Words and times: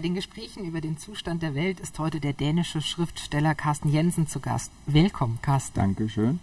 Bei 0.00 0.08
den 0.08 0.14
Gesprächen 0.14 0.64
über 0.64 0.80
den 0.80 0.96
Zustand 0.96 1.42
der 1.42 1.54
Welt 1.54 1.78
ist 1.78 1.98
heute 1.98 2.20
der 2.20 2.32
dänische 2.32 2.80
Schriftsteller 2.80 3.54
Carsten 3.54 3.92
Jensen 3.92 4.26
zu 4.26 4.40
Gast. 4.40 4.72
Willkommen, 4.86 5.38
Carsten. 5.42 5.78
Dankeschön. 5.78 6.40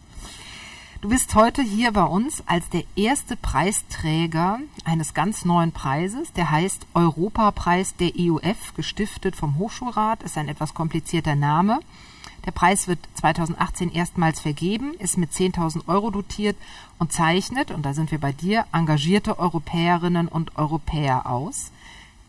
Du 1.02 1.10
bist 1.10 1.34
heute 1.34 1.64
hier 1.64 1.92
bei 1.92 2.04
uns 2.04 2.44
als 2.46 2.70
der 2.70 2.84
erste 2.96 3.36
Preisträger 3.36 4.60
eines 4.86 5.16
ganz 5.16 5.44
neuen 5.44 5.72
Preises, 5.72 6.32
der 6.34 6.52
heißt 6.52 6.86
Europapreis 6.94 7.96
der 7.96 8.12
EUF, 8.16 8.76
gestiftet 8.76 9.36
vom 9.36 9.58
Hochschulrat, 9.58 10.22
ist 10.22 10.38
ein 10.38 10.50
etwas 10.50 10.76
komplizierter 10.76 11.34
Name. 11.34 11.80
Der 12.46 12.52
Preis 12.52 12.88
wird 12.88 13.00
2018 13.16 13.92
erstmals 13.92 14.40
vergeben, 14.40 14.94
ist 15.00 15.18
mit 15.18 15.32
10.000 15.32 15.88
Euro 15.88 16.12
dotiert 16.12 16.58
und 17.00 17.12
zeichnet, 17.12 17.72
und 17.72 17.88
da 17.88 17.96
sind 17.96 18.12
wir 18.12 18.20
bei 18.20 18.34
dir, 18.34 18.68
engagierte 18.72 19.40
Europäerinnen 19.40 20.28
und 20.28 20.60
Europäer 20.60 21.26
aus. 21.26 21.72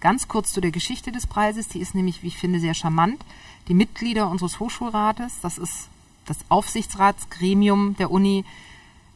Ganz 0.00 0.28
kurz 0.28 0.52
zu 0.52 0.60
der 0.60 0.70
Geschichte 0.70 1.10
des 1.10 1.26
Preises, 1.26 1.68
die 1.68 1.80
ist 1.80 1.94
nämlich, 1.94 2.22
wie 2.22 2.28
ich 2.28 2.36
finde, 2.36 2.60
sehr 2.60 2.74
charmant. 2.74 3.24
Die 3.66 3.74
Mitglieder 3.74 4.28
unseres 4.28 4.60
Hochschulrates, 4.60 5.40
das 5.42 5.58
ist 5.58 5.88
das 6.26 6.38
Aufsichtsratsgremium 6.48 7.96
der 7.96 8.10
Uni 8.10 8.44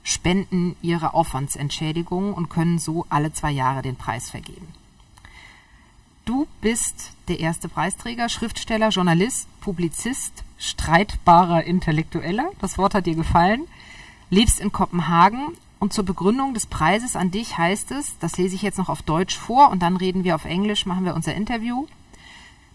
spenden 0.02 0.74
ihre 0.82 1.14
Aufwandsentschädigung 1.14 2.34
und 2.34 2.48
können 2.48 2.78
so 2.78 3.06
alle 3.08 3.32
zwei 3.32 3.52
Jahre 3.52 3.82
den 3.82 3.96
Preis 3.96 4.30
vergeben. 4.30 4.66
Du 6.24 6.46
bist 6.60 7.12
der 7.28 7.40
erste 7.40 7.68
Preisträger, 7.68 8.28
Schriftsteller, 8.28 8.90
Journalist, 8.90 9.48
Publizist, 9.60 10.44
streitbarer 10.58 11.64
Intellektueller. 11.64 12.50
Das 12.60 12.78
Wort 12.78 12.94
hat 12.94 13.06
dir 13.06 13.16
gefallen. 13.16 13.66
Lebst 14.30 14.60
in 14.60 14.72
Kopenhagen 14.72 15.56
und 15.82 15.92
zur 15.92 16.04
Begründung 16.04 16.54
des 16.54 16.66
Preises 16.66 17.16
an 17.16 17.32
dich 17.32 17.58
heißt 17.58 17.90
es, 17.90 18.16
das 18.20 18.38
lese 18.38 18.54
ich 18.54 18.62
jetzt 18.62 18.78
noch 18.78 18.88
auf 18.88 19.02
Deutsch 19.02 19.36
vor 19.36 19.68
und 19.70 19.82
dann 19.82 19.96
reden 19.96 20.22
wir 20.22 20.36
auf 20.36 20.44
Englisch, 20.44 20.86
machen 20.86 21.04
wir 21.04 21.16
unser 21.16 21.34
Interview. 21.34 21.86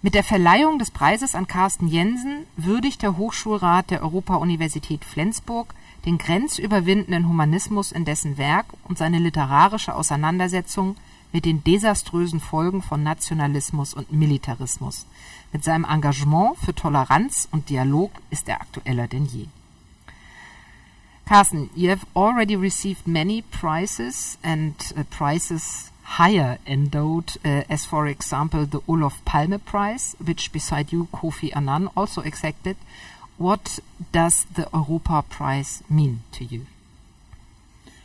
Mit 0.01 0.13
der 0.13 0.25
Verleihung 0.25 0.77
des 0.77 0.91
Preises 0.91 1.33
an 1.33 1.47
Carsten 1.47 1.87
Jensen 1.87 2.45
würdigt 2.57 3.01
der 3.01 3.15
Hochschulrat 3.15 3.91
der 3.91 4.03
Europa-Universität 4.03 5.05
Flensburg 5.05 5.73
den 6.05 6.17
grenzüberwindenden 6.17 7.29
Humanismus 7.29 7.93
in 7.93 8.03
dessen 8.03 8.37
Werk 8.37 8.65
und 8.89 8.97
seine 8.97 9.19
literarische 9.19 9.95
Auseinandersetzung 9.95 10.97
mit 11.31 11.45
den 11.45 11.63
desaströsen 11.63 12.41
Folgen 12.41 12.81
von 12.81 13.03
Nationalismus 13.03 13.93
und 13.93 14.11
Militarismus. 14.11 15.05
Mit 15.53 15.63
seinem 15.63 15.85
Engagement 15.85 16.57
für 16.57 16.75
Toleranz 16.75 17.47
und 17.53 17.69
Dialog 17.69 18.11
ist 18.31 18.49
er 18.49 18.59
aktueller 18.59 19.07
denn 19.07 19.27
je. 19.27 19.47
Carsten, 21.27 21.69
you 21.75 21.89
have 21.89 22.05
already 22.15 22.55
received 22.55 23.05
many 23.05 23.41
prizes 23.41 24.37
and 24.41 24.73
uh, 24.95 25.03
prizes 25.09 25.91
higher 26.03 26.57
endowed, 26.65 27.33
uh, 27.43 27.63
as 27.69 27.85
for 27.85 28.07
example 28.07 28.65
the 28.65 28.79
Olof 28.87 29.25
Palme 29.25 29.59
Prize, 29.59 30.15
which 30.23 30.53
beside 30.53 30.93
you 30.93 31.09
Kofi 31.11 31.53
Annan 31.53 31.89
also 31.97 32.21
accepted. 32.21 32.77
What 33.37 33.79
does 34.13 34.45
the 34.45 34.69
Europa 34.73 35.21
Prize 35.29 35.83
mean 35.89 36.21
to 36.31 36.45
you? 36.45 36.65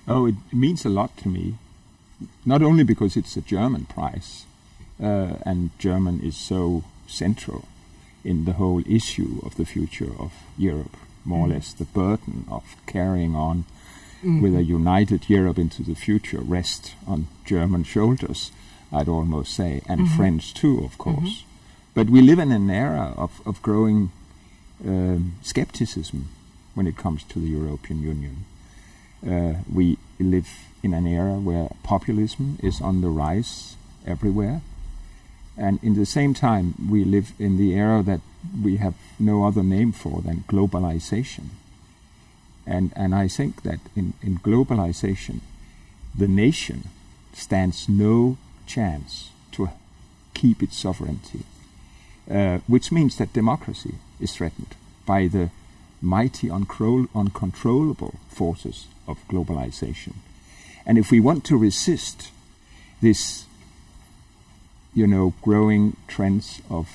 Oh, 0.09 0.27
it 0.27 0.35
means 0.53 0.85
a 0.85 0.89
lot 0.89 1.17
to 1.19 1.29
me. 1.29 1.55
Not 2.45 2.61
only 2.61 2.83
because 2.83 3.17
it's 3.17 3.37
a 3.37 3.41
German 3.41 3.85
prize, 3.85 4.47
uh, 5.01 5.35
and 5.47 5.71
German 5.79 6.21
is 6.21 6.37
so 6.37 6.83
central 7.07 7.69
in 8.25 8.47
the 8.47 8.55
whole 8.55 8.83
issue 8.85 9.41
of 9.45 9.55
the 9.55 9.65
future 9.65 10.11
of 10.19 10.33
Europe, 10.59 10.97
more 11.25 11.47
mm. 11.47 11.51
or 11.51 11.55
less 11.55 11.73
the 11.73 11.85
burden 11.85 12.45
of 12.51 12.65
carrying 12.87 13.35
on 13.35 13.65
mm-hmm. 14.19 14.41
with 14.41 14.55
a 14.55 14.63
united 14.63 15.29
Europe 15.29 15.59
into 15.59 15.83
the 15.83 15.95
future 15.95 16.41
rest 16.41 16.95
on 17.07 17.29
German 17.45 17.85
shoulders, 17.85 18.51
I'd 18.93 19.09
almost 19.09 19.55
say, 19.55 19.83
and 19.89 20.03
mm-hmm. 20.03 20.17
French 20.17 20.55
too, 20.55 20.85
of 20.85 20.99
course. 20.99 21.17
Mm-hmm. 21.19 21.49
But 21.95 22.11
we 22.11 22.23
live 22.23 22.39
in 22.39 22.53
an 22.53 22.71
era 22.71 23.13
of, 23.17 23.41
of 23.47 23.61
growing 23.63 24.11
um, 24.87 25.35
skepticism 25.43 26.29
when 26.75 26.87
it 26.87 26.97
comes 26.97 27.23
to 27.25 27.39
the 27.39 27.49
European 27.49 28.03
Union. 28.03 28.45
Uh, 29.27 29.61
we 29.73 29.99
live 30.19 30.49
in 30.83 30.95
an 30.95 31.07
era 31.07 31.35
where 31.35 31.69
populism 31.83 32.59
is 32.63 32.81
on 32.81 33.03
the 33.03 33.09
rise 33.09 33.77
everywhere. 34.07 34.63
And 35.57 35.79
in 35.83 35.95
the 35.95 36.07
same 36.07 36.33
time, 36.35 36.75
we 36.91 37.05
live 37.05 37.33
in 37.39 37.59
the 37.59 37.75
era 37.75 38.03
that 38.03 38.21
we 38.63 38.77
have 38.77 38.95
no 39.19 39.45
other 39.45 39.63
name 39.63 39.93
for 39.93 40.21
than 40.23 40.45
globalization. 40.49 41.51
And, 42.67 42.93
and 42.95 43.15
I 43.15 43.29
think 43.29 43.63
that 43.63 43.81
in, 43.97 44.15
in 44.23 44.39
globalization, 44.39 45.41
the 46.17 46.29
nation 46.29 46.89
stands 47.33 47.89
no 47.89 48.37
chance 48.67 49.31
to 49.53 49.71
keep 50.35 50.63
its 50.63 50.77
sovereignty, 50.77 51.45
uh, 52.31 52.59
which 52.67 52.93
means 52.93 53.17
that 53.17 53.33
democracy 53.33 53.95
is 54.21 54.33
threatened 54.33 54.75
by 55.07 55.27
the 55.27 55.51
mighty, 56.01 56.51
uncontrollable 56.51 58.15
forces 58.29 58.87
of 59.07 59.19
globalization. 59.29 60.15
And 60.85 60.99
if 60.99 61.11
we 61.11 61.21
want 61.21 61.45
to 61.45 61.57
resist 61.57 62.31
this, 63.01 63.47
you 64.95 65.07
know, 65.07 65.35
growing 65.43 65.97
trends 66.09 66.61
of 66.69 66.89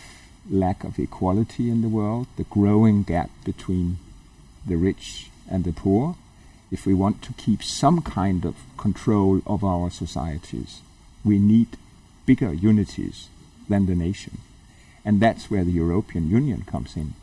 lack 0.49 0.83
of 0.83 0.99
equality 0.99 1.69
in 1.69 1.81
the 1.81 1.89
world, 1.89 2.27
the 2.37 2.43
growing 2.43 3.03
gap 3.03 3.29
between 3.43 3.97
the 4.65 4.77
rich 4.77 5.29
and 5.49 5.63
the 5.63 5.71
poor, 5.71 6.15
if 6.71 6.85
we 6.85 6.93
want 6.93 7.21
to 7.21 7.33
keep 7.33 7.63
some 7.63 8.01
kind 8.01 8.45
of 8.45 8.55
control 8.77 9.41
of 9.45 9.63
our 9.63 9.89
societies, 9.89 10.81
we 11.23 11.39
need 11.39 11.77
bigger 12.25 12.53
unities 12.53 13.29
than 13.69 13.85
the 13.85 13.95
nation. 13.95 14.39
And 15.05 15.21
that's 15.21 15.49
where 15.49 15.63
the 15.63 15.71
European 15.71 16.29
Union 16.29 16.63
comes 16.63 16.97
in. 16.97 17.13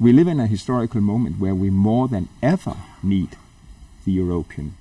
We 0.00 0.12
live 0.12 0.28
in 0.28 0.40
a 0.40 0.46
historical 0.46 1.00
moment 1.00 1.38
where 1.38 1.54
we 1.54 1.70
more 1.70 2.08
than 2.08 2.28
ever 2.42 2.76
need 3.02 3.36
the 4.04 4.12
European 4.12 4.74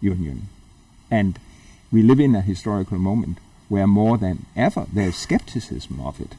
Union. 0.00 0.48
And 1.10 1.38
we 1.90 2.02
live 2.02 2.20
in 2.20 2.34
a 2.34 2.40
historical 2.40 2.98
moment 2.98 3.38
where 3.68 3.86
more 3.86 4.18
than 4.18 4.46
ever 4.56 4.86
there's 4.92 5.16
skepticism 5.16 6.00
of 6.00 6.20
it 6.20 6.34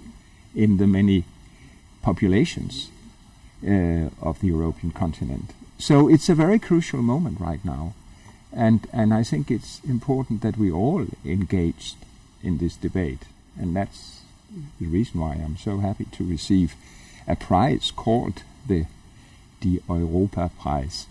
in 0.55 0.77
the 0.77 0.87
many 0.87 1.25
populations 2.01 2.89
uh, 3.65 4.09
of 4.21 4.39
the 4.39 4.47
European 4.47 4.91
continent. 4.91 5.51
So 5.79 6.07
it's 6.07 6.29
a 6.29 6.35
very 6.35 6.59
crucial 6.59 7.01
moment 7.01 7.39
right 7.39 7.63
now. 7.63 7.93
And, 8.51 8.87
and 8.93 9.13
I 9.13 9.23
think 9.23 9.49
it's 9.49 9.81
important 9.83 10.41
that 10.41 10.57
we 10.57 10.71
all 10.71 11.07
engage 11.25 11.95
in 12.43 12.59
this 12.59 12.75
debate. 12.75 13.23
And 13.59 13.75
that's 13.75 14.21
the 14.79 14.85
reason 14.85 15.19
why 15.19 15.33
I'm 15.33 15.57
so 15.57 15.79
happy 15.79 16.05
to 16.05 16.23
receive 16.23 16.75
a 17.27 17.35
prize 17.35 17.91
called 17.91 18.43
the, 18.67 18.85
the 19.61 19.81
Europa 19.89 20.51
Prize. 20.61 21.07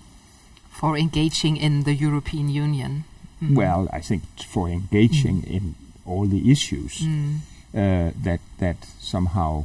For 0.70 0.96
engaging 0.96 1.56
in 1.56 1.82
the 1.82 1.94
European 1.94 2.48
Union. 2.48 3.04
Mm. 3.42 3.56
Well, 3.56 3.88
I 3.92 4.00
think 4.00 4.22
for 4.46 4.68
engaging 4.68 5.42
mm. 5.42 5.50
in 5.50 5.74
all 6.06 6.26
the 6.26 6.50
issues 6.50 7.00
mm. 7.00 7.38
Uh, 7.74 8.10
that, 8.22 8.40
that 8.58 8.76
somehow 9.00 9.64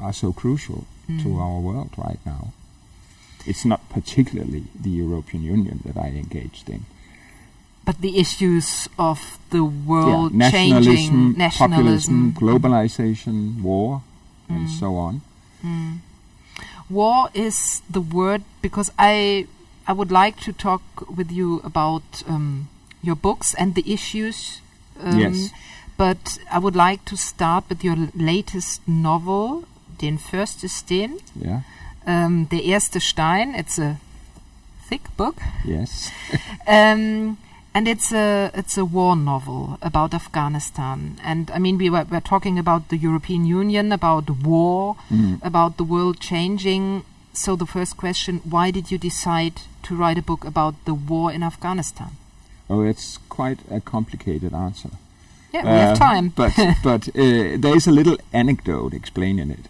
are 0.00 0.12
so 0.12 0.32
crucial 0.32 0.86
to 1.06 1.28
mm. 1.28 1.40
our 1.40 1.60
world 1.60 1.90
right 1.96 2.18
now 2.24 2.52
it's 3.46 3.64
not 3.64 3.88
particularly 3.88 4.64
the 4.78 4.90
European 4.90 5.42
Union 5.42 5.80
that 5.84 5.96
I 5.96 6.08
engaged 6.08 6.68
in. 6.68 6.86
But 7.84 8.00
the 8.00 8.18
issues 8.18 8.88
of 8.98 9.38
the 9.50 9.64
world 9.64 10.32
yeah, 10.32 10.50
nationalism, 10.50 10.84
changing, 10.94 11.38
nationalism, 11.38 12.32
populism, 12.32 12.32
globalization, 12.34 13.62
war, 13.62 14.02
mm. 14.48 14.56
and 14.56 14.70
so 14.70 14.94
on. 14.96 15.22
Mm. 15.64 15.98
War 16.88 17.30
is 17.34 17.82
the 17.90 18.00
word 18.00 18.42
because 18.60 18.90
I 18.98 19.46
I 19.86 19.92
would 19.92 20.12
like 20.12 20.38
to 20.40 20.52
talk 20.52 20.82
with 21.10 21.32
you 21.32 21.60
about 21.64 22.22
um, 22.28 22.68
your 23.02 23.16
books 23.16 23.54
and 23.54 23.74
the 23.74 23.82
issues. 23.92 24.60
Um, 25.00 25.18
yes. 25.18 25.50
But 26.02 26.24
I 26.50 26.58
would 26.58 26.76
like 26.76 27.00
to 27.04 27.16
start 27.16 27.64
with 27.68 27.84
your 27.84 27.96
latest 28.14 28.80
novel, 28.86 29.64
Den 30.00 30.18
første 30.18 30.68
sten. 30.68 31.10
Yeah 31.36 31.60
um, 32.06 32.48
Der 32.48 32.62
erste 32.62 33.00
Stein. 33.00 33.54
It's 33.54 33.78
a 33.78 33.96
thick 34.88 35.16
book. 35.16 35.36
Yes. 35.64 36.10
um, 36.66 37.36
and 37.74 37.88
it's 37.88 38.12
a 38.12 38.50
it's 38.54 38.76
a 38.76 38.84
war 38.84 39.16
novel 39.16 39.78
about 39.80 40.14
Afghanistan. 40.14 41.18
And 41.24 41.50
I 41.50 41.58
mean, 41.58 41.78
we 41.78 41.88
were, 41.90 42.04
were 42.04 42.20
talking 42.20 42.58
about 42.58 42.88
the 42.88 42.98
European 42.98 43.46
Union, 43.46 43.92
about 43.92 44.28
war, 44.30 44.96
mm. 45.10 45.38
about 45.42 45.76
the 45.76 45.84
world 45.84 46.20
changing. 46.20 47.04
So 47.32 47.56
the 47.56 47.66
first 47.66 47.96
question: 47.96 48.40
Why 48.44 48.70
did 48.70 48.90
you 48.90 48.98
decide 48.98 49.62
to 49.84 49.94
write 49.94 50.18
a 50.18 50.22
book 50.22 50.44
about 50.44 50.74
the 50.84 50.94
war 50.94 51.32
in 51.32 51.42
Afghanistan? 51.42 52.10
Oh, 52.68 52.82
it's 52.82 53.18
quite 53.28 53.60
a 53.70 53.80
complicated 53.80 54.52
answer. 54.54 54.90
Yeah, 55.54 55.64
we 55.64 55.68
uh, 55.68 55.86
have 55.88 55.98
time. 55.98 56.28
but 56.36 56.52
but 56.82 57.08
uh, 57.08 57.56
there 57.58 57.76
is 57.76 57.86
a 57.86 57.92
little 57.92 58.16
anecdote 58.32 58.94
explaining 58.94 59.50
it, 59.50 59.66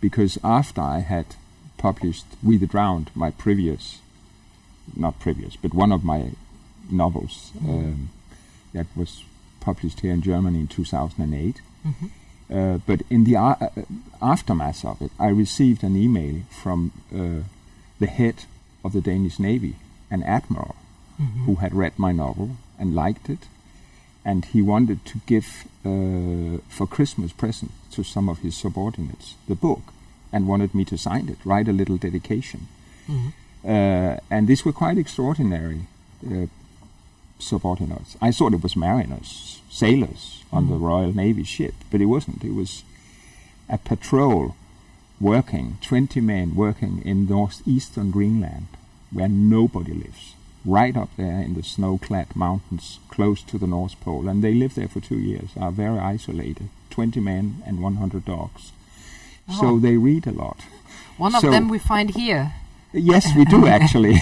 because 0.00 0.38
after 0.44 0.82
I 0.82 0.98
had 0.98 1.36
published 1.78 2.26
We 2.42 2.58
the 2.58 2.66
Drowned, 2.66 3.10
my 3.14 3.30
previous, 3.30 4.00
not 4.94 5.18
previous, 5.20 5.56
but 5.56 5.72
one 5.72 5.92
of 5.92 6.04
my 6.04 6.32
novels 6.90 7.52
mm-hmm. 7.56 7.70
um, 7.70 8.10
that 8.74 8.86
was 8.94 9.24
published 9.60 10.00
here 10.00 10.12
in 10.12 10.20
Germany 10.20 10.60
in 10.60 10.66
2008. 10.66 11.62
Mm-hmm. 11.86 12.06
Uh, 12.54 12.78
but 12.86 13.00
in 13.08 13.24
the 13.24 13.34
a- 13.34 13.58
uh, 13.60 13.70
aftermath 14.20 14.84
of 14.84 15.00
it, 15.00 15.10
I 15.18 15.28
received 15.28 15.82
an 15.82 15.96
email 15.96 16.42
from 16.50 16.92
uh, 17.10 17.48
the 17.98 18.06
head 18.06 18.44
of 18.84 18.92
the 18.92 19.00
Danish 19.00 19.38
Navy, 19.38 19.76
an 20.10 20.22
admiral, 20.22 20.76
who 21.46 21.54
had 21.56 21.72
read 21.72 21.96
my 21.96 22.12
novel 22.12 22.56
and 22.78 22.94
liked 22.94 23.30
it, 23.30 23.46
and 24.24 24.44
he 24.46 24.62
wanted 24.62 25.04
to 25.04 25.20
give 25.26 25.64
uh, 25.84 26.58
for 26.68 26.86
Christmas 26.86 27.32
present 27.32 27.72
to 27.92 28.02
some 28.02 28.28
of 28.28 28.38
his 28.38 28.56
subordinates 28.56 29.34
the 29.48 29.54
book, 29.54 29.92
and 30.32 30.48
wanted 30.48 30.74
me 30.74 30.84
to 30.84 30.96
sign 30.96 31.28
it, 31.28 31.38
write 31.44 31.68
a 31.68 31.72
little 31.72 31.96
dedication. 31.96 32.66
Uh, 33.64 34.18
and 34.30 34.48
these 34.48 34.64
were 34.64 34.72
quite 34.72 34.98
extraordinary 34.98 35.82
uh, 36.26 36.46
subordinates. 37.38 38.16
I 38.20 38.30
thought 38.32 38.52
it 38.54 38.62
was 38.62 38.76
mariners, 38.76 39.60
sailors 39.70 40.42
on 40.52 40.68
the 40.68 40.76
Royal 40.76 41.12
Navy 41.14 41.44
ship, 41.44 41.74
but 41.90 42.00
it 42.00 42.06
wasn't. 42.06 42.44
It 42.44 42.54
was 42.54 42.82
a 43.68 43.78
patrol 43.78 44.56
working, 45.20 45.78
20 45.80 46.20
men 46.20 46.54
working 46.54 47.02
in 47.04 47.26
northeastern 47.26 48.10
Greenland, 48.10 48.68
where 49.10 49.28
nobody 49.28 49.92
lives, 49.92 50.34
right 50.64 50.96
up 50.96 51.10
there 51.16 51.40
in 51.40 51.54
the 51.54 51.62
snow-clad 51.62 52.34
mountains 52.34 52.98
close 53.08 53.42
to 53.42 53.58
the 53.58 53.66
North 53.66 54.00
Pole. 54.00 54.28
And 54.28 54.42
they 54.42 54.54
live 54.54 54.74
there 54.74 54.88
for 54.88 55.00
two 55.00 55.18
years, 55.18 55.50
are 55.60 55.70
very 55.70 55.98
isolated, 55.98 56.68
20 56.90 57.20
men 57.20 57.62
and 57.66 57.82
100 57.82 58.24
dogs. 58.24 58.72
So 59.60 59.66
Oh. 59.74 59.78
they 59.78 59.96
read 59.98 60.26
a 60.26 60.32
lot. 60.32 60.60
One 61.18 61.34
of 61.34 61.42
them 61.42 61.68
we 61.68 61.78
find 61.78 62.10
here. 62.14 62.54
Yes, 62.92 63.26
we 63.36 63.44
do 63.44 63.66
actually. 63.78 64.16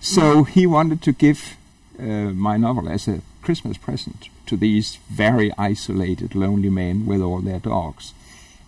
so 0.00 0.44
he 0.44 0.66
wanted 0.66 1.00
to 1.02 1.12
give 1.12 1.56
uh, 1.98 2.32
my 2.34 2.56
novel 2.56 2.88
as 2.88 3.06
a 3.08 3.20
Christmas 3.42 3.76
present 3.76 4.28
to 4.46 4.56
these 4.56 4.98
very 5.08 5.52
isolated, 5.58 6.34
lonely 6.34 6.70
men 6.70 7.06
with 7.06 7.20
all 7.22 7.40
their 7.40 7.60
dogs. 7.60 8.12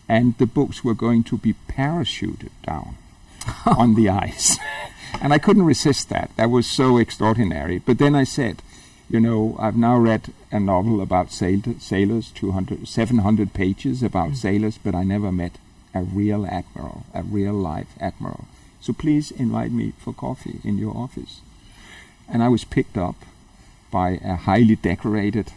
And 0.08 0.36
the 0.38 0.46
books 0.46 0.84
were 0.84 0.94
going 0.94 1.24
to 1.24 1.38
be 1.38 1.54
parachuted 1.68 2.50
down 2.66 2.96
on 3.66 3.94
the 3.94 4.08
ice. 4.10 4.58
And 5.22 5.32
I 5.32 5.38
couldn't 5.38 5.64
resist 5.64 6.08
that. 6.10 6.30
That 6.36 6.50
was 6.50 6.66
so 6.66 6.98
extraordinary. 6.98 7.78
But 7.78 7.98
then 7.98 8.14
I 8.14 8.24
said, 8.24 8.62
you 9.08 9.20
know, 9.20 9.56
I've 9.58 9.76
now 9.76 9.96
read 9.98 10.32
a 10.50 10.60
novel 10.60 11.00
about 11.00 11.32
sail- 11.32 11.78
sailors, 11.78 12.30
200, 12.34 12.88
700 12.88 13.52
pages 13.52 14.02
about 14.02 14.30
mm. 14.30 14.36
sailors, 14.36 14.78
but 14.78 14.94
I 14.94 15.02
never 15.02 15.30
met 15.30 15.58
a 15.94 16.02
real 16.02 16.46
admiral, 16.46 17.04
a 17.14 17.22
real 17.22 17.54
life 17.54 17.94
admiral. 18.00 18.46
So 18.80 18.92
please 18.92 19.30
invite 19.30 19.72
me 19.72 19.92
for 19.98 20.12
coffee 20.12 20.60
in 20.64 20.78
your 20.78 20.96
office. 20.96 21.40
And 22.28 22.42
I 22.42 22.48
was 22.48 22.64
picked 22.64 22.96
up 22.96 23.16
by 23.90 24.18
a 24.24 24.36
highly 24.36 24.76
decorated 24.76 25.52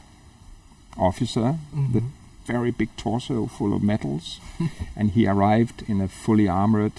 officer 0.97 1.57
mm-hmm. 1.73 1.93
with 1.93 2.03
very 2.45 2.71
big 2.71 2.95
torso 2.95 3.47
full 3.47 3.75
of 3.75 3.83
medals. 3.83 4.39
and 4.95 5.11
he 5.11 5.27
arrived 5.27 5.83
in 5.87 6.01
a 6.01 6.07
fully 6.07 6.47
armored 6.47 6.93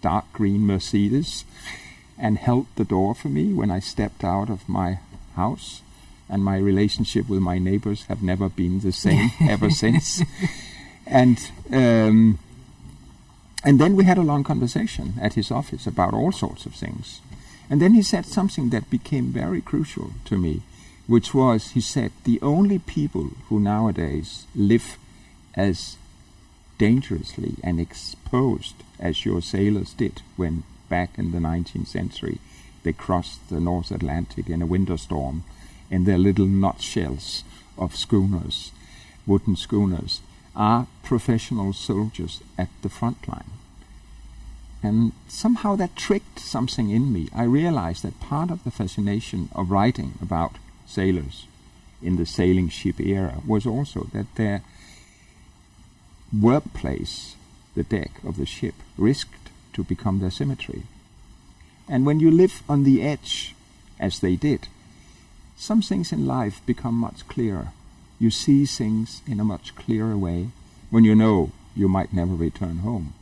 dark 0.00 0.32
green 0.32 0.66
Mercedes 0.66 1.44
and 2.20 2.38
held 2.38 2.66
the 2.76 2.84
door 2.84 3.14
for 3.14 3.28
me 3.28 3.52
when 3.52 3.70
I 3.70 3.80
stepped 3.80 4.22
out 4.22 4.50
of 4.50 4.68
my 4.68 4.98
house. 5.36 5.82
And 6.28 6.44
my 6.44 6.58
relationship 6.58 7.28
with 7.28 7.40
my 7.40 7.58
neighbors 7.58 8.04
have 8.04 8.22
never 8.22 8.48
been 8.48 8.80
the 8.80 8.92
same 8.92 9.30
ever 9.48 9.68
since. 9.70 10.22
And 11.06 11.50
um, 11.72 12.38
and 13.64 13.78
then 13.78 13.96
we 13.96 14.04
had 14.04 14.18
a 14.18 14.22
long 14.22 14.44
conversation 14.44 15.14
at 15.20 15.34
his 15.34 15.50
office 15.50 15.86
about 15.86 16.14
all 16.14 16.32
sorts 16.32 16.66
of 16.66 16.74
things. 16.74 17.20
And 17.68 17.80
then 17.80 17.94
he 17.94 18.02
said 18.02 18.26
something 18.26 18.70
that 18.70 18.90
became 18.90 19.32
very 19.32 19.60
crucial 19.60 20.12
to 20.24 20.38
me, 20.38 20.62
which 21.06 21.34
was 21.34 21.70
he 21.70 21.80
said, 21.80 22.12
the 22.24 22.40
only 22.42 22.78
people 22.78 23.30
who 23.48 23.60
nowadays 23.60 24.46
live 24.54 24.96
as 25.54 25.96
dangerously 26.78 27.56
and 27.62 27.78
exposed 27.78 28.74
as 28.98 29.26
your 29.26 29.42
sailors 29.42 29.92
did 29.92 30.22
when 30.36 30.62
back 30.90 31.18
in 31.18 31.32
the 31.32 31.38
19th 31.38 31.86
century 31.86 32.38
they 32.82 32.92
crossed 32.92 33.48
the 33.48 33.60
North 33.60 33.90
Atlantic 33.90 34.48
in 34.48 34.62
a 34.62 34.66
winter 34.66 34.96
storm 34.96 35.44
in 35.90 36.04
their 36.04 36.18
little 36.18 36.46
nutshells 36.46 37.44
of 37.76 37.96
schooners, 37.96 38.72
wooden 39.26 39.56
schooners, 39.56 40.20
are 40.56 40.86
professional 41.02 41.72
soldiers 41.72 42.40
at 42.56 42.68
the 42.82 42.88
front 42.88 43.28
line. 43.28 43.50
And 44.82 45.12
somehow 45.28 45.76
that 45.76 45.94
tricked 45.94 46.38
something 46.38 46.90
in 46.90 47.12
me. 47.12 47.28
I 47.34 47.42
realized 47.42 48.02
that 48.02 48.20
part 48.20 48.50
of 48.50 48.64
the 48.64 48.70
fascination 48.70 49.50
of 49.54 49.70
writing 49.70 50.14
about 50.22 50.56
sailors 50.86 51.46
in 52.00 52.16
the 52.16 52.24
sailing 52.24 52.70
ship 52.70 52.98
era 52.98 53.42
was 53.46 53.66
also 53.66 54.08
that 54.14 54.34
their 54.36 54.62
workplace, 56.38 57.36
the 57.74 57.82
deck 57.82 58.12
of 58.24 58.38
the 58.38 58.46
ship, 58.46 58.74
risked 58.96 59.39
to 59.80 59.88
become 59.88 60.20
their 60.20 60.30
cemetery. 60.30 60.82
And 61.88 62.04
when 62.06 62.20
you 62.20 62.30
live 62.30 62.62
on 62.68 62.84
the 62.84 63.02
edge, 63.02 63.54
as 63.98 64.20
they 64.20 64.36
did, 64.36 64.68
some 65.56 65.82
things 65.82 66.12
in 66.12 66.26
life 66.26 66.60
become 66.66 66.94
much 66.94 67.26
clearer. 67.28 67.72
You 68.18 68.30
see 68.30 68.66
things 68.66 69.22
in 69.26 69.40
a 69.40 69.44
much 69.44 69.74
clearer 69.74 70.16
way 70.16 70.48
when 70.90 71.04
you 71.04 71.14
know 71.14 71.52
you 71.74 71.88
might 71.88 72.12
never 72.12 72.34
return 72.34 72.78
home. 72.78 73.14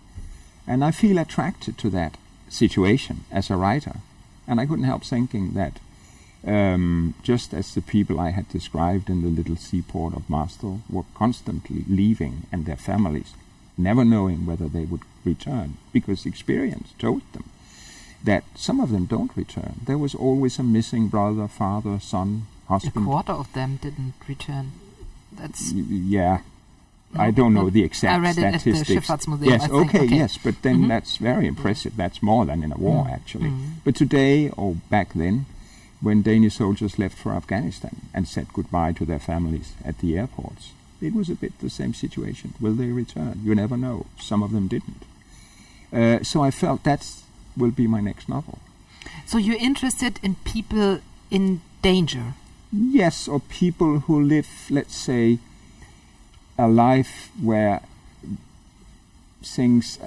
And 0.66 0.84
I 0.84 0.90
feel 0.90 1.18
attracted 1.18 1.78
to 1.78 1.90
that 1.90 2.16
situation 2.48 3.24
as 3.30 3.50
a 3.50 3.56
writer. 3.56 3.96
And 4.46 4.60
I 4.60 4.66
couldn't 4.66 4.84
help 4.84 5.04
thinking 5.04 5.52
that 5.54 5.78
um, 6.46 7.14
just 7.22 7.52
as 7.52 7.74
the 7.74 7.82
people 7.82 8.20
I 8.20 8.30
had 8.30 8.48
described 8.48 9.10
in 9.10 9.22
the 9.22 9.28
little 9.28 9.56
seaport 9.56 10.14
of 10.14 10.28
Marstal 10.30 10.82
were 10.88 11.04
constantly 11.14 11.84
leaving 11.88 12.46
and 12.52 12.64
their 12.64 12.76
families, 12.76 13.32
never 13.78 14.04
knowing 14.04 14.44
whether 14.46 14.68
they 14.68 14.84
would 14.84 15.02
return, 15.24 15.76
because 15.92 16.26
experience 16.26 16.92
told 16.98 17.22
them 17.32 17.44
that 18.24 18.44
some 18.54 18.80
of 18.80 18.90
them 18.90 19.04
don't 19.06 19.36
return. 19.36 19.80
There 19.86 19.98
was 19.98 20.14
always 20.14 20.58
a 20.58 20.62
missing 20.64 21.08
brother, 21.08 21.46
father, 21.48 21.98
son, 22.00 22.46
husband. 22.68 23.04
A 23.04 23.08
quarter 23.08 23.32
of 23.32 23.52
them 23.52 23.78
didn't 23.80 24.14
return. 24.26 24.72
That's 25.32 25.72
yeah. 25.72 26.40
I 27.14 27.30
don't 27.30 27.54
know 27.54 27.70
the 27.70 27.84
exact 27.84 28.12
I 28.18 28.18
read 28.18 28.36
it 28.36 28.44
at 28.44 28.52
the 28.52 28.58
statistics. 28.74 29.08
Yes, 29.40 29.62
I 29.62 29.70
okay, 29.70 30.00
Okay. 30.00 30.16
yes, 30.16 30.36
but 30.36 30.60
then 30.60 30.80
Mhm. 30.82 30.88
that's 30.88 31.16
very 31.16 31.46
impressive. 31.46 31.96
That's 31.96 32.22
more 32.22 32.44
than 32.44 32.62
in 32.62 32.70
a 32.72 32.76
war, 32.76 33.06
Mm. 33.06 33.12
actually. 33.12 33.48
Mm. 33.50 33.70
But 33.84 33.94
today, 33.96 34.50
or 34.50 34.74
back 34.90 35.14
then, 35.14 35.46
when 36.02 36.20
Danish 36.22 36.56
soldiers 36.56 36.98
left 36.98 37.16
for 37.16 37.32
Afghanistan 37.32 37.96
and 38.12 38.28
said 38.28 38.52
goodbye 38.52 38.92
to 38.92 39.06
their 39.06 39.18
families 39.18 39.72
at 39.84 39.98
the 39.98 40.18
airports, 40.18 40.72
it 41.00 41.14
was 41.14 41.28
a 41.30 41.34
bit 41.34 41.58
the 41.60 41.70
same 41.70 41.94
situation. 41.94 42.54
Will 42.60 42.74
they 42.74 42.88
return? 42.88 43.40
You 43.44 43.54
never 43.54 43.76
know. 43.76 44.06
Some 44.18 44.42
of 44.42 44.52
them 44.52 44.68
didn't. 44.68 45.04
Uh, 45.92 46.22
so 46.22 46.42
I 46.42 46.50
felt 46.50 46.84
that 46.84 47.06
will 47.56 47.70
be 47.70 47.86
my 47.86 48.00
next 48.00 48.28
novel. 48.28 48.58
so 49.26 49.38
you're 49.38 49.56
interested 49.58 50.18
in 50.22 50.36
people 50.44 51.00
in 51.30 51.60
danger. 51.82 52.34
Yes, 52.70 53.28
or 53.28 53.40
people 53.40 54.00
who 54.00 54.20
live, 54.20 54.48
let's 54.70 54.94
say, 54.94 55.38
a 56.58 56.68
life 56.68 57.30
where 57.40 57.80
things, 59.42 59.98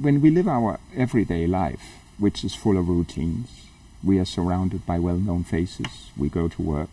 when 0.00 0.20
we 0.20 0.30
live 0.30 0.48
our 0.48 0.78
everyday 0.96 1.46
life, 1.46 1.82
which 2.18 2.44
is 2.44 2.54
full 2.54 2.78
of 2.78 2.88
routines, 2.88 3.66
we 4.02 4.18
are 4.18 4.24
surrounded 4.24 4.86
by 4.86 4.98
well 4.98 5.16
known 5.16 5.44
faces, 5.44 6.10
we 6.16 6.28
go 6.28 6.48
to 6.48 6.62
work, 6.62 6.90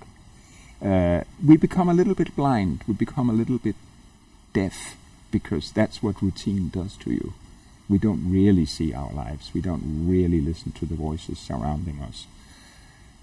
uh, 0.83 1.23
we 1.45 1.57
become 1.57 1.89
a 1.89 1.93
little 1.93 2.15
bit 2.15 2.35
blind, 2.35 2.83
we 2.87 2.93
become 2.93 3.29
a 3.29 3.33
little 3.33 3.57
bit 3.57 3.75
deaf, 4.53 4.95
because 5.31 5.71
that's 5.71 6.03
what 6.03 6.21
routine 6.21 6.69
does 6.69 6.95
to 6.97 7.11
you. 7.11 7.33
We 7.89 7.97
don't 7.97 8.31
really 8.31 8.65
see 8.65 8.93
our 8.93 9.11
lives, 9.11 9.51
we 9.53 9.61
don't 9.61 10.07
really 10.07 10.41
listen 10.41 10.71
to 10.73 10.85
the 10.85 10.95
voices 10.95 11.39
surrounding 11.39 11.99
us. 11.99 12.27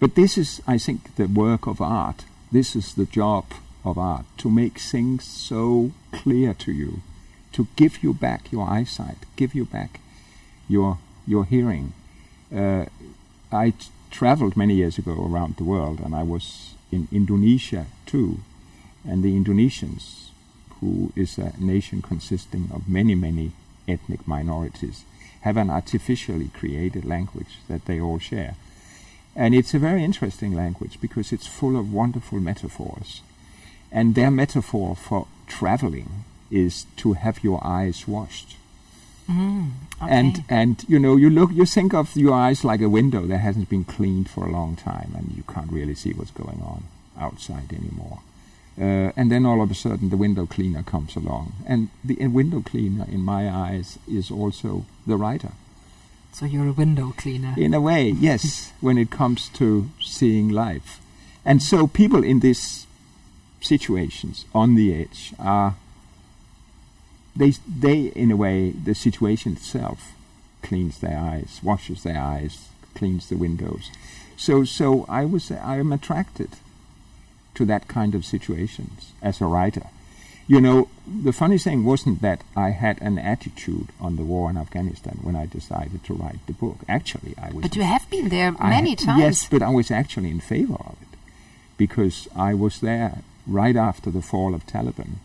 But 0.00 0.14
this 0.14 0.38
is, 0.38 0.62
I 0.66 0.78
think, 0.78 1.16
the 1.16 1.26
work 1.26 1.66
of 1.66 1.80
art. 1.80 2.24
This 2.50 2.74
is 2.74 2.94
the 2.94 3.04
job 3.04 3.44
of 3.84 3.98
art 3.98 4.24
to 4.38 4.50
make 4.50 4.78
things 4.78 5.24
so 5.24 5.92
clear 6.12 6.54
to 6.54 6.72
you, 6.72 7.02
to 7.52 7.68
give 7.76 8.02
you 8.02 8.14
back 8.14 8.50
your 8.50 8.68
eyesight, 8.68 9.18
give 9.36 9.54
you 9.54 9.66
back 9.66 10.00
your 10.68 10.98
your 11.26 11.44
hearing. 11.44 11.92
Uh, 12.54 12.86
I 13.52 13.70
t- 13.70 13.88
traveled 14.10 14.56
many 14.56 14.74
years 14.74 14.98
ago 14.98 15.12
around 15.12 15.56
the 15.56 15.64
world, 15.64 16.00
and 16.00 16.14
I 16.14 16.22
was 16.22 16.74
in 16.90 17.08
Indonesia 17.12 17.86
too. 18.06 18.40
And 19.06 19.22
the 19.22 19.34
Indonesians, 19.34 20.30
who 20.80 21.12
is 21.16 21.38
a 21.38 21.52
nation 21.58 22.02
consisting 22.02 22.70
of 22.72 22.88
many, 22.88 23.14
many 23.14 23.52
ethnic 23.88 24.26
minorities, 24.26 25.04
have 25.42 25.56
an 25.56 25.70
artificially 25.70 26.48
created 26.48 27.04
language 27.04 27.58
that 27.68 27.86
they 27.86 28.00
all 28.00 28.18
share. 28.18 28.56
And 29.34 29.54
it's 29.54 29.74
a 29.74 29.78
very 29.78 30.04
interesting 30.04 30.54
language 30.54 31.00
because 31.00 31.32
it's 31.32 31.46
full 31.46 31.78
of 31.78 31.92
wonderful 31.92 32.40
metaphors. 32.40 33.22
And 33.90 34.14
their 34.14 34.30
metaphor 34.30 34.96
for 34.96 35.26
traveling 35.46 36.24
is 36.50 36.86
to 36.96 37.14
have 37.14 37.44
your 37.44 37.64
eyes 37.64 38.06
washed. 38.06 38.56
Mm, 39.30 39.70
okay. 40.02 40.12
And 40.12 40.44
and 40.48 40.84
you 40.88 40.98
know 40.98 41.16
you 41.16 41.30
look 41.30 41.52
you 41.52 41.64
think 41.64 41.94
of 41.94 42.16
your 42.16 42.34
eyes 42.34 42.64
like 42.64 42.80
a 42.80 42.88
window 42.88 43.26
that 43.26 43.38
hasn't 43.38 43.68
been 43.68 43.84
cleaned 43.84 44.28
for 44.28 44.44
a 44.44 44.50
long 44.50 44.74
time 44.74 45.14
and 45.16 45.32
you 45.36 45.44
can't 45.44 45.70
really 45.70 45.94
see 45.94 46.12
what's 46.12 46.32
going 46.32 46.60
on 46.62 46.82
outside 47.18 47.72
anymore. 47.72 48.18
Uh, 48.80 49.12
and 49.16 49.30
then 49.30 49.44
all 49.44 49.60
of 49.60 49.70
a 49.70 49.74
sudden, 49.74 50.08
the 50.08 50.16
window 50.16 50.46
cleaner 50.46 50.82
comes 50.82 51.14
along, 51.14 51.52
and 51.66 51.90
the 52.02 52.16
uh, 52.24 52.30
window 52.30 52.62
cleaner, 52.62 53.04
in 53.10 53.20
my 53.20 53.50
eyes, 53.50 53.98
is 54.08 54.30
also 54.30 54.86
the 55.06 55.16
writer. 55.16 55.52
So 56.32 56.46
you're 56.46 56.68
a 56.68 56.72
window 56.72 57.12
cleaner. 57.16 57.54
In 57.58 57.74
a 57.74 57.80
way, 57.80 58.08
yes, 58.20 58.72
when 58.80 58.96
it 58.96 59.10
comes 59.10 59.50
to 59.50 59.90
seeing 60.00 60.48
life. 60.48 61.00
And 61.44 61.62
so 61.62 61.86
people 61.86 62.24
in 62.24 62.40
these 62.40 62.86
situations 63.60 64.46
on 64.54 64.76
the 64.76 64.94
edge 64.94 65.34
are 65.38 65.74
they 67.36 67.52
they 67.68 68.06
in 68.14 68.30
a 68.30 68.36
way 68.36 68.70
the 68.70 68.94
situation 68.94 69.52
itself 69.52 70.12
cleans 70.62 70.98
their 70.98 71.18
eyes, 71.18 71.60
washes 71.62 72.02
their 72.02 72.20
eyes, 72.20 72.68
cleans 72.94 73.28
the 73.28 73.36
windows. 73.36 73.90
So 74.36 74.64
so 74.64 75.04
I 75.08 75.24
was 75.24 75.50
I 75.50 75.78
am 75.78 75.92
attracted 75.92 76.50
to 77.54 77.64
that 77.66 77.88
kind 77.88 78.14
of 78.14 78.24
situations 78.24 79.12
as 79.22 79.40
a 79.40 79.46
writer. 79.46 79.86
You 80.46 80.60
know, 80.60 80.88
the 81.06 81.32
funny 81.32 81.58
thing 81.58 81.84
wasn't 81.84 82.22
that 82.22 82.42
I 82.56 82.70
had 82.70 83.00
an 83.00 83.18
attitude 83.18 83.88
on 84.00 84.16
the 84.16 84.24
war 84.24 84.50
in 84.50 84.56
Afghanistan 84.56 85.18
when 85.22 85.36
I 85.36 85.46
decided 85.46 86.02
to 86.04 86.14
write 86.14 86.44
the 86.46 86.52
book. 86.54 86.78
Actually, 86.88 87.34
I 87.40 87.52
was. 87.52 87.62
But 87.62 87.76
you 87.76 87.82
have 87.82 88.10
been 88.10 88.30
there 88.30 88.56
I 88.58 88.70
many 88.70 88.90
had- 88.90 88.98
times. 88.98 89.20
Yes, 89.20 89.48
but 89.48 89.62
I 89.62 89.68
was 89.70 89.90
actually 89.92 90.30
in 90.30 90.40
favor 90.40 90.74
of 90.74 90.96
it 91.02 91.18
because 91.76 92.26
I 92.34 92.54
was 92.54 92.80
there 92.80 93.18
right 93.46 93.76
after 93.76 94.10
the 94.10 94.22
fall 94.22 94.54
of 94.54 94.66
Taliban, 94.66 95.18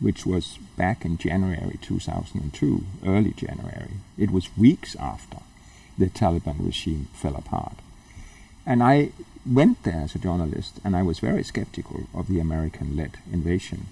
which 0.00 0.24
was 0.26 0.58
back 0.76 1.04
in 1.04 1.18
January 1.18 1.78
2002, 1.82 2.84
early 3.06 3.32
January. 3.32 3.98
It 4.18 4.30
was 4.30 4.56
weeks 4.56 4.96
after 4.96 5.38
the 5.98 6.06
Taliban 6.06 6.64
regime 6.64 7.08
fell 7.12 7.36
apart. 7.36 7.74
And 8.66 8.82
I 8.82 9.10
went 9.46 9.82
there 9.82 10.02
as 10.02 10.14
a 10.14 10.18
journalist, 10.18 10.80
and 10.84 10.96
I 10.96 11.02
was 11.02 11.18
very 11.18 11.42
skeptical 11.44 12.06
of 12.14 12.28
the 12.28 12.40
American 12.40 12.96
led 12.96 13.18
invasion. 13.30 13.86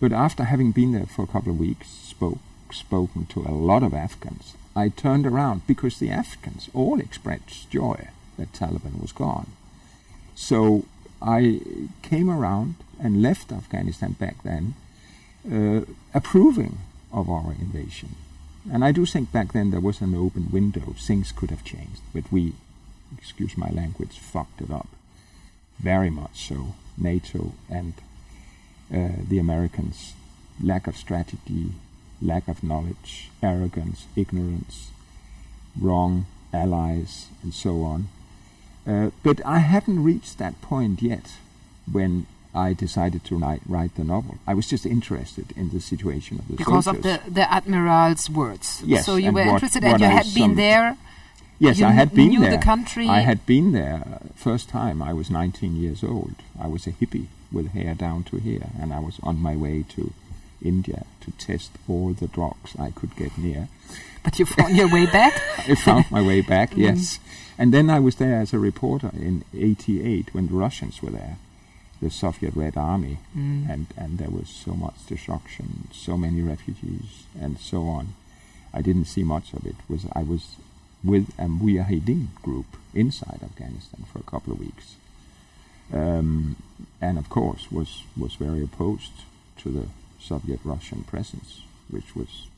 But 0.00 0.12
after 0.12 0.44
having 0.44 0.72
been 0.72 0.92
there 0.92 1.06
for 1.06 1.22
a 1.22 1.26
couple 1.26 1.52
of 1.52 1.58
weeks, 1.58 1.88
spoke, 1.88 2.38
spoken 2.70 3.26
to 3.26 3.40
a 3.40 3.52
lot 3.52 3.82
of 3.82 3.94
Afghans, 3.94 4.54
I 4.74 4.88
turned 4.90 5.26
around 5.26 5.66
because 5.66 5.98
the 5.98 6.10
Afghans 6.10 6.68
all 6.74 7.00
expressed 7.00 7.70
joy 7.70 8.08
that 8.36 8.52
Taliban 8.52 9.00
was 9.00 9.12
gone. 9.12 9.52
So 10.34 10.84
I 11.22 11.60
came 12.02 12.28
around 12.28 12.74
and 13.00 13.22
left 13.22 13.52
Afghanistan 13.52 14.12
back 14.12 14.42
then, 14.42 14.74
approving 16.14 16.78
of 17.12 17.28
our 17.30 17.52
invasion. 17.52 18.16
And 18.72 18.84
I 18.84 18.92
do 18.92 19.06
think 19.06 19.32
back 19.32 19.52
then 19.52 19.70
there 19.70 19.80
was 19.80 20.00
an 20.00 20.14
open 20.14 20.50
window. 20.50 20.94
Things 20.98 21.32
could 21.32 21.50
have 21.50 21.64
changed, 21.64 22.02
but 22.12 22.30
we, 22.32 22.54
excuse 23.16 23.56
my 23.56 23.70
language, 23.70 24.18
fucked 24.18 24.60
it 24.60 24.70
up. 24.70 24.88
Very 25.78 26.10
much 26.10 26.48
so. 26.48 26.74
NATO 26.98 27.52
and 27.68 27.94
uh, 28.92 29.22
the 29.28 29.38
Americans, 29.38 30.14
lack 30.62 30.86
of 30.86 30.96
strategy, 30.96 31.72
lack 32.22 32.48
of 32.48 32.62
knowledge, 32.62 33.30
arrogance, 33.42 34.06
ignorance, 34.16 34.90
wrong 35.78 36.26
allies, 36.52 37.26
and 37.42 37.52
so 37.52 37.82
on. 37.82 38.08
Uh, 38.86 39.10
but 39.22 39.44
I 39.44 39.58
hadn't 39.58 40.02
reached 40.02 40.38
that 40.38 40.60
point 40.62 41.02
yet 41.02 41.32
when 41.90 42.26
I 42.56 42.72
decided 42.72 43.22
to 43.24 43.36
write, 43.36 43.60
write 43.68 43.94
the 43.96 44.04
novel. 44.04 44.38
I 44.46 44.54
was 44.54 44.66
just 44.66 44.86
interested 44.86 45.52
in 45.56 45.70
the 45.70 45.80
situation 45.80 46.38
of 46.38 46.48
the 46.48 46.54
because 46.56 46.86
of 46.86 47.02
the, 47.02 47.20
the 47.28 47.50
admiral's 47.52 48.30
words. 48.30 48.82
Yes, 48.84 49.04
So 49.04 49.16
you 49.16 49.30
were 49.32 49.44
what- 49.44 49.54
interested 49.54 49.82
what 49.82 49.92
and 49.92 50.00
you 50.00 50.06
I 50.06 50.10
had 50.10 50.34
been 50.34 50.54
there. 50.56 50.96
Yes, 51.58 51.80
I 51.80 51.92
had 51.92 52.12
been 52.14 52.28
knew 52.28 52.50
the 52.50 52.58
country. 52.58 53.08
I 53.08 53.20
had 53.20 53.46
been 53.46 53.72
there 53.72 54.20
first 54.34 54.68
time. 54.68 55.00
I 55.02 55.12
was 55.14 55.30
19 55.30 55.76
years 55.76 56.04
old. 56.04 56.34
I 56.60 56.66
was 56.66 56.86
a 56.86 56.92
hippie 56.92 57.28
with 57.50 57.68
hair 57.68 57.94
down 57.94 58.24
to 58.24 58.36
here, 58.36 58.68
and 58.78 58.92
I 58.92 59.00
was 59.00 59.18
on 59.22 59.38
my 59.40 59.56
way 59.56 59.84
to 59.90 60.12
India 60.62 61.06
to 61.22 61.30
test 61.32 61.70
all 61.88 62.12
the 62.12 62.26
drugs 62.26 62.76
I 62.78 62.90
could 62.90 63.16
get 63.16 63.38
near. 63.38 63.68
But 64.22 64.38
you 64.38 64.44
found 64.44 64.76
your 64.76 64.92
way 64.92 65.06
back. 65.06 65.32
I 65.58 65.74
found 65.76 66.10
my 66.10 66.20
way 66.20 66.40
back, 66.42 66.70
mm. 66.74 66.78
yes. 66.78 67.20
And 67.58 67.72
then 67.72 67.88
I 67.88 68.00
was 68.00 68.16
there 68.16 68.36
as 68.40 68.52
a 68.52 68.58
reporter 68.58 69.10
in 69.14 69.44
88 69.54 70.34
when 70.34 70.48
the 70.48 70.54
Russians 70.54 71.02
were 71.02 71.10
there, 71.10 71.38
the 72.00 72.10
Soviet 72.10 72.54
Red 72.54 72.76
Army, 72.76 73.18
Mm. 73.36 73.68
and, 73.70 73.86
and 73.96 74.18
there 74.18 74.30
was 74.30 74.48
so 74.48 74.72
much 74.74 75.06
destruction, 75.06 75.88
so 75.92 76.16
many 76.18 76.42
refugees, 76.42 77.24
and 77.40 77.58
so 77.58 77.88
on. 77.88 78.14
I 78.74 78.82
didn't 78.82 79.06
see 79.06 79.22
much 79.24 79.52
of 79.54 79.64
it. 79.66 79.76
Was 79.88 80.04
I 80.12 80.22
was 80.22 80.56
with 81.02 81.28
a 81.38 81.46
Mujahideen 81.46 82.28
group 82.42 82.66
inside 82.94 83.40
Afghanistan 83.42 84.04
for 84.12 84.18
a 84.18 84.22
couple 84.30 84.52
of 84.52 84.60
weeks, 84.60 84.96
um, 85.92 86.56
and 87.00 87.18
of 87.18 87.28
course 87.28 87.70
was 87.70 88.02
was 88.16 88.34
very 88.34 88.62
opposed 88.62 89.12
to 89.58 89.70
the 89.70 89.86
Soviet 90.20 90.60
Russian 90.64 91.04
presence, 91.04 91.62
which 91.88 92.14
was 92.16 92.48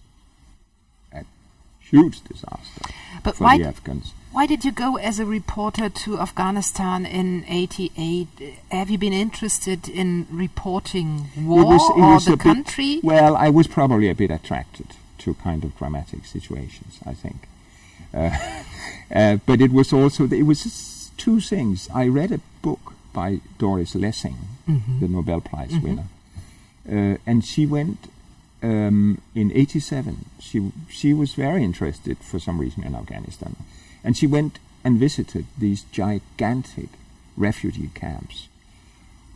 huge 1.90 2.22
disaster 2.24 2.84
But 3.22 3.36
for 3.36 3.44
why 3.44 3.58
the 3.58 3.64
Afghans. 3.68 4.12
Why 4.30 4.46
did 4.46 4.64
you 4.64 4.72
go 4.72 4.96
as 4.96 5.18
a 5.18 5.24
reporter 5.24 5.88
to 6.04 6.18
Afghanistan 6.20 7.06
in 7.06 7.44
'88? 7.48 8.28
Have 8.70 8.90
you 8.90 8.98
been 8.98 9.14
interested 9.14 9.88
in 9.88 10.26
reporting 10.30 11.28
war 11.36 11.80
or 11.96 12.16
a 12.16 12.20
the 12.20 12.30
bit- 12.36 12.40
country? 12.40 13.00
well, 13.02 13.34
I 13.36 13.48
was 13.50 13.66
probably 13.66 14.08
a 14.10 14.14
bit 14.14 14.30
attracted 14.30 14.86
to 15.18 15.34
kind 15.34 15.64
of 15.64 15.76
dramatic 15.78 16.24
situations. 16.26 16.98
I 17.06 17.14
think, 17.14 17.48
uh, 18.14 18.30
uh, 19.14 19.36
but 19.46 19.60
it 19.60 19.72
was 19.72 19.92
also 19.92 20.24
it 20.28 20.42
was 20.46 21.10
two 21.16 21.40
things. 21.40 21.88
I 21.94 22.06
read 22.06 22.30
a 22.32 22.40
book 22.62 22.92
by 23.12 23.40
Doris 23.58 23.94
Lessing, 23.94 24.36
Mhm. 24.68 25.00
the 25.00 25.08
Nobel 25.08 25.40
Prize 25.40 25.72
Mhm. 25.72 25.82
winner, 25.82 26.08
uh, 26.88 27.16
and 27.26 27.44
she 27.44 27.66
went 27.66 27.98
um, 28.62 29.20
in 29.34 29.52
'87. 29.52 30.24
She 30.40 30.72
she 30.88 31.12
was 31.14 31.34
very 31.34 31.62
interested 31.64 32.18
for 32.18 32.38
some 32.38 32.58
reason 32.60 32.84
in 32.84 32.94
Afghanistan, 32.94 33.56
and 34.04 34.16
she 34.16 34.26
went 34.26 34.58
and 34.84 34.98
visited 34.98 35.46
these 35.58 35.82
gigantic 35.92 36.88
refugee 37.36 37.90
camps 37.94 38.48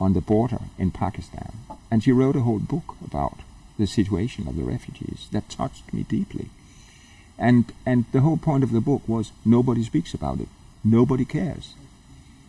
on 0.00 0.12
the 0.12 0.21
border 0.21 0.61
in 0.79 0.91
Pakistan, 0.91 1.52
and 1.91 2.02
she 2.02 2.12
wrote 2.12 2.37
a 2.37 2.43
whole 2.43 2.59
book 2.59 2.97
about 3.05 3.38
the 3.79 3.87
situation 3.87 4.49
of 4.49 4.57
the 4.57 4.64
refugees 4.64 5.29
that 5.33 5.49
touched 5.49 5.93
me 5.93 6.02
deeply. 6.02 6.49
And 7.38 7.73
and 7.87 8.05
the 8.12 8.21
whole 8.21 8.37
point 8.37 8.64
of 8.64 8.73
the 8.73 8.81
book 8.81 9.02
was 9.09 9.33
nobody 9.45 9.83
speaks 9.85 10.14
about 10.14 10.41
it, 10.41 10.49
nobody 10.85 11.25
cares. 11.25 11.75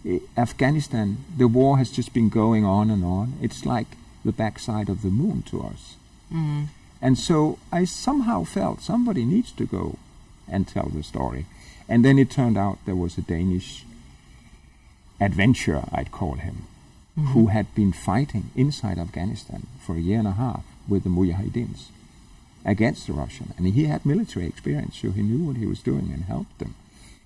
I- 0.06 0.22
Afghanistan, 0.38 1.18
the 1.38 1.48
war 1.48 1.78
has 1.78 1.90
just 1.92 2.14
been 2.14 2.30
going 2.30 2.66
on 2.66 2.90
and 2.90 3.04
on. 3.06 3.34
It's 3.42 3.66
like 3.66 3.88
the 4.26 4.32
backside 4.34 4.90
of 4.90 5.02
the 5.02 5.10
moon 5.10 5.44
to 5.44 5.62
us. 5.62 5.96
Mm. 6.34 6.68
And 7.02 7.18
so 7.18 7.60
I 7.72 7.86
somehow 7.86 8.44
felt 8.44 8.82
somebody 8.82 9.26
needs 9.26 9.52
to 9.52 9.66
go 9.66 9.98
and 10.48 10.68
tell 10.68 10.90
the 10.94 11.04
story. 11.04 11.46
And 11.88 12.04
then 12.04 12.18
it 12.18 12.32
turned 12.32 12.58
out 12.58 12.80
there 12.86 12.96
was 12.96 13.18
a 13.18 13.22
Danish 13.22 13.86
adventurer, 15.20 15.86
I'd 15.92 16.12
call 16.12 16.36
him, 16.36 16.64
who 17.16 17.48
had 17.48 17.74
been 17.76 17.94
fighting 17.94 18.50
inside 18.56 18.98
Afghanistan 18.98 19.68
for 19.86 19.96
a 19.96 20.00
year 20.00 20.18
and 20.20 20.28
a 20.28 20.32
half 20.32 20.64
with 20.88 21.04
the 21.04 21.10
Mujahideens 21.10 21.90
against 22.66 23.06
the 23.08 23.14
Russian. 23.14 23.54
And 23.58 23.68
he 23.68 23.86
had 23.86 24.06
military 24.06 24.48
experience, 24.48 24.98
so 24.98 25.12
he 25.12 25.22
knew 25.22 25.46
what 25.46 25.58
he 25.58 25.66
was 25.68 25.82
doing 25.84 26.12
and 26.12 26.24
helped 26.24 26.58
them. 26.60 26.74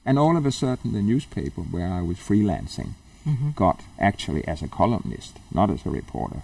And 0.06 0.20
all 0.20 0.36
of 0.36 0.46
a 0.46 0.52
sudden, 0.52 0.92
the 0.94 1.02
newspaper 1.02 1.62
where 1.62 1.88
I 1.92 2.02
was 2.02 2.18
freelancing 2.18 2.92
Mhm. 3.26 3.56
got, 3.56 3.82
actually 4.00 4.48
as 4.48 4.62
a 4.62 4.68
columnist, 4.68 5.40
not 5.52 5.70
as 5.70 5.86
a 5.86 5.90
reporter, 5.90 6.44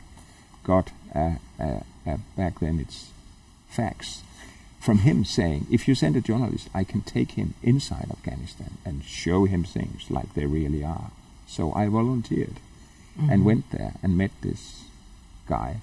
got 0.63 0.91
a, 1.15 1.39
a, 1.59 1.83
a, 2.05 2.19
back 2.37 2.59
then 2.59 2.79
it's 2.79 3.09
fax 3.69 4.23
from 4.79 4.99
him 4.99 5.23
saying, 5.23 5.65
if 5.71 5.87
you 5.87 5.95
send 5.95 6.15
a 6.17 6.21
journalist, 6.21 6.69
I 6.73 6.83
can 6.83 7.01
take 7.01 7.31
him 7.31 7.53
inside 7.63 8.07
Afghanistan 8.11 8.77
and 8.85 9.03
show 9.05 9.45
him 9.45 9.63
things 9.63 10.11
like 10.11 10.33
they 10.33 10.45
really 10.45 10.83
are. 10.83 11.11
So 11.47 11.73
I 11.73 11.87
volunteered 11.87 12.57
and 13.17 13.41
Mhm. 13.41 13.45
went 13.45 13.71
there 13.71 13.93
and 14.03 14.17
met 14.17 14.31
this 14.41 14.83
guy 15.47 15.77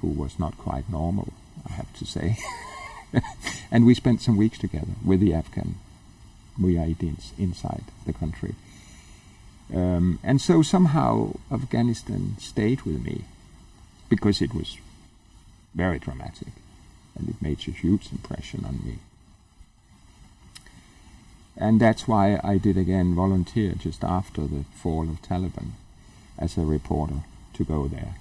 who 0.00 0.08
was 0.08 0.38
not 0.38 0.58
quite 0.58 0.90
normal, 0.90 1.32
I 1.68 1.72
have 1.72 1.92
to 1.94 2.04
say. 2.04 2.36
and 3.70 3.86
we 3.86 3.94
spent 3.94 4.20
some 4.20 4.36
weeks 4.36 4.58
together 4.58 4.94
with 5.04 5.20
the 5.20 5.32
Afghan 5.32 5.76
Mujahideens 6.58 7.30
inside 7.38 7.84
the 8.04 8.12
country. 8.12 8.54
Um, 9.74 10.18
and 10.22 10.40
so 10.40 10.62
somehow 10.62 11.36
Afghanistan 11.50 12.36
stayed 12.38 12.82
with 12.82 13.02
me 13.02 13.24
because 14.08 14.42
it 14.42 14.52
was 14.54 14.76
very 15.74 15.98
dramatic 15.98 16.48
and 17.16 17.28
it 17.28 17.42
made 17.42 17.58
a 17.68 17.72
huge 17.72 18.10
impression 18.12 18.64
on 18.64 18.80
me. 18.84 18.98
And 21.56 21.80
that's 21.80 22.08
why 22.08 22.40
I 22.42 22.56
did 22.58 22.76
again 22.76 23.14
volunteer 23.14 23.74
just 23.74 24.02
after 24.02 24.42
the 24.42 24.64
fall 24.74 25.02
of 25.02 25.20
Taliban 25.22 25.72
as 26.38 26.56
a 26.56 26.62
reporter 26.62 27.22
to 27.54 27.64
go 27.64 27.86
there. 27.86 28.14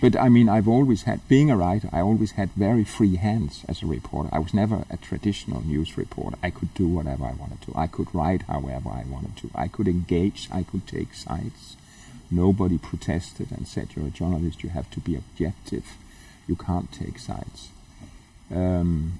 But 0.00 0.16
I 0.16 0.28
mean, 0.28 0.48
I've 0.48 0.66
always 0.66 1.02
had, 1.02 1.26
being 1.28 1.50
a 1.50 1.56
writer, 1.56 1.88
I 1.92 2.00
always 2.00 2.32
had 2.32 2.50
very 2.52 2.84
free 2.84 3.16
hands 3.16 3.64
as 3.68 3.82
a 3.82 3.86
reporter. 3.86 4.28
I 4.32 4.38
was 4.38 4.52
never 4.52 4.84
a 4.90 4.96
traditional 4.96 5.62
news 5.62 5.96
reporter. 5.96 6.36
I 6.42 6.50
could 6.50 6.74
do 6.74 6.88
whatever 6.88 7.24
I 7.24 7.32
wanted 7.32 7.62
to. 7.62 7.72
I 7.76 7.86
could 7.86 8.12
write 8.14 8.42
however 8.42 8.88
I 8.88 9.04
wanted 9.08 9.36
to. 9.38 9.50
I 9.54 9.68
could 9.68 9.86
engage, 9.86 10.48
I 10.50 10.64
could 10.64 10.86
take 10.86 11.14
sides. 11.14 11.76
Nobody 12.30 12.78
protested 12.78 13.52
and 13.52 13.68
said, 13.68 13.90
You're 13.94 14.08
a 14.08 14.10
journalist, 14.10 14.64
you 14.64 14.70
have 14.70 14.90
to 14.90 15.00
be 15.00 15.14
objective, 15.14 15.84
you 16.46 16.56
can't 16.56 16.92
take 16.92 17.18
sides. 17.18 17.68
Um, 18.54 19.18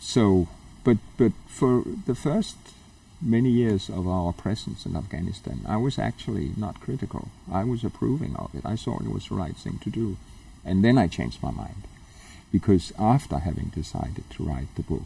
so, 0.00 0.48
but, 0.84 0.98
but 1.16 1.32
for 1.46 1.82
the 2.06 2.14
first 2.14 2.56
many 3.20 3.50
years 3.50 3.88
of 3.88 4.06
our 4.06 4.32
presence 4.32 4.84
in 4.86 4.96
Afghanistan, 4.96 5.60
I 5.66 5.76
was 5.76 5.98
actually 5.98 6.52
not 6.56 6.80
critical. 6.80 7.28
I 7.50 7.64
was 7.64 7.84
approving 7.84 8.36
of 8.36 8.54
it. 8.54 8.66
I 8.66 8.76
thought 8.76 9.02
it 9.02 9.12
was 9.12 9.28
the 9.28 9.34
right 9.34 9.56
thing 9.56 9.78
to 9.78 9.90
do. 9.90 10.16
And 10.64 10.84
then 10.84 10.98
I 10.98 11.08
changed 11.08 11.42
my 11.42 11.50
mind. 11.50 11.84
Because 12.52 12.92
after 12.98 13.38
having 13.38 13.72
decided 13.74 14.24
to 14.30 14.44
write 14.44 14.72
the 14.76 14.82
book, 14.82 15.04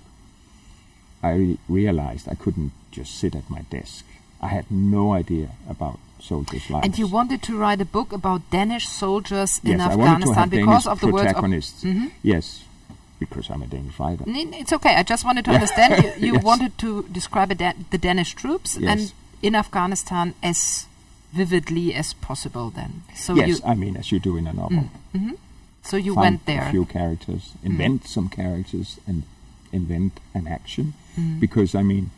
I 1.22 1.32
re- 1.32 1.58
realized 1.68 2.28
I 2.28 2.34
couldn't 2.34 2.72
just 2.90 3.14
sit 3.14 3.34
at 3.34 3.48
my 3.48 3.62
desk. 3.62 4.04
I 4.40 4.48
had 4.48 4.70
no 4.70 5.12
idea 5.12 5.48
about 5.68 5.98
soldiers' 6.20 6.68
lives. 6.70 6.84
And 6.84 6.98
you 6.98 7.06
wanted 7.06 7.42
to 7.42 7.56
write 7.58 7.80
a 7.80 7.84
book 7.84 8.12
about 8.12 8.42
Danish 8.50 8.86
soldiers 8.88 9.60
in 9.64 9.80
I 9.80 9.86
Afghanistan 9.92 10.48
because 10.48 10.84
Danish 10.84 10.86
of 10.86 11.00
the 11.00 11.06
words 11.08 11.26
of 11.26 11.32
protagonists. 11.32 11.84
Mhm. 11.84 12.10
Yes, 12.22 12.64
because 13.18 13.50
I'm 13.50 13.62
a 13.62 13.66
Danish 13.66 13.98
writer. 13.98 14.24
It's 14.26 14.72
okay. 14.72 14.94
I 14.96 15.02
just 15.02 15.24
wanted 15.24 15.44
to 15.46 15.50
understand. 15.52 16.04
You, 16.04 16.12
you 16.28 16.34
Yes. 16.34 16.44
wanted 16.44 16.78
to 16.78 17.02
describe 17.12 17.50
a 17.50 17.54
Dan- 17.54 17.84
the 17.90 17.98
Danish 17.98 18.34
troops 18.34 18.76
Yes. 18.76 18.90
and 18.90 19.12
in 19.42 19.54
Afghanistan 19.54 20.34
as 20.42 20.86
vividly 21.32 21.94
as 21.94 22.14
possible. 22.14 22.70
Then, 22.70 23.02
so 23.14 23.34
yes, 23.34 23.48
you 23.48 23.56
I 23.64 23.74
mean, 23.74 23.96
as 23.96 24.10
you 24.12 24.18
do 24.20 24.36
in 24.36 24.46
a 24.46 24.52
novel. 24.52 24.84
mhm. 25.14 25.36
so 25.82 25.96
you 25.96 26.14
Find 26.14 26.40
went 26.46 26.58
a 26.60 26.70
few 26.70 26.84
characters, 26.84 27.52
invent 27.62 28.06
some 28.08 28.28
characters, 28.28 28.98
and 29.06 29.22
invent 29.72 30.20
an 30.34 30.46
action. 30.46 30.94
Mm. 31.18 31.40
Because 31.40 31.74
I 31.74 31.82
mean, 31.82 32.10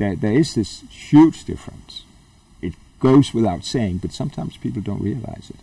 there 0.00 0.16
there 0.16 0.32
is 0.42 0.54
this 0.54 0.72
huge 1.10 1.44
difference. 1.44 1.92
It 2.66 2.74
goes 3.06 3.32
without 3.34 3.64
saying, 3.64 3.98
but 3.98 4.12
sometimes 4.12 4.56
people 4.64 4.82
don't 4.82 5.02
realize 5.10 5.46
it. 5.50 5.60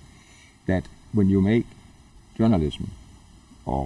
That 0.68 0.86
when 1.18 1.28
you 1.34 1.42
make 1.42 1.66
journalism, 2.38 2.92
or 3.66 3.84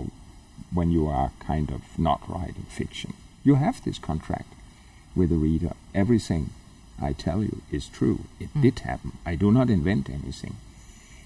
when 0.78 0.92
you 0.92 1.08
are 1.08 1.32
kind 1.40 1.68
of 1.72 1.82
not 1.98 2.22
writing 2.32 2.66
fiction, 2.80 3.14
you 3.48 3.56
have 3.56 3.78
this 3.84 4.00
contract 4.10 4.52
with 5.16 5.30
the 5.30 5.36
reader. 5.48 5.74
Everything 5.94 6.44
I 7.10 7.14
tell 7.14 7.42
you 7.50 7.56
is 7.78 7.88
true. 7.88 8.20
It 8.44 8.50
Mm. 8.54 8.62
did 8.66 8.80
happen. 8.92 9.12
I 9.32 9.36
do 9.36 9.52
not 9.52 9.70
invent 9.70 10.10
anything. 10.10 10.56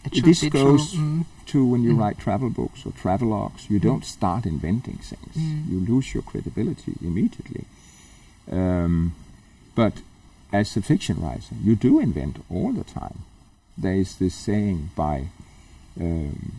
It 0.05 0.23
This 0.23 0.41
goes. 0.49 0.93
Mm. 0.93 1.25
to 1.51 1.65
when 1.71 1.81
you 1.83 1.93
Mm. 1.93 1.99
write 1.99 2.17
travel 2.19 2.49
books 2.49 2.85
or 2.85 2.91
travelogues, 3.03 3.69
you 3.71 3.79
don't 3.79 4.05
start 4.05 4.45
inventing 4.45 4.99
things. 5.09 5.35
Mm. 5.35 5.69
You 5.71 5.79
lose 5.93 6.07
your 6.13 6.23
credibility 6.23 6.93
immediately. 7.01 7.65
Um, 8.51 9.15
but 9.75 9.93
as 10.53 10.75
a 10.77 10.81
fiction 10.81 11.21
writer, 11.21 11.55
you 11.63 11.75
do 11.75 11.99
invent 11.99 12.43
all 12.49 12.71
the 12.71 12.83
time. 12.83 13.19
There 13.77 13.93
is 13.93 14.15
this 14.15 14.35
saying 14.35 14.91
by 14.95 15.25
um, 15.99 16.53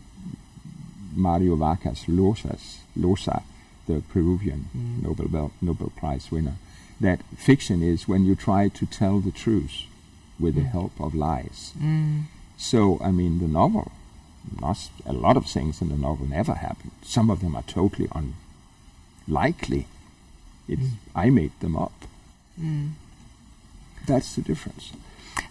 Mario 1.15 1.55
Vargas 1.55 2.05
Llosas, 2.07 2.77
Llosa, 2.97 3.43
the 3.87 4.01
Peruvian 4.09 4.69
Mm. 4.77 5.03
Nobel, 5.03 5.27
Bel- 5.27 5.51
Nobel 5.61 5.91
Prize 5.95 6.29
winner, 6.31 6.55
that 6.99 7.21
fiction 7.37 7.81
is 7.81 8.07
when 8.07 8.25
you 8.25 8.35
try 8.35 8.67
to 8.67 8.85
tell 8.85 9.19
the 9.19 9.31
truth 9.31 9.83
with 10.39 10.55
the 10.55 10.61
Mm. 10.61 10.71
help 10.71 10.99
of 10.99 11.15
lies. 11.15 11.71
Mm. 11.79 12.23
So, 12.57 12.99
I 13.01 13.11
mean, 13.11 13.39
the 13.39 13.47
novel, 13.47 13.91
not, 14.61 14.89
a 15.05 15.13
lot 15.13 15.37
of 15.37 15.45
things 15.45 15.81
in 15.81 15.89
the 15.89 15.97
novel 15.97 16.25
never 16.27 16.53
happen. 16.55 16.91
Some 17.01 17.29
of 17.29 17.39
them 17.41 17.55
are 17.55 17.63
totally 17.63 18.09
unlikely. 19.27 19.87
It's, 20.67 20.81
Mm. 20.81 20.91
I 21.15 21.29
made 21.29 21.51
them 21.59 21.75
up. 21.75 21.93
Mm. 22.59 22.91
That's 24.05 24.35
the 24.35 24.41
difference. 24.41 24.91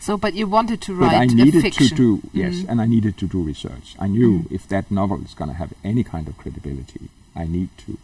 So, 0.00 0.16
but 0.16 0.34
you 0.34 0.46
wanted 0.46 0.80
to 0.82 0.94
write. 0.94 1.10
But 1.12 1.16
I 1.16 1.22
a 1.24 1.26
needed 1.26 1.72
to 1.74 1.88
do, 1.94 2.22
yes, 2.32 2.54
Mm. 2.56 2.68
and 2.68 2.80
I 2.82 2.86
needed 2.86 3.16
to 3.18 3.26
do 3.26 3.42
research. 3.42 3.94
I 3.98 4.08
knew 4.08 4.40
Mm. 4.40 4.52
if 4.52 4.66
that 4.68 4.90
novel 4.90 5.22
is 5.24 5.34
going 5.34 5.50
to 5.50 5.56
have 5.56 5.72
any 5.84 6.02
kind 6.04 6.26
of 6.28 6.36
credibility, 6.36 7.08
I 7.34 7.44
need 7.46 7.68
to 7.86 7.98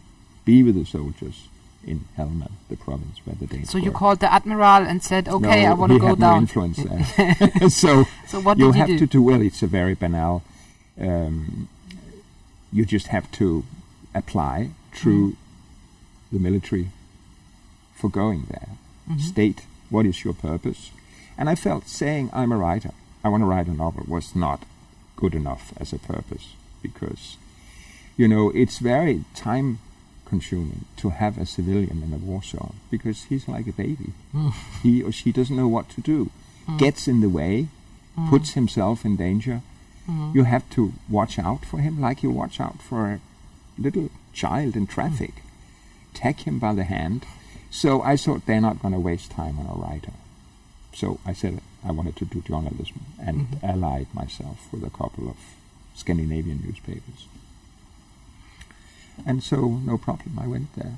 be 0.45 0.63
with 0.63 0.75
the 0.75 0.85
soldiers 0.85 1.47
in 1.85 2.05
Helmand, 2.17 2.51
the 2.69 2.77
province 2.77 3.19
where 3.25 3.35
the 3.35 3.45
Danes 3.47 3.69
So 3.69 3.77
you 3.77 3.91
were. 3.91 3.97
called 3.97 4.19
the 4.21 4.31
admiral 4.31 4.83
and 4.87 5.03
said, 5.03 5.27
"Okay, 5.27 5.63
No, 5.63 5.71
I 5.71 5.73
want 5.73 5.91
to 5.91 5.99
go 5.99 6.07
had 6.07 6.19
no 6.19 6.27
down." 6.27 6.41
influence 6.43 6.77
there. 6.87 7.69
so 7.83 8.05
so 8.27 8.39
what 8.39 8.57
you 8.57 8.71
have 8.71 8.89
you 8.89 8.97
to 8.99 9.05
do 9.07 9.21
well. 9.21 9.41
It's 9.41 9.61
a 9.63 9.67
very 9.67 9.93
banal. 9.93 10.43
Um, 10.99 11.67
you 12.71 12.85
just 12.85 13.07
have 13.07 13.29
to 13.33 13.63
apply 14.15 14.69
through 14.93 15.31
Mm. 15.31 15.35
the 16.31 16.39
military 16.39 16.87
for 18.03 18.09
going 18.21 18.43
there. 18.49 18.69
Mhm. 19.09 19.21
State 19.21 19.61
what 19.89 20.05
is 20.05 20.23
your 20.25 20.33
purpose, 20.49 20.81
and 21.37 21.47
I 21.49 21.55
felt 21.55 21.87
saying 21.87 22.29
I'm 22.33 22.51
a 22.51 22.57
writer. 22.65 22.91
I 23.23 23.29
want 23.29 23.41
to 23.43 23.51
write 23.53 23.67
a 23.71 23.73
novel 23.85 24.03
was 24.07 24.35
not 24.35 24.59
good 25.21 25.33
enough 25.41 25.71
as 25.81 25.93
a 25.93 25.99
purpose 26.13 26.45
because, 26.81 27.37
you 28.17 28.27
know, 28.27 28.45
it's 28.61 28.79
very 28.93 29.23
time 29.33 29.79
consuming 30.25 30.83
to 31.01 31.09
have 31.21 31.37
a 31.37 31.45
civilian 31.45 31.97
in 32.05 32.11
a 32.13 32.17
war 32.29 32.41
zone 32.43 32.75
because 32.91 33.19
he's 33.29 33.47
like 33.47 33.67
a 33.67 33.71
baby. 33.85 34.09
Mm. 34.33 34.53
He 34.83 34.93
or 35.05 35.11
she 35.19 35.31
doesn't 35.31 35.55
know 35.61 35.69
what 35.75 35.87
to 35.95 36.01
do, 36.01 36.19
Mm. 36.67 36.77
gets 36.85 37.07
in 37.07 37.21
the 37.21 37.29
way, 37.39 37.67
Mm. 38.17 38.29
puts 38.29 38.49
himself 38.59 39.05
in 39.05 39.15
danger. 39.27 39.61
Mm. 40.09 40.33
You 40.35 40.43
have 40.53 40.65
to 40.75 40.81
watch 41.17 41.35
out 41.39 41.61
for 41.69 41.77
him 41.85 41.93
like 42.07 42.23
you 42.23 42.31
watch 42.41 42.59
out 42.65 42.79
for 42.81 42.99
a 43.13 43.19
little 43.85 44.09
child 44.41 44.75
in 44.75 44.85
traffic. 44.87 45.33
Take 46.13 46.39
him 46.47 46.59
by 46.59 46.73
the 46.79 46.83
hand. 46.95 47.21
So 47.73 48.03
I 48.03 48.15
thought 48.17 48.45
they're 48.45 48.61
not 48.61 48.79
going 48.83 48.93
to 48.93 48.99
waste 48.99 49.31
time 49.31 49.57
on 49.57 49.65
a 49.65 49.73
writer. 49.81 50.13
So 50.93 51.19
I 51.25 51.33
said 51.33 51.59
I 51.83 51.91
wanted 51.91 52.15
to 52.17 52.25
do 52.25 52.39
journalism 52.41 53.01
and 53.19 53.37
Mhm. 53.49 53.63
allied 53.71 54.07
myself 54.13 54.57
with 54.71 54.83
a 54.83 54.91
couple 54.91 55.27
of 55.27 55.37
Scandinavian 55.95 56.61
newspapers. 56.63 57.27
And 59.25 59.43
so, 59.43 59.57
no 59.91 59.97
problem, 59.97 60.37
I 60.39 60.47
went 60.47 60.73
there. 60.75 60.97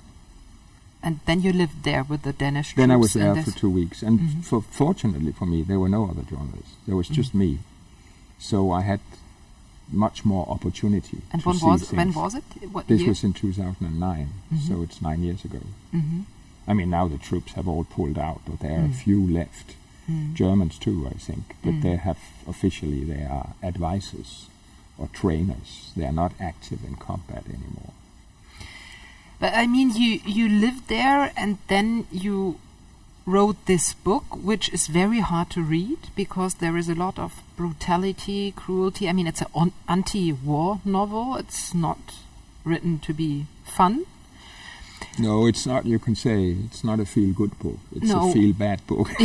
And 1.02 1.20
then 1.26 1.42
you 1.42 1.54
lived 1.54 1.84
there 1.84 2.04
with 2.04 2.24
the 2.24 2.34
Danish 2.34 2.76
Then 2.76 2.92
I 2.92 2.98
was 2.98 3.14
there 3.14 3.36
for 3.42 3.52
two 3.52 3.70
weeks, 3.70 4.04
and 4.04 4.20
Mhm. 4.20 4.44
for 4.44 4.62
fortunately 4.62 5.32
for 5.32 5.46
me, 5.46 5.62
there 5.64 5.80
were 5.80 5.90
no 5.98 6.04
other 6.10 6.24
journalists. 6.24 6.76
There 6.88 6.96
was 6.98 7.08
just 7.08 7.32
Mhm. 7.34 7.40
me, 7.40 7.60
so 8.40 8.72
I 8.72 8.82
had 8.82 9.00
much 9.92 10.26
more 10.26 10.46
opportunity. 10.50 11.22
And 11.32 11.42
to 11.42 11.48
when 11.50 11.58
see 11.60 11.66
was 11.66 11.92
when 11.92 12.12
was 12.14 12.36
it? 12.36 12.44
What 12.72 12.88
This 12.88 13.02
year? 13.02 13.10
was 13.10 13.24
in 13.24 13.34
2009, 13.34 14.30
Mhm. 14.52 14.68
so 14.68 14.82
it's 14.82 15.02
nine 15.02 15.22
years 15.24 15.46
ago. 15.46 15.62
I 16.68 16.74
mean, 16.74 16.90
now 16.90 17.08
the 17.08 17.18
troops 17.18 17.54
have 17.54 17.68
all 17.68 17.84
pulled 17.84 18.18
out, 18.18 18.42
but 18.46 18.60
there 18.60 18.80
are 18.80 18.88
Mm. 18.88 18.92
a 18.92 19.04
few 19.06 19.22
left. 19.28 19.76
Mm. 20.10 20.34
Germans 20.34 20.78
too, 20.78 21.08
I 21.08 21.18
think, 21.18 21.56
but 21.64 21.74
Mm. 21.76 21.82
they 21.82 21.96
have 21.98 22.18
officially 22.48 23.04
they 23.04 23.24
are 23.24 23.54
advisors 23.64 24.48
or 24.98 25.08
trainers. 25.08 25.92
They 25.96 26.06
are 26.06 26.12
not 26.24 26.34
active 26.40 26.84
in 26.84 26.96
combat 26.96 27.44
anymore. 27.48 27.94
But 29.40 29.54
I 29.54 29.68
mean, 29.68 29.90
you 29.96 30.22
you 30.26 30.48
lived 30.48 30.88
there, 30.88 31.32
and 31.36 31.58
then 31.68 32.06
you 32.12 32.56
wrote 33.26 33.58
this 33.66 33.94
book, 33.94 34.24
which 34.44 34.70
is 34.70 34.88
very 34.88 35.20
hard 35.20 35.50
to 35.50 35.62
read 35.62 35.98
because 36.16 36.56
there 36.56 36.78
is 36.78 36.88
a 36.90 36.96
lot 36.96 37.18
of 37.20 37.42
brutality, 37.58 38.52
cruelty. 38.56 39.10
I 39.10 39.14
mean, 39.14 39.28
it's 39.28 39.42
an 39.56 39.72
anti-war 39.88 40.80
novel. 40.86 41.36
It's 41.36 41.74
not 41.74 42.00
written 42.64 43.00
to 43.00 43.14
be 43.14 43.46
fun. 43.66 44.06
No, 45.18 45.46
it's 45.48 45.66
not. 45.66 45.86
You 45.86 46.00
can 46.00 46.16
say 46.16 46.56
it's 46.66 46.84
not 46.84 47.00
a 47.00 47.06
feel-good 47.06 47.58
book. 47.60 47.80
It's 47.96 48.10
No. 48.12 48.30
a 48.30 48.34
feel-bad 48.34 48.86
book. 48.88 49.10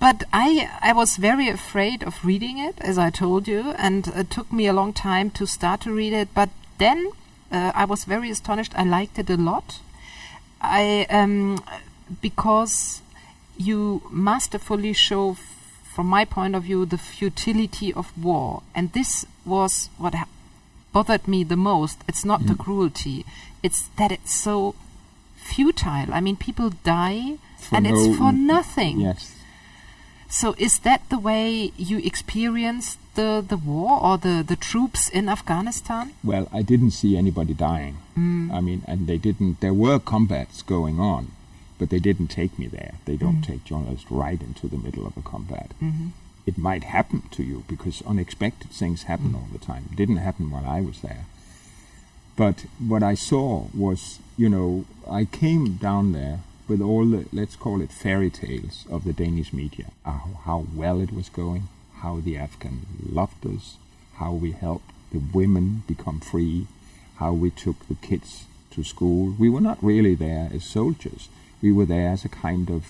but 0.00 0.24
I 0.32 0.68
I 0.80 0.92
was 0.92 1.16
very 1.16 1.48
afraid 1.48 2.02
of 2.02 2.24
reading 2.24 2.58
it, 2.58 2.76
as 2.80 2.98
I 2.98 3.10
told 3.10 3.48
you, 3.48 3.70
and 3.78 4.06
it 4.08 4.30
took 4.30 4.52
me 4.52 4.66
a 4.66 4.72
long 4.72 4.92
time 4.92 5.30
to 5.30 5.46
start 5.46 5.80
to 5.82 5.92
read 5.92 6.12
it. 6.12 6.28
But 6.34 6.50
then 6.78 7.10
uh, 7.50 7.72
I 7.74 7.84
was 7.84 8.04
very 8.04 8.30
astonished. 8.30 8.72
I 8.76 8.84
liked 8.84 9.18
it 9.18 9.30
a 9.30 9.36
lot. 9.36 9.80
I 10.60 11.06
um, 11.10 11.58
because 12.22 13.02
you 13.56 14.02
masterfully 14.10 14.92
show, 14.92 15.32
f- 15.32 15.38
from 15.94 16.06
my 16.06 16.24
point 16.24 16.54
of 16.54 16.62
view, 16.64 16.86
the 16.86 16.98
futility 16.98 17.92
of 17.92 18.12
war, 18.16 18.62
and 18.74 18.92
this 18.92 19.26
was 19.44 19.90
what 19.98 20.14
ha- 20.14 20.28
bothered 20.92 21.26
me 21.28 21.44
the 21.44 21.56
most. 21.56 21.98
It's 22.08 22.24
not 22.24 22.46
the 22.46 22.54
Mm. 22.54 22.58
cruelty; 22.64 23.24
it's 23.62 23.88
that 23.98 24.10
it's 24.12 24.34
so 24.34 24.74
futile. 25.36 26.12
I 26.12 26.20
mean, 26.20 26.36
people 26.36 26.70
die, 26.84 27.38
For 27.58 27.76
and 27.76 27.86
it's 27.86 28.16
for 28.18 28.32
nothing. 28.32 29.00
Yes. 29.00 29.34
So 30.28 30.54
is 30.58 30.80
that 30.80 31.08
the 31.08 31.18
way 31.18 31.72
you 31.76 31.98
experienced 31.98 32.98
the, 33.14 33.42
the 33.46 33.56
war 33.56 33.98
or 34.02 34.18
the, 34.18 34.44
the 34.46 34.56
troops 34.56 35.08
in 35.08 35.28
Afghanistan? 35.28 36.12
Well, 36.22 36.48
I 36.52 36.60
didn't 36.62 36.90
see 36.90 37.16
anybody 37.16 37.54
dying. 37.54 37.96
Mm. 38.16 38.52
I 38.52 38.60
mean, 38.60 38.82
and 38.86 39.06
they 39.06 39.16
didn't. 39.16 39.60
There 39.60 39.72
were 39.72 39.98
combats 39.98 40.60
going 40.60 41.00
on, 41.00 41.32
but 41.78 41.88
they 41.88 41.98
didn't 41.98 42.28
take 42.28 42.58
me 42.58 42.66
there. 42.68 42.94
They 43.06 43.16
don't 43.16 43.40
Mm. 43.40 43.46
take 43.46 43.64
journalists 43.64 44.10
right 44.10 44.40
into 44.42 44.68
the 44.68 44.76
middle 44.76 45.06
of 45.06 45.16
a 45.16 45.22
combat. 45.22 45.72
hmm 45.80 46.08
It 46.46 46.58
might 46.58 46.84
happen 46.84 47.22
to 47.32 47.42
you 47.42 47.64
because 47.68 48.02
unexpected 48.06 48.70
things 48.70 49.04
happen 49.04 49.30
Mm. 49.32 49.36
all 49.36 49.48
the 49.52 49.58
time. 49.70 49.84
It 49.92 49.96
didn't 49.96 50.18
happen 50.28 50.50
while 50.50 50.66
I 50.66 50.80
was 50.82 51.00
there. 51.00 51.24
But 52.38 52.66
what 52.78 53.02
I 53.02 53.14
saw 53.14 53.64
was, 53.74 54.20
you 54.36 54.48
know, 54.48 54.84
I 55.10 55.24
came 55.24 55.74
down 55.74 56.12
there 56.12 56.38
with 56.68 56.80
all 56.80 57.04
the, 57.04 57.26
let's 57.32 57.56
call 57.56 57.80
it 57.80 57.90
fairy 57.90 58.30
tales 58.30 58.84
of 58.88 59.02
the 59.02 59.12
Danish 59.12 59.52
media, 59.52 59.86
how, 60.04 60.38
how 60.44 60.66
well 60.72 61.00
it 61.00 61.12
was 61.12 61.28
going, 61.28 61.64
how 61.96 62.20
the 62.20 62.36
Afghan 62.36 62.86
loved 63.10 63.44
us, 63.44 63.76
how 64.14 64.30
we 64.30 64.52
helped 64.52 64.92
the 65.10 65.18
women 65.18 65.82
become 65.88 66.20
free, 66.20 66.68
how 67.16 67.32
we 67.32 67.50
took 67.50 67.88
the 67.88 67.96
kids 67.96 68.44
to 68.70 68.84
school. 68.84 69.34
We 69.36 69.50
were 69.50 69.60
not 69.60 69.82
really 69.82 70.14
there 70.14 70.48
as 70.54 70.62
soldiers. 70.62 71.28
We 71.60 71.72
were 71.72 71.86
there 71.86 72.10
as 72.10 72.24
a 72.24 72.28
kind 72.28 72.70
of 72.70 72.86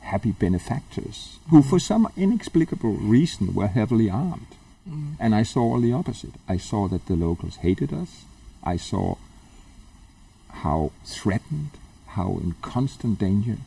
happy 0.00 0.32
benefactors 0.32 1.38
who, 1.48 1.62
for 1.62 1.78
some 1.78 2.12
inexplicable 2.14 2.92
reason, 2.92 3.54
were 3.54 3.68
heavily 3.68 4.10
armed. 4.10 4.55
Mm. 4.88 5.16
And 5.18 5.34
I 5.34 5.42
saw 5.42 5.62
all 5.62 5.80
the 5.80 5.92
opposite. 5.92 6.34
I 6.48 6.56
saw 6.56 6.88
that 6.88 7.06
the 7.06 7.14
locals 7.14 7.56
hated 7.56 7.92
us. 7.92 8.24
I 8.62 8.76
saw 8.76 9.16
how 10.48 10.92
threatened, 11.04 11.70
how 12.08 12.38
in 12.42 12.54
constant 12.62 13.18
danger 13.18 13.58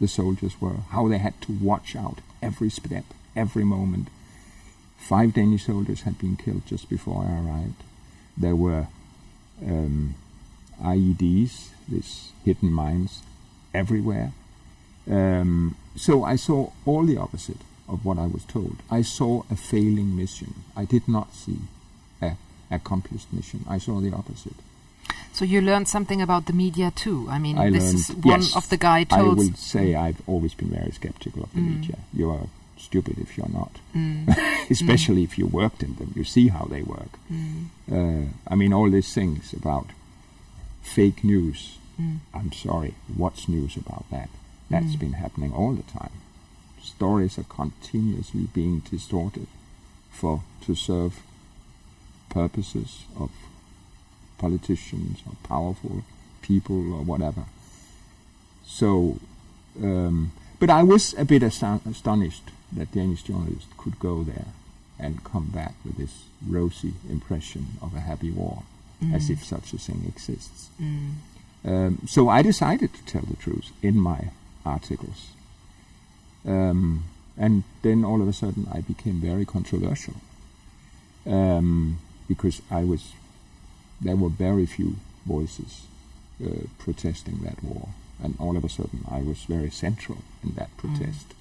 the 0.00 0.08
soldiers 0.08 0.60
were, 0.60 0.78
how 0.90 1.08
they 1.08 1.18
had 1.18 1.40
to 1.42 1.52
watch 1.52 1.96
out 1.96 2.18
every 2.42 2.70
step, 2.70 3.04
every 3.34 3.64
moment. 3.64 4.08
Five 4.98 5.34
Danish 5.34 5.66
soldiers 5.66 6.02
had 6.02 6.18
been 6.18 6.36
killed 6.36 6.66
just 6.66 6.88
before 6.88 7.24
I 7.24 7.40
arrived. 7.40 7.82
There 8.36 8.56
were 8.56 8.88
um, 9.64 10.14
IEDs, 10.82 11.68
these 11.88 12.32
hidden 12.44 12.72
mines, 12.72 13.22
everywhere. 13.72 14.32
Um, 15.08 15.76
so 15.94 16.24
I 16.24 16.36
saw 16.36 16.70
all 16.84 17.04
the 17.04 17.16
opposite 17.16 17.58
of 17.88 18.04
what 18.04 18.18
I 18.18 18.26
was 18.26 18.44
told. 18.44 18.76
I 18.90 19.02
saw 19.02 19.42
a 19.50 19.56
failing 19.56 20.16
mission. 20.16 20.54
I 20.76 20.84
did 20.84 21.06
not 21.08 21.34
see 21.34 21.58
a 22.20 22.36
accomplished 22.70 23.32
mission. 23.32 23.64
I 23.68 23.78
saw 23.78 24.00
the 24.00 24.12
opposite. 24.12 24.56
So 25.32 25.44
you 25.44 25.60
learned 25.60 25.86
something 25.88 26.20
about 26.22 26.46
the 26.46 26.52
media 26.52 26.90
too. 26.90 27.26
I 27.30 27.38
mean, 27.38 27.58
I 27.58 27.70
this 27.70 27.82
learned, 27.84 27.94
is 27.94 28.08
one 28.24 28.40
yes, 28.40 28.56
of 28.56 28.68
the 28.70 28.76
guy 28.76 29.04
told. 29.04 29.20
I 29.20 29.34
will 29.34 29.52
say 29.54 29.94
I've 29.94 30.20
always 30.26 30.54
been 30.54 30.70
very 30.70 30.90
skeptical 30.92 31.42
of 31.44 31.52
the 31.52 31.60
Mm. 31.60 31.66
media. 31.80 31.98
You 32.12 32.30
are 32.30 32.46
stupid 32.78 33.18
if 33.18 33.36
you're 33.36 33.48
not, 33.52 33.72
Mm, 33.94 34.28
especially 34.70 35.22
if 35.22 35.38
you 35.38 35.46
worked 35.46 35.82
in 35.82 35.94
them. 35.96 36.12
You 36.16 36.24
see 36.24 36.48
how 36.48 36.64
they 36.64 36.82
work. 36.82 37.12
mm, 37.32 37.66
Uh, 37.90 38.28
I 38.48 38.54
mean, 38.56 38.72
all 38.72 38.90
these 38.90 39.12
things 39.14 39.52
about 39.52 39.86
fake 40.82 41.22
news. 41.24 41.78
mm, 42.00 42.18
I'm 42.34 42.52
sorry, 42.52 42.94
what's 43.16 43.48
news 43.48 43.76
about 43.76 44.04
that? 44.10 44.28
That's 44.70 44.96
Mm. 44.96 45.00
been 45.00 45.12
happening 45.14 45.52
all 45.52 45.72
the 45.74 45.82
time. 46.00 46.16
Stories 46.86 47.38
are 47.38 47.44
continuously 47.44 48.44
being 48.54 48.78
distorted 48.90 49.48
for 50.10 50.42
to 50.64 50.74
serve 50.74 51.20
purposes 52.30 53.04
of 53.18 53.30
politicians 54.38 55.18
or 55.26 55.34
powerful 55.42 56.02
people 56.42 56.92
or 56.94 57.02
whatever. 57.02 57.44
So, 58.64 59.18
um, 59.82 60.32
but 60.58 60.70
I 60.70 60.82
was 60.82 61.14
a 61.18 61.24
bit 61.24 61.42
astonished 61.42 62.50
that 62.72 62.92
Danish 62.92 63.22
journalists 63.22 63.68
could 63.76 63.98
go 63.98 64.22
there 64.22 64.46
and 64.98 65.22
come 65.24 65.46
back 65.46 65.74
with 65.84 65.96
this 65.98 66.24
rosy 66.46 66.94
impression 67.10 67.66
of 67.82 67.94
a 67.94 68.00
happy 68.00 68.30
war, 68.30 68.62
as 69.12 69.28
Mm. 69.28 69.30
if 69.30 69.44
such 69.44 69.72
a 69.74 69.78
thing 69.78 70.04
exists. 70.08 70.70
mm, 70.80 71.14
Um, 71.64 71.98
so 72.06 72.28
I 72.28 72.42
decided 72.42 72.94
to 72.94 73.02
tell 73.04 73.22
the 73.28 73.36
truth 73.36 73.72
in 73.82 74.00
my 74.00 74.30
articles. 74.64 75.32
Um, 76.46 77.04
and 77.36 77.64
then 77.82 78.04
all 78.04 78.22
of 78.22 78.28
a 78.28 78.32
sudden 78.32 78.68
I 78.72 78.80
became 78.80 79.20
very 79.20 79.44
controversial 79.44 80.14
um, 81.26 81.98
because 82.28 82.62
I 82.70 82.84
was, 82.84 83.12
there 84.00 84.16
were 84.16 84.28
very 84.28 84.64
few 84.64 84.96
voices 85.26 85.82
uh, 86.44 86.66
protesting 86.78 87.38
that 87.42 87.62
war. 87.62 87.88
And 88.22 88.36
all 88.38 88.56
of 88.56 88.64
a 88.64 88.68
sudden 88.68 89.04
I 89.10 89.20
was 89.20 89.44
very 89.44 89.70
central 89.70 90.18
in 90.42 90.54
that 90.54 90.74
protest. 90.76 91.34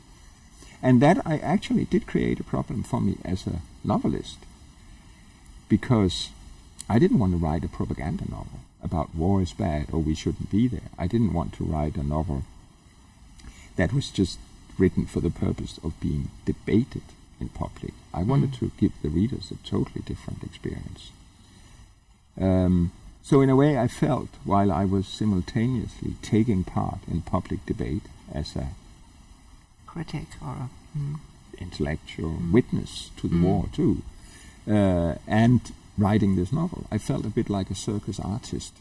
And 0.82 1.02
that 1.02 1.26
I 1.26 1.38
actually 1.38 1.86
did 1.86 2.08
create 2.08 2.39
a 2.39 2.44
problem 2.44 2.84
for 2.84 3.00
me 3.00 3.18
as 3.24 3.48
a 3.48 3.62
novelist 3.84 4.38
because 5.70 6.30
I 6.89 7.00
didn't 7.00 7.20
want 7.20 7.32
to 7.32 7.38
write 7.38 7.63
a 7.63 7.70
propaganda 7.70 8.26
novel 8.30 8.60
about 8.84 9.15
war 9.15 9.41
is 9.41 9.54
bad 9.54 9.88
or 9.91 10.00
we 10.00 10.13
shouldn't 10.13 10.52
be 10.52 10.68
there. 10.68 10.89
I 10.98 11.08
didn't 11.08 11.34
want 11.34 11.54
to 11.54 11.63
write 11.63 11.96
a 11.96 12.04
novel 12.04 12.44
that 13.78 13.94
was 13.94 14.10
just 14.10 14.38
written 14.77 15.05
for 15.05 15.21
the 15.21 15.29
purpose 15.29 15.79
of 15.83 15.99
being 15.99 16.29
debated 16.45 17.03
in 17.39 17.49
public. 17.49 17.93
I 18.13 18.23
wanted 18.23 18.51
Mm. 18.53 18.59
to 18.59 18.71
give 18.77 18.93
the 19.01 19.09
readers 19.09 19.51
a 19.51 19.55
totally 19.67 20.01
different 20.05 20.43
experience. 20.43 21.11
Um, 22.39 22.91
so, 23.23 23.41
in 23.41 23.49
a 23.49 23.55
way, 23.55 23.77
I 23.77 23.88
felt 23.88 24.29
while 24.43 24.71
I 24.71 24.85
was 24.85 25.07
simultaneously 25.07 26.15
taking 26.21 26.63
part 26.63 26.99
in 27.07 27.21
public 27.21 27.65
debate 27.65 28.03
as 28.31 28.55
a 28.55 28.69
critic 29.85 30.27
or. 30.41 30.69
Mm, 30.97 31.19
intellectual 31.57 32.31
Mm. 32.38 32.51
witness 32.51 33.11
to 33.17 33.27
the 33.29 33.35
Mm. 33.35 33.41
war 33.43 33.69
too, 33.71 34.01
uh, 34.67 35.15
and 35.25 35.61
writing 35.97 36.35
this 36.35 36.51
novel. 36.51 36.85
I 36.91 36.97
felt 36.97 37.25
a 37.25 37.29
bit 37.29 37.49
like 37.49 37.69
a 37.71 37.75
circus 37.75 38.19
artist 38.19 38.73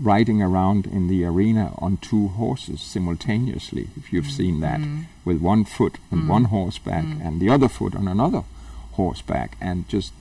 riding 0.00 0.40
around 0.42 0.86
in 0.86 1.08
the 1.08 1.24
arena 1.24 1.74
on 1.78 1.96
two 1.96 2.28
horses 2.28 2.80
simultaneously. 2.80 3.88
If 3.96 4.12
you've 4.12 4.30
seen 4.30 4.60
that, 4.60 4.80
mm, 4.80 5.06
with 5.24 5.40
one 5.40 5.64
foot 5.64 5.96
on 6.12 6.20
Mm. 6.22 6.28
one 6.28 6.44
horseback 6.44 7.04
Mm. 7.04 7.20
and 7.26 7.40
the 7.40 7.50
other 7.50 7.68
foot 7.68 7.94
on 7.96 8.06
another 8.08 8.44
horseback, 8.92 9.56
and 9.60 9.88
just 9.88 10.12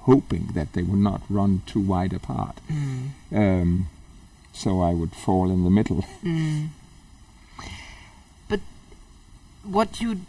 hoping 0.00 0.48
that 0.54 0.72
they 0.72 0.82
would 0.82 0.98
not 1.00 1.22
run 1.30 1.62
too 1.66 1.80
wide 1.80 2.12
apart. 2.12 2.56
mm, 2.68 3.10
Um, 3.32 3.86
so 4.52 4.80
I 4.82 4.92
would 4.94 5.12
fall 5.12 5.50
in 5.50 5.62
the 5.64 5.70
middle. 5.70 6.04
mm. 6.24 6.68
But 8.48 8.60
what 9.62 10.00
you 10.00 10.20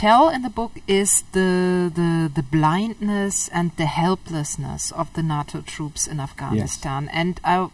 tell 0.00 0.30
in 0.30 0.40
the 0.40 0.48
book 0.48 0.72
is 0.86 1.24
the, 1.32 1.92
the 1.94 2.30
the 2.34 2.42
blindness 2.42 3.50
and 3.52 3.70
the 3.76 3.84
helplessness 3.84 4.92
of 4.92 5.12
the 5.12 5.22
NATO 5.22 5.60
troops 5.60 6.06
in 6.06 6.18
Afghanistan. 6.20 7.10
And 7.12 7.38
I 7.44 7.68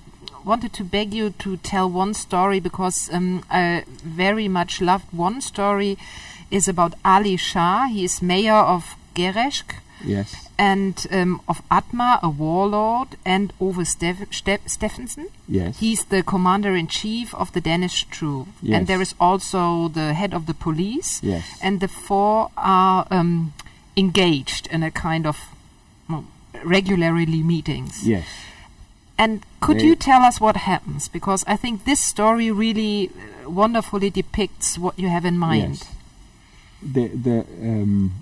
wanted 0.45 0.73
to 0.73 0.85
beg 0.85 1.15
you 1.15 1.31
to 1.45 1.57
tell 1.59 1.89
one 1.89 2.15
story 2.15 2.59
because 2.59 3.09
um, 3.13 3.45
I 3.49 3.85
very 4.23 4.49
much 4.49 4.81
loved 4.81 5.13
one 5.13 5.41
story 5.41 5.97
is 6.51 6.67
about 6.67 6.95
Ali 7.05 7.37
Shah. 7.37 7.87
He 7.87 8.03
is 8.05 8.21
mayor 8.21 8.63
of 8.75 8.97
Gereshk 9.15 9.77
yes, 10.07 10.49
and 10.59 11.07
um, 11.11 11.41
of 11.49 11.61
Atma, 11.71 12.19
a 12.23 12.29
warlord, 12.29 13.09
and 13.25 13.53
Ove 13.61 13.85
Steff- 13.85 14.33
Ste- 14.33 14.65
Steffensen. 14.67 15.27
yes, 15.49 15.79
He's 15.81 16.05
the 16.07 16.23
commander 16.23 16.75
in 16.77 16.87
chief 16.87 17.35
of 17.35 17.53
the 17.53 17.61
Danish 17.61 18.05
troop, 18.11 18.49
Yes. 18.63 18.79
and 18.79 18.87
there 18.87 19.03
is 19.03 19.15
also 19.21 19.89
the 19.89 20.15
head 20.15 20.33
of 20.33 20.47
the 20.47 20.55
police, 20.55 21.21
yes. 21.23 21.45
and 21.61 21.81
the 21.81 21.89
four 21.89 22.51
are 22.57 23.07
um, 23.11 23.53
engaged 23.97 24.67
in 24.69 24.83
a 24.83 24.91
kind 24.91 25.27
of 25.27 25.37
well, 26.09 26.25
regularly 26.65 27.43
meetings. 27.43 28.07
Yes. 28.07 28.27
And 29.19 29.41
could 29.61 29.79
They- 29.79 29.87
you 29.87 29.97
tell 29.97 30.23
us 30.23 30.41
what 30.41 30.57
happens? 30.57 31.09
Because 31.09 31.43
I 31.47 31.57
think 31.57 31.85
this 31.85 32.01
story 32.05 32.51
really 32.51 33.09
uh, 33.45 33.51
wonderfully 33.51 34.11
depicts 34.11 34.79
what 34.79 34.99
you 34.99 35.09
have 35.09 35.25
in 35.25 35.39
mind. 35.39 35.79
Yes. 35.81 35.93
The 36.83 37.09
the 37.09 37.39
um, 37.63 38.13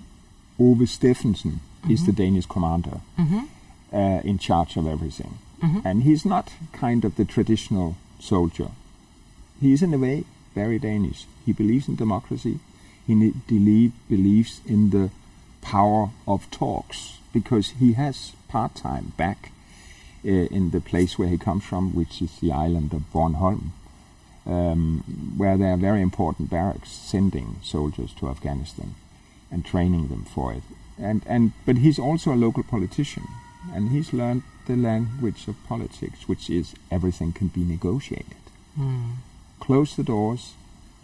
Ove 0.57 0.87
Steffensen 0.87 1.59
is 1.89 2.01
Mhm. 2.01 2.05
the 2.05 2.11
Danish 2.23 2.45
commander 2.47 2.99
hmm 3.17 3.39
uh, 3.93 4.19
in 4.23 4.37
charge 4.39 4.75
of 4.77 4.85
everything, 4.87 5.33
hmm 5.61 5.79
and 5.85 6.03
he's 6.03 6.25
not 6.25 6.51
kind 6.73 7.05
of 7.05 7.15
the 7.15 7.25
traditional 7.25 7.95
soldier. 8.19 8.69
He 9.61 9.71
is 9.73 9.81
in 9.81 9.93
a 9.93 9.97
way 9.97 10.23
very 10.53 10.79
Danish. 10.79 11.25
He 11.45 11.53
believes 11.53 11.87
in 11.87 11.95
democracy. 11.95 12.59
He 13.07 13.13
believe, 13.47 13.91
believes 14.09 14.61
in 14.65 14.89
the 14.89 15.09
power 15.61 16.09
of 16.27 16.49
talks 16.51 17.19
because 17.33 17.73
he 17.79 17.93
has 17.93 18.31
part 18.47 18.73
time 18.75 19.13
back 19.17 19.51
uh, 20.25 20.29
in 20.57 20.71
the 20.71 20.81
place 20.81 21.17
where 21.19 21.27
he 21.29 21.37
comes 21.37 21.63
from, 21.63 21.93
which 21.93 22.21
is 22.21 22.31
the 22.41 22.51
island 22.51 22.93
of 22.93 23.01
Bornholm, 23.13 23.71
um, 24.45 25.03
where 25.37 25.57
there 25.57 25.71
are 25.73 25.77
very 25.77 26.01
important 26.01 26.49
barracks 26.49 26.89
sending 26.91 27.57
soldiers 27.63 28.11
to 28.19 28.27
Afghanistan 28.29 28.95
and 29.51 29.63
training 29.65 30.07
them 30.07 30.23
for 30.33 30.51
it. 30.53 30.63
And, 30.97 31.23
and 31.25 31.51
but 31.65 31.77
he's 31.77 31.99
also 31.99 32.33
a 32.33 32.35
local 32.35 32.63
politician, 32.63 33.23
and 33.73 33.89
he's 33.89 34.13
learned 34.13 34.43
the 34.65 34.75
language 34.75 35.47
of 35.47 35.55
politics, 35.67 36.27
which 36.27 36.49
is 36.49 36.73
everything 36.89 37.33
can 37.33 37.47
be 37.47 37.63
negotiated. 37.63 38.37
Mm. 38.79 39.15
Close 39.59 39.95
the 39.95 40.03
doors, 40.03 40.53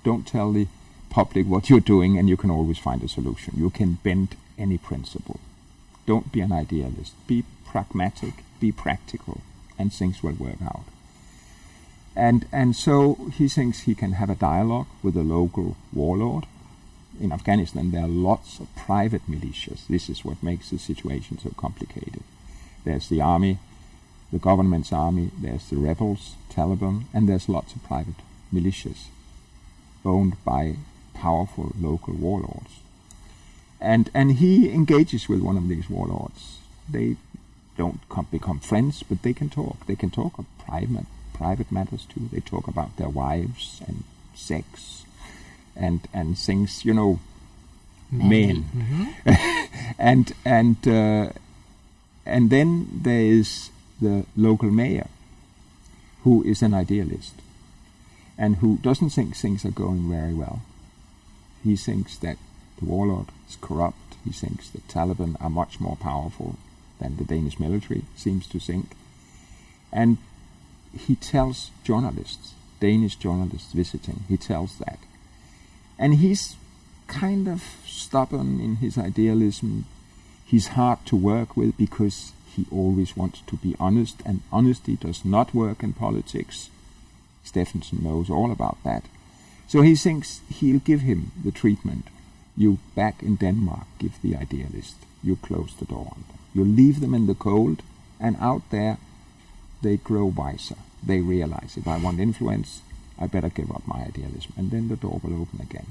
don't 0.03 0.25
tell 0.25 0.51
the 0.51 0.67
public 1.09 1.45
what 1.45 1.69
you're 1.69 1.79
doing, 1.79 2.17
and 2.17 2.29
you 2.29 2.37
can 2.37 2.49
always 2.49 2.77
find 2.77 3.03
a 3.03 3.07
solution. 3.07 3.53
You 3.57 3.69
can 3.69 3.99
bend 4.03 4.35
any 4.57 4.77
principle. 4.77 5.39
Don't 6.05 6.31
be 6.31 6.41
an 6.41 6.51
idealist. 6.51 7.13
Be 7.27 7.43
pragmatic, 7.65 8.43
be 8.59 8.71
practical, 8.71 9.41
and 9.77 9.93
things 9.93 10.23
will 10.23 10.33
work 10.33 10.61
out. 10.63 10.83
And 12.15 12.45
and 12.51 12.75
so 12.75 13.29
he 13.37 13.47
thinks 13.47 13.81
he 13.81 13.95
can 13.95 14.13
have 14.13 14.29
a 14.29 14.35
dialogue 14.35 14.87
with 15.01 15.15
a 15.15 15.23
local 15.23 15.77
warlord. 15.93 16.45
In 17.21 17.31
Afghanistan, 17.31 17.91
there 17.91 18.03
are 18.03 18.07
lots 18.07 18.59
of 18.59 18.75
private 18.75 19.21
militias. 19.29 19.85
This 19.87 20.09
is 20.09 20.25
what 20.25 20.41
makes 20.41 20.71
the 20.71 20.79
situation 20.79 21.37
so 21.37 21.51
complicated. 21.55 22.23
There's 22.83 23.09
the 23.09 23.21
army, 23.21 23.59
the 24.31 24.39
government's 24.39 24.91
army, 24.91 25.29
there's 25.39 25.69
the 25.69 25.75
rebels, 25.75 26.35
Taliban, 26.49 27.03
and 27.13 27.29
there's 27.29 27.47
lots 27.47 27.75
of 27.75 27.83
private 27.83 28.15
militias 28.51 29.09
owned 30.03 30.43
by 30.43 30.77
powerful 31.13 31.73
local 31.79 32.15
warlords. 32.15 32.79
And 33.79 34.09
and 34.15 34.33
he 34.33 34.71
engages 34.71 35.29
with 35.29 35.41
one 35.41 35.57
of 35.57 35.67
these 35.67 35.91
warlords. 35.91 36.57
They 36.89 37.17
don't 37.77 38.01
com- 38.09 38.27
become 38.31 38.59
friends, 38.59 39.03
but 39.03 39.21
they 39.21 39.33
can 39.33 39.49
talk. 39.49 39.85
They 39.85 39.95
can 39.95 40.09
talk 40.09 40.39
of 40.39 40.45
private 40.57 41.05
private 41.35 41.71
matters 41.71 42.05
too. 42.05 42.29
They 42.31 42.39
talk 42.39 42.67
about 42.67 42.97
their 42.97 43.09
wives 43.09 43.81
and 43.87 44.05
sex 44.33 45.00
and 45.75 46.07
and 46.13 46.37
things, 46.37 46.85
you 46.85 46.93
know, 46.93 47.19
men. 48.11 48.65
and 49.99 50.33
and 50.45 50.87
uh, 50.87 51.29
and 52.25 52.49
then 52.49 52.87
there 53.03 53.21
is 53.21 53.69
the 54.01 54.25
local 54.35 54.69
mayor, 54.71 55.07
who 56.23 56.43
is 56.43 56.61
an 56.61 56.73
idealist, 56.73 57.33
and 58.37 58.57
who 58.57 58.77
doesn't 58.77 59.11
think 59.11 59.35
things 59.35 59.65
are 59.65 59.71
going 59.71 60.09
very 60.09 60.33
well. 60.33 60.61
He 61.63 61.75
thinks 61.75 62.17
that 62.17 62.37
the 62.79 62.85
warlord 62.85 63.27
is 63.47 63.57
corrupt. 63.61 63.97
He 64.23 64.31
thinks 64.31 64.69
the 64.69 64.81
Taliban 64.81 65.35
are 65.39 65.49
much 65.49 65.79
more 65.79 65.95
powerful 65.95 66.57
than 66.99 67.17
the 67.17 67.23
Danish 67.23 67.59
military 67.59 68.03
seems 68.15 68.47
to 68.47 68.59
think. 68.59 68.91
And 69.91 70.17
he 70.97 71.15
tells 71.15 71.71
journalists, 71.83 72.53
Danish 72.79 73.15
journalists 73.15 73.73
visiting, 73.73 74.23
he 74.27 74.37
tells 74.37 74.77
that. 74.77 74.99
And 76.01 76.15
he's 76.15 76.55
kind 77.05 77.47
of 77.47 77.63
stubborn 77.85 78.59
in 78.59 78.77
his 78.77 78.97
idealism. 78.97 79.85
He's 80.43 80.69
hard 80.69 81.05
to 81.05 81.15
work 81.15 81.55
with 81.55 81.77
because 81.77 82.33
he 82.55 82.65
always 82.71 83.15
wants 83.15 83.41
to 83.45 83.55
be 83.57 83.75
honest, 83.79 84.21
and 84.25 84.41
honesty 84.51 84.95
does 84.95 85.23
not 85.23 85.53
work 85.53 85.83
in 85.83 85.93
politics. 85.93 86.71
Steffensen 87.45 88.01
knows 88.01 88.31
all 88.31 88.51
about 88.51 88.77
that. 88.83 89.05
So 89.67 89.81
he 89.81 89.95
thinks 89.95 90.41
he'll 90.49 90.79
give 90.79 91.01
him 91.01 91.31
the 91.45 91.51
treatment. 91.51 92.07
You 92.57 92.79
back 92.95 93.21
in 93.21 93.35
Denmark 93.35 93.85
give 93.99 94.19
the 94.23 94.35
idealist. 94.35 94.95
You 95.23 95.35
close 95.35 95.75
the 95.75 95.85
door 95.85 96.07
on 96.15 96.23
them. 96.27 96.39
You 96.55 96.63
leave 96.65 96.99
them 96.99 97.13
in 97.13 97.27
the 97.27 97.35
cold, 97.35 97.83
and 98.19 98.35
out 98.41 98.63
there 98.71 98.97
they 99.83 99.97
grow 99.97 100.25
wiser. 100.25 100.77
They 101.03 101.21
realize 101.21 101.77
if 101.77 101.87
I 101.87 101.97
want 101.97 102.19
influence, 102.19 102.81
I 103.21 103.27
better 103.27 103.49
give 103.49 103.71
up 103.71 103.83
my 103.85 104.03
idealism. 104.03 104.53
And 104.57 104.71
then 104.71 104.87
the 104.87 104.95
door 104.95 105.21
will 105.23 105.41
open 105.41 105.61
again. 105.61 105.87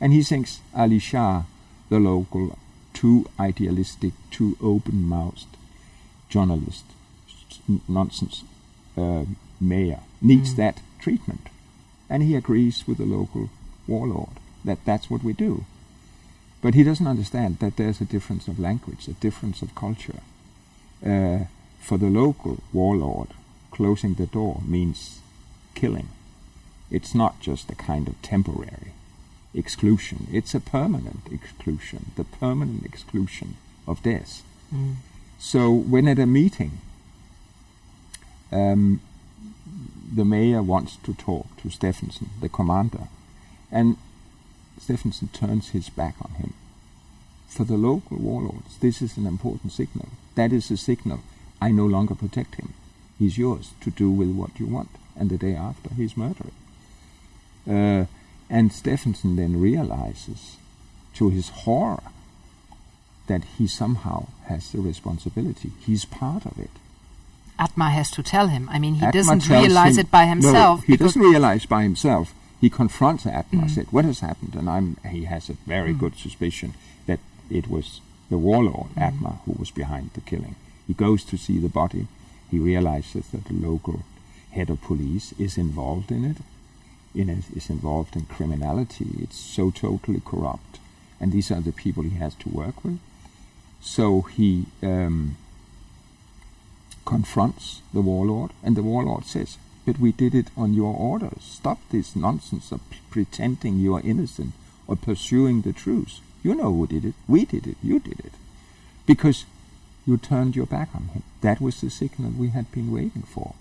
And 0.00 0.12
he 0.12 0.22
thinks 0.22 0.60
Ali 0.74 0.98
Shah, 0.98 1.44
the 1.88 2.00
local, 2.00 2.58
too 2.92 3.26
idealistic, 3.38 4.12
too 4.30 4.56
open 4.60 5.04
mouthed 5.04 5.56
journalist, 6.28 6.84
nonsense 7.88 8.42
uh, 8.96 9.24
mayor, 9.60 10.00
needs 10.20 10.54
that 10.56 10.80
treatment. 10.98 11.48
And 12.10 12.22
he 12.22 12.34
agrees 12.34 12.84
with 12.86 12.98
the 12.98 13.04
local 13.04 13.50
warlord 13.86 14.40
that 14.64 14.84
that's 14.84 15.08
what 15.08 15.22
we 15.22 15.32
do. 15.32 15.64
But 16.62 16.74
he 16.74 16.82
doesn't 16.82 17.06
understand 17.06 17.58
that 17.60 17.76
there's 17.76 18.00
a 18.00 18.04
difference 18.04 18.48
of 18.48 18.58
language, 18.58 19.06
a 19.06 19.12
difference 19.12 19.62
of 19.62 19.74
culture. 19.74 20.20
Uh, 21.04 21.44
for 21.78 21.98
the 21.98 22.10
local 22.10 22.58
warlord, 22.72 23.28
closing 23.70 24.14
the 24.14 24.26
door 24.26 24.62
means 24.66 25.20
killing. 25.74 26.08
It's 26.90 27.14
not 27.14 27.40
just 27.40 27.70
a 27.70 27.74
kind 27.74 28.08
of 28.08 28.20
temporary 28.22 28.92
exclusion, 29.54 30.26
it's 30.30 30.54
a 30.54 30.60
permanent 30.60 31.22
exclusion, 31.30 32.12
the 32.16 32.24
permanent 32.24 32.84
exclusion 32.84 33.56
of 33.86 34.02
death. 34.02 34.42
So 35.38 35.70
when 35.70 36.08
at 36.08 36.18
a 36.18 36.26
meeting, 36.26 36.80
um, 38.52 39.00
the 40.14 40.24
mayor 40.24 40.62
wants 40.62 40.96
to 40.96 41.14
talk 41.14 41.56
to 41.58 41.68
Steffensen, 41.68 42.28
the 42.40 42.48
commander, 42.48 43.08
and 43.70 43.96
Steffensen 44.80 45.32
turns 45.32 45.70
his 45.70 45.88
back 45.88 46.14
on 46.22 46.32
him. 46.32 46.54
For 47.48 47.64
the 47.64 47.76
local 47.76 48.18
warlords, 48.18 48.78
this 48.78 49.00
is 49.00 49.16
an 49.16 49.26
important 49.26 49.72
signal. 49.72 50.08
That 50.34 50.52
is 50.52 50.70
a 50.70 50.76
signal 50.76 51.20
I 51.60 51.70
no 51.70 51.86
longer 51.86 52.14
protect 52.14 52.56
him. 52.56 52.74
He's 53.18 53.38
yours 53.38 53.72
to 53.80 53.90
do 53.90 54.10
with 54.10 54.30
what 54.30 54.58
you 54.60 54.66
want. 54.66 54.90
And 55.18 55.30
the 55.30 55.38
day 55.38 55.54
after, 55.54 55.94
he's 55.94 56.16
murdered. 56.16 56.52
Uh, 57.68 58.06
and 58.48 58.70
Steffensen 58.70 59.36
then 59.36 59.60
realizes, 59.60 60.56
to 61.14 61.30
his 61.30 61.48
horror, 61.48 62.02
that 63.26 63.42
he 63.58 63.66
somehow 63.66 64.28
has 64.46 64.70
the 64.70 64.80
responsibility. 64.80 65.72
He's 65.80 66.04
part 66.04 66.46
of 66.46 66.58
it. 66.58 66.70
Atma 67.58 67.90
has 67.90 68.10
to 68.12 68.22
tell 68.22 68.48
him. 68.48 68.68
I 68.70 68.78
mean, 68.78 68.94
he 68.94 69.06
Atma 69.06 69.18
doesn't 69.18 69.48
realize 69.48 69.96
him- 69.96 70.06
it 70.06 70.10
by 70.10 70.26
himself. 70.26 70.80
No, 70.80 70.86
he 70.86 70.96
doesn't 70.96 71.22
realize 71.22 71.66
by 71.66 71.82
himself. 71.82 72.34
He 72.60 72.70
confronts 72.70 73.26
Atma, 73.26 73.62
mm. 73.62 73.70
said, 73.70 73.86
"What 73.90 74.04
has 74.04 74.20
happened?" 74.20 74.54
And 74.54 74.68
I'm, 74.68 74.96
he 75.10 75.24
has 75.24 75.50
a 75.50 75.54
very 75.66 75.92
mm. 75.92 75.98
good 75.98 76.16
suspicion 76.16 76.74
that 77.06 77.20
it 77.50 77.68
was 77.68 78.00
the 78.30 78.38
warlord 78.38 78.90
mm. 78.94 79.02
Atma 79.02 79.40
who 79.44 79.52
was 79.58 79.70
behind 79.70 80.10
the 80.14 80.20
killing. 80.20 80.56
He 80.86 80.94
goes 80.94 81.24
to 81.24 81.36
see 81.36 81.58
the 81.58 81.68
body. 81.68 82.06
He 82.50 82.58
realizes 82.58 83.28
that 83.28 83.46
the 83.46 83.54
local 83.54 84.02
head 84.52 84.70
of 84.70 84.80
police 84.82 85.34
is 85.38 85.58
involved 85.58 86.10
in 86.10 86.24
it. 86.24 86.38
It 87.16 87.30
is 87.30 87.70
involved 87.70 88.14
in 88.14 88.26
criminality. 88.26 89.08
It's 89.18 89.38
so 89.38 89.70
totally 89.70 90.20
corrupt, 90.22 90.78
and 91.18 91.32
these 91.32 91.50
are 91.50 91.62
the 91.62 91.72
people 91.72 92.02
he 92.02 92.18
has 92.18 92.34
to 92.36 92.50
work 92.50 92.84
with. 92.84 92.98
So 93.80 94.22
he 94.22 94.66
um, 94.82 95.36
confronts 97.06 97.80
the 97.94 98.02
warlord, 98.02 98.50
and 98.62 98.76
the 98.76 98.82
warlord 98.82 99.24
says, 99.24 99.56
But 99.86 99.98
we 99.98 100.12
did 100.12 100.34
it 100.34 100.48
on 100.56 100.74
your 100.74 100.94
orders. 100.94 101.42
Stop 101.42 101.78
this 101.90 102.14
nonsense 102.14 102.70
of 102.70 102.82
pretending 103.10 103.78
you 103.78 103.94
are 103.94 104.00
innocent 104.00 104.52
or 104.86 104.96
pursuing 104.96 105.62
the 105.62 105.72
truth. 105.72 106.20
You 106.42 106.54
know 106.54 106.72
who 106.72 106.86
did 106.86 107.04
it. 107.04 107.14
We 107.26 107.44
did 107.44 107.66
it. 107.66 107.76
You 107.82 107.98
did 107.98 108.20
it. 108.20 108.32
Because 109.06 109.46
you 110.06 110.16
turned 110.18 110.54
your 110.54 110.66
back 110.66 110.90
on 110.94 111.08
him. 111.08 111.22
That 111.40 111.60
was 111.60 111.80
the 111.80 111.90
signal 111.90 112.32
we 112.32 112.48
had 112.48 112.70
been 112.72 112.92
waiting 112.92 113.22
for. 113.22 113.54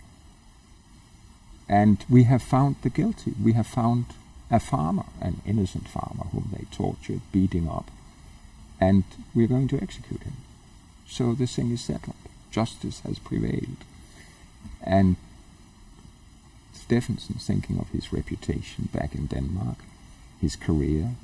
And 1.68 2.04
we 2.10 2.24
have 2.24 2.44
found 2.44 2.76
the 2.82 2.90
guilty. 2.90 3.34
We 3.42 3.54
have 3.54 3.68
found 3.68 4.06
a 4.52 4.60
farmer, 4.60 5.06
an 5.22 5.42
innocent 5.46 5.88
farmer, 5.88 6.26
whom 6.32 6.50
they 6.54 6.66
tortured, 6.72 7.22
beating 7.32 7.68
up, 7.68 7.90
and 8.80 9.04
we're 9.34 9.48
going 9.48 9.68
to 9.70 9.82
execute 9.82 10.24
him. 10.24 10.38
So 11.08 11.34
the 11.34 11.48
thing 11.48 11.72
is 11.72 11.82
settled. 11.82 12.16
Justice 12.52 13.00
has 13.02 13.20
prevailed. 13.20 13.84
And 14.84 15.16
Steffensen, 16.74 17.42
thinking 17.42 17.80
of 17.80 17.90
his 17.90 18.14
reputation 18.14 18.90
back 18.94 19.16
in 19.16 19.26
Denmark, 19.26 19.78
his 20.40 20.56
career, 20.56 21.16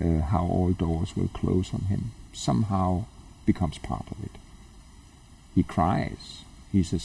uh, 0.00 0.20
how 0.20 0.44
all 0.44 0.72
doors 0.72 1.16
will 1.16 1.28
close 1.28 1.72
on 1.74 1.82
him, 1.82 2.12
somehow 2.32 3.04
becomes 3.46 3.78
part 3.78 4.06
of 4.10 4.22
it. 4.22 4.38
He 5.54 5.62
cries. 5.62 6.42
He's 6.72 6.92
a 6.92 7.00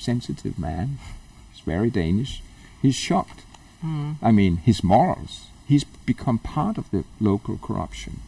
sensitive 0.00 0.58
man. 0.58 0.98
Very 1.66 1.90
Danish. 1.90 2.42
He's 2.80 2.94
shocked. 2.94 3.42
Hmm. 3.80 4.12
I 4.22 4.32
mean, 4.32 4.56
his 4.56 4.82
morals. 4.82 5.46
He's 5.66 5.84
become 5.84 6.38
part 6.38 6.78
of 6.78 6.90
the 6.90 7.04
local 7.20 7.58
corruption, 7.58 8.20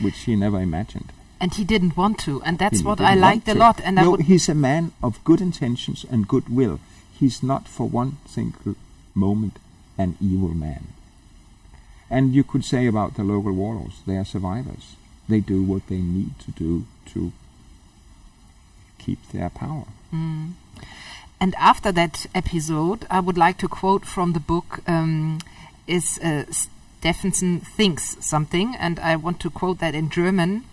which 0.00 0.18
he 0.20 0.36
never 0.36 0.60
imagined. 0.60 1.12
and 1.40 1.54
he 1.54 1.64
didn't 1.64 1.96
want 1.96 2.18
to, 2.18 2.42
and 2.42 2.58
that's 2.58 2.80
He 2.80 2.84
what 2.84 3.00
I 3.00 3.14
liked 3.14 3.48
a 3.48 3.54
lot. 3.54 3.80
And 3.80 3.98
I 3.98 4.02
no, 4.02 4.16
he's 4.16 4.48
a 4.48 4.54
man 4.54 4.92
of 5.02 5.24
good 5.24 5.40
intentions 5.40 6.04
and 6.10 6.28
goodwill. 6.28 6.78
He's 7.18 7.42
not 7.42 7.66
for 7.66 7.88
one 7.88 8.18
single 8.26 8.74
moment 9.14 9.58
an 9.96 10.16
evil 10.20 10.54
man. 10.54 10.88
And 12.10 12.34
you 12.34 12.44
could 12.44 12.64
say 12.64 12.86
about 12.86 13.14
the 13.14 13.24
local 13.24 13.52
warlords, 13.52 14.02
they 14.06 14.16
are 14.16 14.24
survivors. 14.24 14.96
They 15.28 15.40
do 15.40 15.62
what 15.62 15.86
they 15.86 15.98
need 15.98 16.38
to 16.40 16.50
do 16.50 16.84
to 17.12 17.32
keep 18.98 19.20
their 19.32 19.50
power. 19.50 19.86
Hmm. 20.10 20.52
And 21.40 21.54
after 21.56 21.90
that 21.92 22.26
episode, 22.34 23.06
I 23.10 23.20
would 23.20 23.38
like 23.38 23.56
to 23.58 23.68
quote 23.68 24.04
from 24.04 24.34
the 24.34 24.40
book 24.40 24.80
um, 24.86 25.38
is 25.86 26.18
uh, 26.18 26.44
Stephenson 27.00 27.60
thinks 27.60 28.18
something, 28.20 28.76
and 28.78 29.00
I 29.00 29.16
want 29.16 29.40
to 29.40 29.50
quote 29.50 29.78
that 29.78 29.94
in 29.94 30.10
German. 30.10 30.64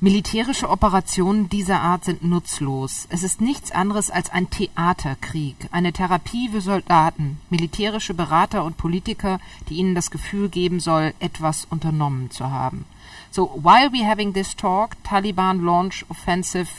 Militärische 0.00 0.70
Operationen 0.70 1.48
dieser 1.48 1.80
Art 1.80 2.04
sind 2.04 2.22
nutzlos. 2.22 3.08
Es 3.10 3.24
ist 3.24 3.40
nichts 3.40 3.72
anderes 3.72 4.10
als 4.12 4.30
ein 4.30 4.48
Theaterkrieg, 4.48 5.56
eine 5.72 5.92
Therapie 5.92 6.50
für 6.50 6.60
Soldaten, 6.60 7.40
militärische 7.50 8.14
Berater 8.14 8.62
und 8.62 8.76
Politiker, 8.76 9.40
die 9.68 9.74
ihnen 9.74 9.96
das 9.96 10.12
Gefühl 10.12 10.48
geben 10.48 10.78
soll, 10.78 11.12
etwas 11.18 11.66
unternommen 11.68 12.30
zu 12.30 12.48
haben. 12.48 12.84
So 13.32 13.50
while 13.56 13.90
we 13.90 14.08
having 14.08 14.32
this 14.32 14.54
talk, 14.54 14.96
Taliban 15.02 15.64
launch 15.64 16.04
offensive 16.08 16.70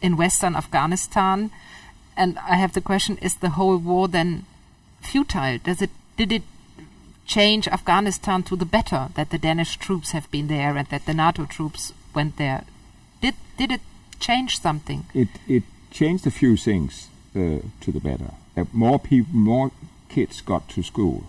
in 0.00 0.16
western 0.16 0.54
Afghanistan, 0.54 1.50
and 2.20 2.38
I 2.38 2.56
have 2.56 2.72
the 2.74 2.80
question: 2.80 3.18
Is 3.18 3.36
the 3.36 3.50
whole 3.50 3.78
war 3.78 4.08
then 4.08 4.44
futile? 5.00 5.58
Does 5.58 5.82
it 5.82 5.90
did 6.16 6.32
it 6.32 6.42
change 7.26 7.68
Afghanistan 7.68 8.42
to 8.42 8.56
the 8.56 8.66
better 8.66 9.08
that 9.14 9.30
the 9.30 9.38
Danish 9.38 9.76
troops 9.76 10.10
have 10.12 10.30
been 10.30 10.48
there 10.48 10.76
and 10.76 10.86
that 10.88 11.06
the 11.06 11.14
NATO 11.14 11.46
troops 11.46 11.92
went 12.14 12.36
there? 12.36 12.64
Did 13.22 13.34
did 13.56 13.72
it 13.72 13.80
change 14.18 14.60
something? 14.60 15.06
It 15.14 15.28
it 15.48 15.64
changed 15.90 16.26
a 16.26 16.30
few 16.30 16.56
things 16.56 17.08
uh, 17.34 17.60
to 17.80 17.92
the 17.92 18.00
better. 18.00 18.32
Uh, 18.56 18.64
more 18.72 18.98
people, 18.98 19.34
more 19.34 19.70
kids 20.08 20.40
got 20.42 20.68
to 20.68 20.82
school. 20.82 21.24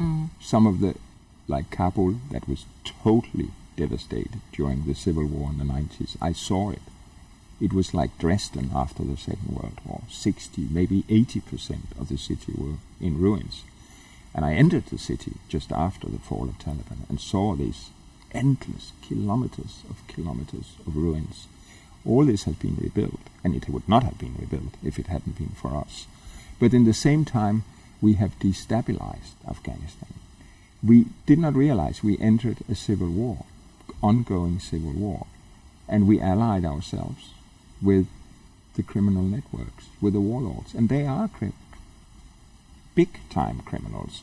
Mm. 0.00 0.30
Some 0.40 0.66
of 0.66 0.80
the, 0.80 0.94
like 1.48 1.70
Kabul, 1.70 2.16
that 2.30 2.48
was 2.48 2.64
totally 3.04 3.50
devastated 3.76 4.40
during 4.52 4.84
the 4.84 4.94
civil 4.94 5.26
war 5.26 5.50
in 5.50 5.58
the 5.58 5.64
90s. 5.64 6.16
I 6.20 6.32
saw 6.32 6.70
it. 6.70 6.82
It 7.62 7.72
was 7.72 7.94
like 7.94 8.18
Dresden 8.18 8.72
after 8.74 9.04
the 9.04 9.16
Second 9.16 9.54
World 9.54 9.80
War. 9.84 10.02
60, 10.10 10.66
maybe 10.72 11.04
80% 11.04 11.96
of 11.96 12.08
the 12.08 12.18
city 12.18 12.52
were 12.58 12.78
in 13.00 13.20
ruins. 13.20 13.62
And 14.34 14.44
I 14.44 14.54
entered 14.54 14.86
the 14.86 14.98
city 14.98 15.34
just 15.48 15.70
after 15.70 16.08
the 16.08 16.18
fall 16.18 16.48
of 16.48 16.58
Taliban 16.58 17.08
and 17.08 17.20
saw 17.20 17.54
these 17.54 17.90
endless 18.32 18.90
kilometers 19.00 19.84
of 19.88 20.04
kilometers 20.08 20.72
of 20.84 20.96
ruins. 20.96 21.46
All 22.04 22.24
this 22.24 22.44
has 22.44 22.56
been 22.56 22.74
rebuilt, 22.80 23.20
and 23.44 23.54
it 23.54 23.68
would 23.68 23.88
not 23.88 24.02
have 24.02 24.18
been 24.18 24.34
rebuilt 24.40 24.74
if 24.82 24.98
it 24.98 25.06
hadn't 25.06 25.38
been 25.38 25.54
for 25.54 25.76
us. 25.76 26.08
But 26.58 26.74
in 26.74 26.84
the 26.84 26.92
same 26.92 27.24
time, 27.24 27.62
we 28.00 28.14
have 28.14 28.40
destabilized 28.40 29.38
Afghanistan. 29.48 30.14
We 30.82 31.06
did 31.26 31.38
not 31.38 31.54
realize 31.54 32.02
we 32.02 32.18
entered 32.18 32.58
a 32.68 32.74
civil 32.74 33.10
war, 33.10 33.44
ongoing 34.02 34.58
civil 34.58 34.90
war, 34.90 35.26
and 35.86 36.08
we 36.08 36.20
allied 36.20 36.64
ourselves 36.64 37.30
with 37.82 38.06
the 38.74 38.82
criminal 38.82 39.22
networks, 39.22 39.86
with 40.00 40.14
the 40.14 40.20
warlords, 40.20 40.74
and 40.74 40.88
they 40.88 41.06
are 41.06 41.28
big 42.94 43.18
time 43.30 43.60
criminals. 43.64 44.22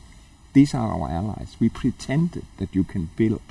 These 0.52 0.74
are 0.74 0.92
our 0.92 1.08
allies. 1.08 1.56
We 1.60 1.68
pretended 1.68 2.44
that 2.58 2.74
you 2.74 2.84
can 2.84 3.10
build 3.16 3.42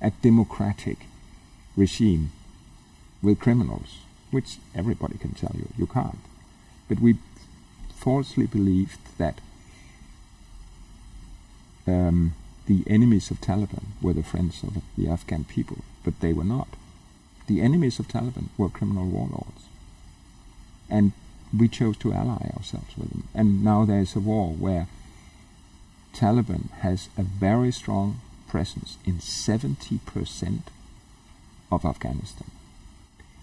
a 0.00 0.10
democratic 0.10 1.06
regime 1.76 2.32
with 3.22 3.38
criminals, 3.38 3.98
which 4.30 4.58
everybody 4.74 5.18
can 5.18 5.32
tell 5.32 5.52
you 5.54 5.68
you 5.78 5.86
can't. 5.86 6.18
But 6.88 7.00
we 7.00 7.18
falsely 7.94 8.46
believed 8.46 8.98
that 9.18 9.40
um, 11.86 12.34
the 12.66 12.82
enemies 12.86 13.30
of 13.30 13.40
Taliban 13.40 13.84
were 14.00 14.12
the 14.12 14.22
friends 14.22 14.62
of 14.62 14.82
the 14.96 15.08
Afghan 15.08 15.44
people, 15.44 15.78
but 16.04 16.18
they 16.20 16.32
were 16.32 16.44
not. 16.44 16.68
The 17.52 17.60
enemies 17.60 17.98
of 17.98 18.08
Taliban 18.08 18.48
were 18.56 18.70
criminal 18.70 19.04
warlords. 19.04 19.66
And 20.88 21.12
we 21.54 21.68
chose 21.68 21.98
to 21.98 22.14
ally 22.14 22.50
ourselves 22.56 22.96
with 22.96 23.10
them. 23.10 23.28
And 23.34 23.62
now 23.62 23.84
there's 23.84 24.16
a 24.16 24.20
war 24.20 24.54
where 24.54 24.88
Taliban 26.14 26.70
has 26.80 27.10
a 27.18 27.22
very 27.22 27.70
strong 27.70 28.22
presence 28.48 28.96
in 29.04 29.16
70% 29.18 30.60
of 31.70 31.84
Afghanistan. 31.84 32.50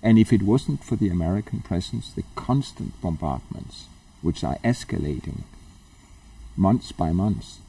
And 0.01 0.17
if 0.17 0.33
it 0.33 0.41
wasn't 0.41 0.83
for 0.83 0.95
the 0.95 1.09
American 1.09 1.59
presence, 1.59 2.11
the 2.11 2.23
constant 2.35 2.99
bombardments, 3.01 3.85
which 4.23 4.43
are 4.43 4.57
escalating 4.63 5.43
months 6.57 6.91
by 6.91 7.11
months, 7.11 7.59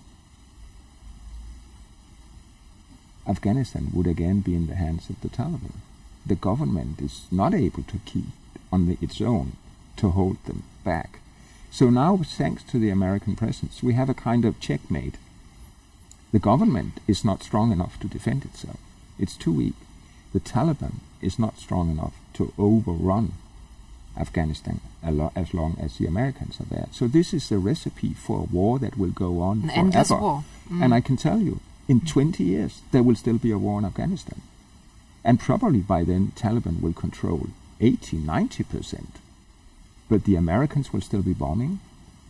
Afghanistan 3.29 3.91
would 3.93 4.07
again 4.07 4.41
be 4.41 4.55
in 4.55 4.69
the 4.69 4.77
hands 4.77 5.11
of 5.11 5.21
the 5.21 5.29
Taliban. 5.29 5.75
The 6.27 6.35
government 6.35 7.01
is 7.01 7.27
not 7.31 7.55
able 7.55 7.83
to 7.85 7.99
keep 8.05 8.27
on 8.73 8.97
its 9.01 9.21
own 9.21 9.53
to 9.97 10.11
hold 10.11 10.37
them 10.45 10.63
back. 10.85 11.19
So 11.71 11.89
now, 11.91 12.19
thanks 12.25 12.63
to 12.65 12.79
the 12.79 12.91
American 12.91 13.37
presence, 13.37 13.83
we 13.83 13.95
have 13.95 14.09
a 14.11 14.15
kind 14.15 14.45
of 14.45 14.61
checkmate. 14.61 15.17
The 16.33 16.39
government 16.39 17.01
is 17.07 17.25
not 17.25 17.43
strong 17.43 17.73
enough 17.73 17.99
to 18.01 18.07
defend 18.09 18.45
itself. 18.45 18.79
It's 19.19 19.37
too 19.37 19.53
weak. 19.53 19.75
The 20.33 20.41
Taliban 20.41 20.95
is 21.21 21.39
not 21.39 21.59
strong 21.59 21.91
enough 21.91 22.15
to 22.35 22.53
overrun 22.59 23.33
Afghanistan 24.17 24.81
as 25.03 25.55
long 25.55 25.77
as 25.81 25.97
the 25.97 26.07
Americans 26.07 26.61
are 26.61 26.65
there. 26.65 26.89
So 26.93 27.07
this 27.07 27.33
is 27.33 27.49
the 27.49 27.59
recipe 27.59 28.15
for 28.15 28.41
a 28.41 28.43
war 28.55 28.79
that 28.79 28.99
will 28.99 29.11
go 29.11 29.41
on 29.41 29.63
An 29.63 29.69
forever. 29.69 29.79
endless 29.81 30.11
war. 30.11 30.45
Mm. 30.71 30.85
And 30.85 30.95
I 30.95 31.01
can 31.01 31.17
tell 31.17 31.39
you, 31.41 31.61
in 31.89 32.01
20 32.01 32.45
years, 32.45 32.83
there 32.93 33.03
will 33.03 33.17
still 33.17 33.39
be 33.39 33.51
a 33.51 33.59
war 33.59 33.79
in 33.79 33.85
Afghanistan. 33.85 34.41
And 35.25 35.39
probably 35.39 35.81
by 35.81 36.05
then, 36.05 36.33
Taliban 36.35 36.81
will 36.81 36.93
control 36.93 37.49
80, 37.81 38.19
90%. 38.19 39.07
But 40.09 40.25
the 40.25 40.37
Americans 40.37 40.93
will 40.93 41.01
still 41.01 41.23
be 41.23 41.35
bombing, 41.35 41.81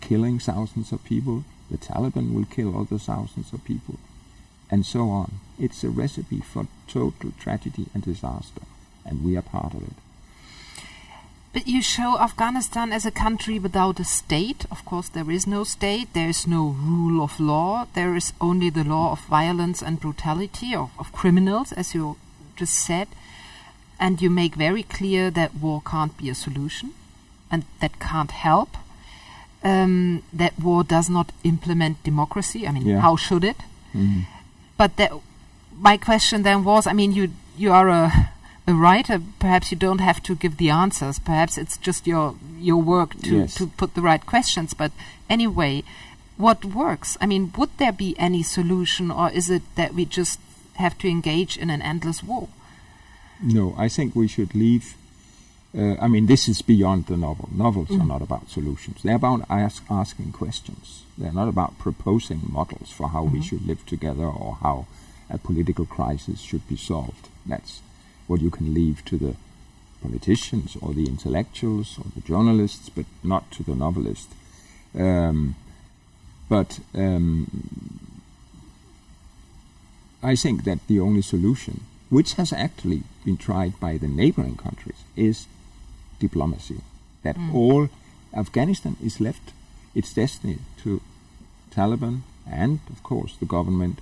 killing 0.01 0.39
thousands 0.39 0.93
of 0.93 1.05
people. 1.05 1.45
The 1.71 1.79
Taliban 1.79 2.35
will 2.35 2.45
kill 2.45 2.79
other 2.79 2.99
thousands 2.99 3.53
of 3.53 3.65
people. 3.65 3.99
And 4.71 4.85
so 4.85 5.09
on. 5.09 5.41
It's 5.59 5.85
a 5.85 5.89
recipe 5.89 6.41
for 6.41 6.67
total 6.89 7.33
tragedy 7.39 7.87
and 7.95 8.03
disaster. 8.03 8.63
And 9.05 9.25
we 9.25 9.37
are 9.37 9.43
part 9.43 9.75
of 9.75 9.83
it. 9.83 9.95
But 11.53 11.67
you 11.67 11.83
show 11.83 12.17
Afghanistan 12.19 12.93
as 12.93 13.05
a 13.05 13.11
country 13.11 13.59
without 13.59 13.99
a 13.99 14.05
state. 14.05 14.67
Of 14.71 14.85
course, 14.85 15.09
there 15.09 15.31
is 15.33 15.49
no 15.49 15.65
state. 15.65 16.13
There 16.13 16.29
is 16.29 16.47
no 16.47 16.69
rule 16.69 17.25
of 17.25 17.41
law. 17.41 17.89
There 17.95 18.15
is 18.15 18.33
only 18.41 18.71
the 18.71 18.85
law 18.85 19.11
of 19.11 19.21
violence 19.25 19.83
and 19.83 19.99
brutality, 19.99 20.77
of, 20.77 20.91
of 20.97 21.11
criminals, 21.11 21.73
as 21.73 21.93
you 21.93 22.17
just 22.61 22.75
said. 22.75 23.09
And 23.99 24.23
you 24.23 24.31
make 24.31 24.55
very 24.67 24.83
clear 24.83 25.31
that 25.31 25.51
war 25.63 25.83
can't 25.85 26.17
be 26.17 26.31
a 26.31 26.35
solution 26.35 26.89
and 27.51 27.65
that 27.81 27.99
can't 28.01 28.31
help. 28.31 28.71
Um, 29.63 30.23
that 30.33 30.53
war 30.59 30.85
does 30.85 31.11
not 31.11 31.33
implement 31.45 32.03
democracy. 32.05 32.67
I 32.67 32.71
mean, 32.73 32.87
Yeah. 32.87 33.01
how 33.01 33.17
should 33.17 33.45
it? 33.45 33.57
Mhm. 33.95 34.25
But 34.79 34.97
that, 34.97 35.11
my 35.89 35.99
question 35.99 36.43
then 36.43 36.65
was, 36.65 36.87
I 36.87 36.93
mean, 36.95 37.13
you 37.13 37.29
you 37.59 37.73
are 37.73 37.89
a 37.89 38.31
a 38.67 38.73
writer. 38.73 39.21
Perhaps 39.39 39.71
you 39.73 39.79
don't 39.79 40.01
have 40.01 40.21
to 40.23 40.35
give 40.35 40.57
the 40.57 40.71
answers. 40.71 41.19
Perhaps 41.19 41.59
it's 41.59 41.77
just 41.87 42.07
your 42.07 42.35
your 42.59 42.81
work 42.83 43.11
to 43.23 43.37
Yes. 43.37 43.55
to 43.57 43.67
put 43.67 43.95
the 43.95 44.01
right 44.11 44.25
questions. 44.25 44.73
But 44.75 44.93
anyway, 45.29 45.83
what 46.39 46.65
works? 46.65 47.19
I 47.21 47.27
mean, 47.27 47.53
would 47.59 47.71
there 47.77 47.93
be 47.93 48.15
any 48.19 48.43
solution, 48.43 49.11
or 49.11 49.29
is 49.31 49.51
it 49.51 49.63
that 49.75 49.93
we 49.95 50.05
just 50.07 50.39
have 50.81 50.99
to 50.99 51.09
engage 51.09 51.57
in 51.57 51.71
an 51.71 51.83
endless 51.83 52.23
war? 52.23 52.49
No, 53.43 53.75
I 53.79 53.89
think 53.89 54.15
we 54.15 54.29
should 54.29 54.55
leave. 54.55 54.95
Uh, 55.77 55.95
I 56.01 56.09
mean, 56.09 56.27
this 56.27 56.49
is 56.49 56.63
beyond 56.63 57.07
the 57.07 57.17
novel. 57.17 57.49
Novels 57.53 57.91
are 57.93 58.05
not 58.05 58.23
about 58.23 58.51
solutions. 58.51 59.03
They're 59.03 59.17
about 59.17 59.47
ask, 59.49 59.85
asking 59.89 60.33
questions. 60.33 61.05
They're 61.17 61.33
not 61.33 61.49
about 61.49 61.79
proposing 61.79 62.41
models 62.43 62.91
for 62.91 63.09
how 63.09 63.25
we 63.25 63.41
should 63.41 63.67
live 63.67 63.87
together 63.87 64.25
or 64.25 64.59
how 64.61 64.87
a 65.31 65.39
political 65.39 65.87
crisis 65.87 66.41
should 66.41 66.67
be 66.69 66.77
solved. 66.77 67.29
That's 67.47 67.81
what 68.27 68.41
you 68.41 68.51
can 68.51 68.75
leave 68.75 69.05
to 69.07 69.17
the 69.17 69.37
politicians 70.03 70.77
or 70.81 70.93
the 70.93 71.07
intellectuals 71.07 71.99
or 71.99 72.07
the 72.15 72.23
journalists, 72.23 72.89
but 72.89 73.07
not 73.23 73.51
to 73.53 73.63
the 73.63 73.77
novelist. 73.77 74.29
Um, 74.99 75.55
but 76.49 76.81
um, 76.95 78.10
I 80.23 80.37
think 80.37 80.65
that 80.65 80.87
the 80.87 81.01
only 81.01 81.23
solution, 81.23 81.83
which 82.11 82.35
has 82.35 82.53
actually 82.53 83.03
been 83.25 83.37
tried 83.37 83.81
by 83.81 83.97
the 83.97 84.09
neighboring 84.09 84.57
countries, 84.57 85.05
is 85.17 85.47
diplomacy. 86.19 86.81
That 87.23 87.37
hmm. 87.37 87.55
all 87.55 87.89
Afghanistan 88.35 88.97
is 89.03 89.21
left 89.21 89.53
its 89.95 90.13
destiny 90.13 90.59
to 90.83 91.01
Taliban 91.71 92.21
and, 92.51 92.81
of 92.91 93.03
course, 93.03 93.37
the 93.37 93.47
government 93.47 94.01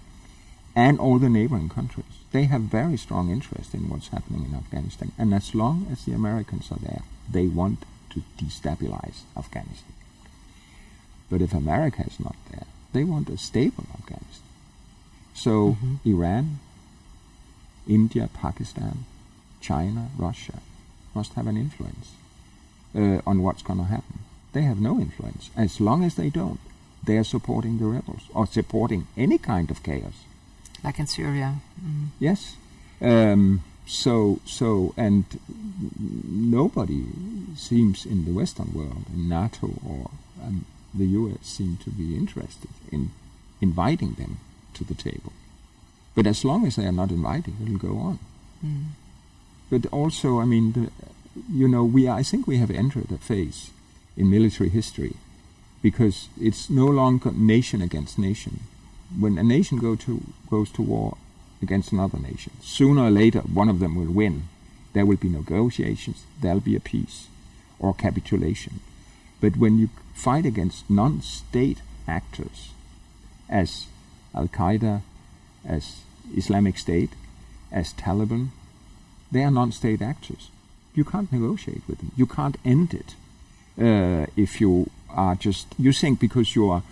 and 0.75 0.99
all 0.99 1.19
the 1.19 1.29
neighboring 1.29 1.69
countries. 1.69 2.15
They 2.33 2.45
have 2.45 2.63
very 2.63 2.97
strong 2.97 3.31
interest 3.31 3.75
in 3.75 3.89
what's 3.89 4.09
happening 4.09 4.45
in 4.45 4.55
Afghanistan, 4.55 5.13
and 5.19 5.35
as 5.35 5.55
long 5.55 5.87
as 5.91 6.05
the 6.05 6.13
Americans 6.13 6.71
are 6.71 6.79
there, 6.79 7.03
they 7.31 7.47
want 7.47 7.85
to 8.11 8.23
destabilize 8.37 9.23
Afghanistan. 9.37 9.95
But 11.31 11.43
if 11.43 11.53
America 11.53 12.05
is 12.07 12.21
not 12.21 12.37
there, 12.51 12.67
they 12.93 13.05
want 13.05 13.29
a 13.29 13.39
stable 13.39 13.87
Afghanistan. 13.95 14.48
So 15.39 15.77
Iran, 16.05 16.59
India, 17.87 18.29
Pakistan, 18.35 19.05
China, 19.61 20.09
Russia 20.19 20.59
must 21.15 21.35
have 21.35 21.47
an 21.47 21.57
influence 21.57 22.09
uh, 22.93 23.21
on 23.25 23.43
what's 23.45 23.63
going 23.63 23.79
to 23.79 23.85
happen. 23.85 24.19
They 24.53 24.63
have 24.63 24.81
no 24.81 24.99
influence. 24.99 25.51
As 25.57 25.81
long 25.81 26.03
as 26.03 26.17
they 26.17 26.29
don't, 26.29 26.59
they 27.05 27.17
are 27.17 27.25
supporting 27.25 27.79
the 27.79 27.85
rebels 27.87 28.23
or 28.35 28.49
supporting 28.49 29.07
any 29.17 29.39
kind 29.39 29.71
of 29.71 29.85
chaos. 29.85 30.25
Like 30.83 30.99
in 30.99 31.07
Syria. 31.07 31.55
Mm. 31.81 32.09
Yes. 32.19 32.57
Um, 33.01 33.63
so, 33.87 34.41
so, 34.45 34.93
and 34.97 35.25
nobody 36.29 37.05
seems 37.57 38.05
in 38.05 38.25
the 38.25 38.33
Western 38.33 38.73
world, 38.75 39.05
in 39.15 39.29
NATO 39.29 39.71
or 39.87 40.11
um, 40.45 40.67
the 40.93 41.07
US, 41.07 41.39
seem 41.43 41.77
to 41.85 41.91
be 41.91 42.17
interested 42.17 42.71
in 42.91 43.13
inviting 43.61 44.15
them 44.15 44.39
to 44.79 44.85
the 44.85 44.95
table. 44.95 45.33
But 46.15 46.27
as 46.27 46.45
long 46.45 46.67
as 46.67 46.77
they 46.77 46.87
are 46.87 46.93
not 46.93 47.11
invited, 47.11 47.55
it'll 47.63 47.79
go 47.79 47.99
on. 47.99 48.19
Mm. 48.65 48.85
But 49.71 49.87
also, 49.93 50.41
I 50.41 50.45
mean, 50.45 50.73
the, 50.73 50.91
you 51.53 51.69
know, 51.69 51.85
we 51.85 52.09
I 52.09 52.23
think 52.23 52.47
we 52.47 52.59
have 52.59 52.71
entered 52.71 53.13
a 53.13 53.19
phase 53.19 53.71
in 54.17 54.31
military 54.31 54.71
history 54.71 55.15
because 55.83 56.29
it's 56.41 56.69
no 56.69 56.87
longer 56.87 57.31
nation 57.33 57.83
against 57.83 58.19
nation. 58.19 58.61
When 59.19 59.39
a 59.39 59.45
nation 59.45 59.79
go 59.79 59.95
to 59.97 60.23
goes 60.51 60.71
to 60.73 60.83
war 60.83 61.17
against 61.63 61.93
another 61.93 62.19
nation, 62.19 62.53
sooner 62.63 63.03
or 63.05 63.11
later 63.11 63.41
one 63.41 63.69
of 63.69 63.79
them 63.79 63.95
will 63.95 64.13
win. 64.13 64.49
There 64.95 65.07
will 65.07 65.17
be 65.19 65.29
negotiations. 65.29 66.25
There'll 66.41 66.61
be 66.61 66.75
a 66.75 66.81
peace. 66.81 67.29
or 67.79 67.95
capitulation. 67.95 68.81
But 69.41 69.57
when 69.57 69.79
you 69.79 69.89
fight 70.15 70.45
against 70.45 70.91
non 70.91 71.23
state 71.23 71.79
actors, 72.07 72.71
as 73.49 73.87
Al 74.39 74.49
Qaeda, 74.49 75.03
as 75.65 76.01
Islamic 76.37 76.79
State, 76.79 77.11
as 77.73 77.93
Taliban, 77.93 78.49
they 79.33 79.43
are 79.43 79.51
non 79.51 79.73
state 79.73 80.01
actors. 80.01 80.51
You 80.95 81.05
can't 81.05 81.33
negotiate 81.33 81.83
with 81.89 81.99
them. 81.99 82.13
You 82.17 82.27
can't 82.27 82.57
end 82.65 82.95
it 82.95 83.15
uh, 83.81 84.27
if 84.37 84.61
you 84.61 84.91
are 85.11 85.35
just. 85.35 85.67
You 85.79 85.93
think 85.93 86.21
because 86.21 86.55
you 86.55 86.71
are 86.71 86.83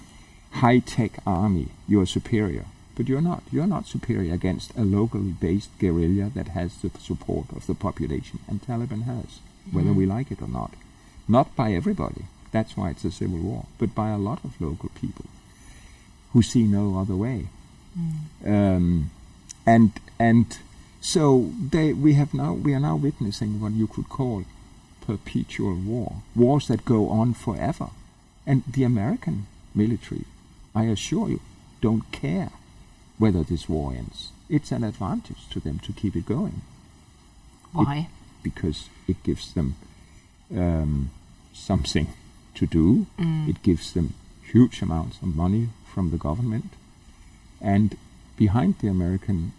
high 0.63 0.81
tech 0.81 1.13
army, 1.27 1.69
you 1.89 2.01
are 2.01 2.07
superior. 2.07 2.67
But 2.97 3.09
you're 3.09 3.29
not. 3.31 3.43
You're 3.53 3.67
not 3.67 3.87
superior 3.87 4.35
against 4.35 4.77
a 4.77 4.83
locally 4.83 5.35
based 5.47 5.71
guerrilla 5.79 6.31
that 6.35 6.49
has 6.49 6.77
the 6.79 6.91
support 6.99 7.47
of 7.55 7.67
the 7.67 7.75
population, 7.75 8.41
and 8.49 8.61
Taliban 8.63 9.03
has, 9.05 9.41
whether 9.71 9.93
we 9.93 10.07
like 10.07 10.31
it 10.31 10.43
or 10.43 10.49
not. 10.49 10.73
Not 11.29 11.55
by 11.55 11.73
everybody. 11.73 12.25
That's 12.53 12.77
why 12.77 12.91
it's 12.91 13.05
a 13.05 13.11
civil 13.11 13.39
war, 13.39 13.67
but 13.79 13.95
by 13.95 14.11
a 14.11 14.19
lot 14.19 14.45
of 14.45 14.61
local 14.61 14.91
people 15.01 15.27
who 16.37 16.43
see 16.43 16.65
no 16.65 16.99
other 16.99 17.17
way. 17.17 17.47
Um, 18.45 19.11
and 19.65 19.91
and 20.19 20.59
so 21.01 21.51
they, 21.71 21.95
we 21.95 22.13
have 22.13 22.35
now 22.35 22.53
we 22.53 22.75
are 22.75 22.81
now 22.81 22.95
witnessing 22.95 23.59
what 23.59 23.73
you 23.73 23.87
could 23.87 24.11
call 24.11 24.45
perpetual 25.01 25.77
war, 25.77 26.17
wars 26.35 26.69
that 26.69 26.85
go 26.85 27.09
on 27.09 27.33
forever. 27.33 27.89
And 28.47 28.65
the 28.69 28.85
American 28.85 29.47
military, 29.75 30.25
I 30.75 30.85
assure 30.85 31.31
you, 31.31 31.41
don't 31.81 32.13
care 32.13 32.51
whether 33.17 33.43
this 33.43 33.67
war 33.67 33.95
ends. 33.95 34.31
It's 34.51 34.71
an 34.73 34.85
advantage 34.85 35.49
to 35.53 35.59
them 35.59 35.79
to 35.79 35.93
keep 35.95 36.15
it 36.17 36.27
going 36.27 36.61
Why? 37.73 38.09
because 38.43 38.91
it 39.09 39.23
gives 39.23 39.55
them 39.55 39.77
um, 40.55 41.11
something 41.55 42.09
to 42.57 42.67
do. 42.67 43.07
It 43.49 43.63
gives 43.63 43.93
them 43.95 44.13
huge 44.53 44.83
amounts 44.83 45.17
of 45.23 45.35
money 45.35 45.69
from 45.97 46.11
the 46.11 46.19
government. 46.19 46.71
And 47.59 47.97
behind 48.37 48.75
the 48.81 48.89
American 48.89 49.55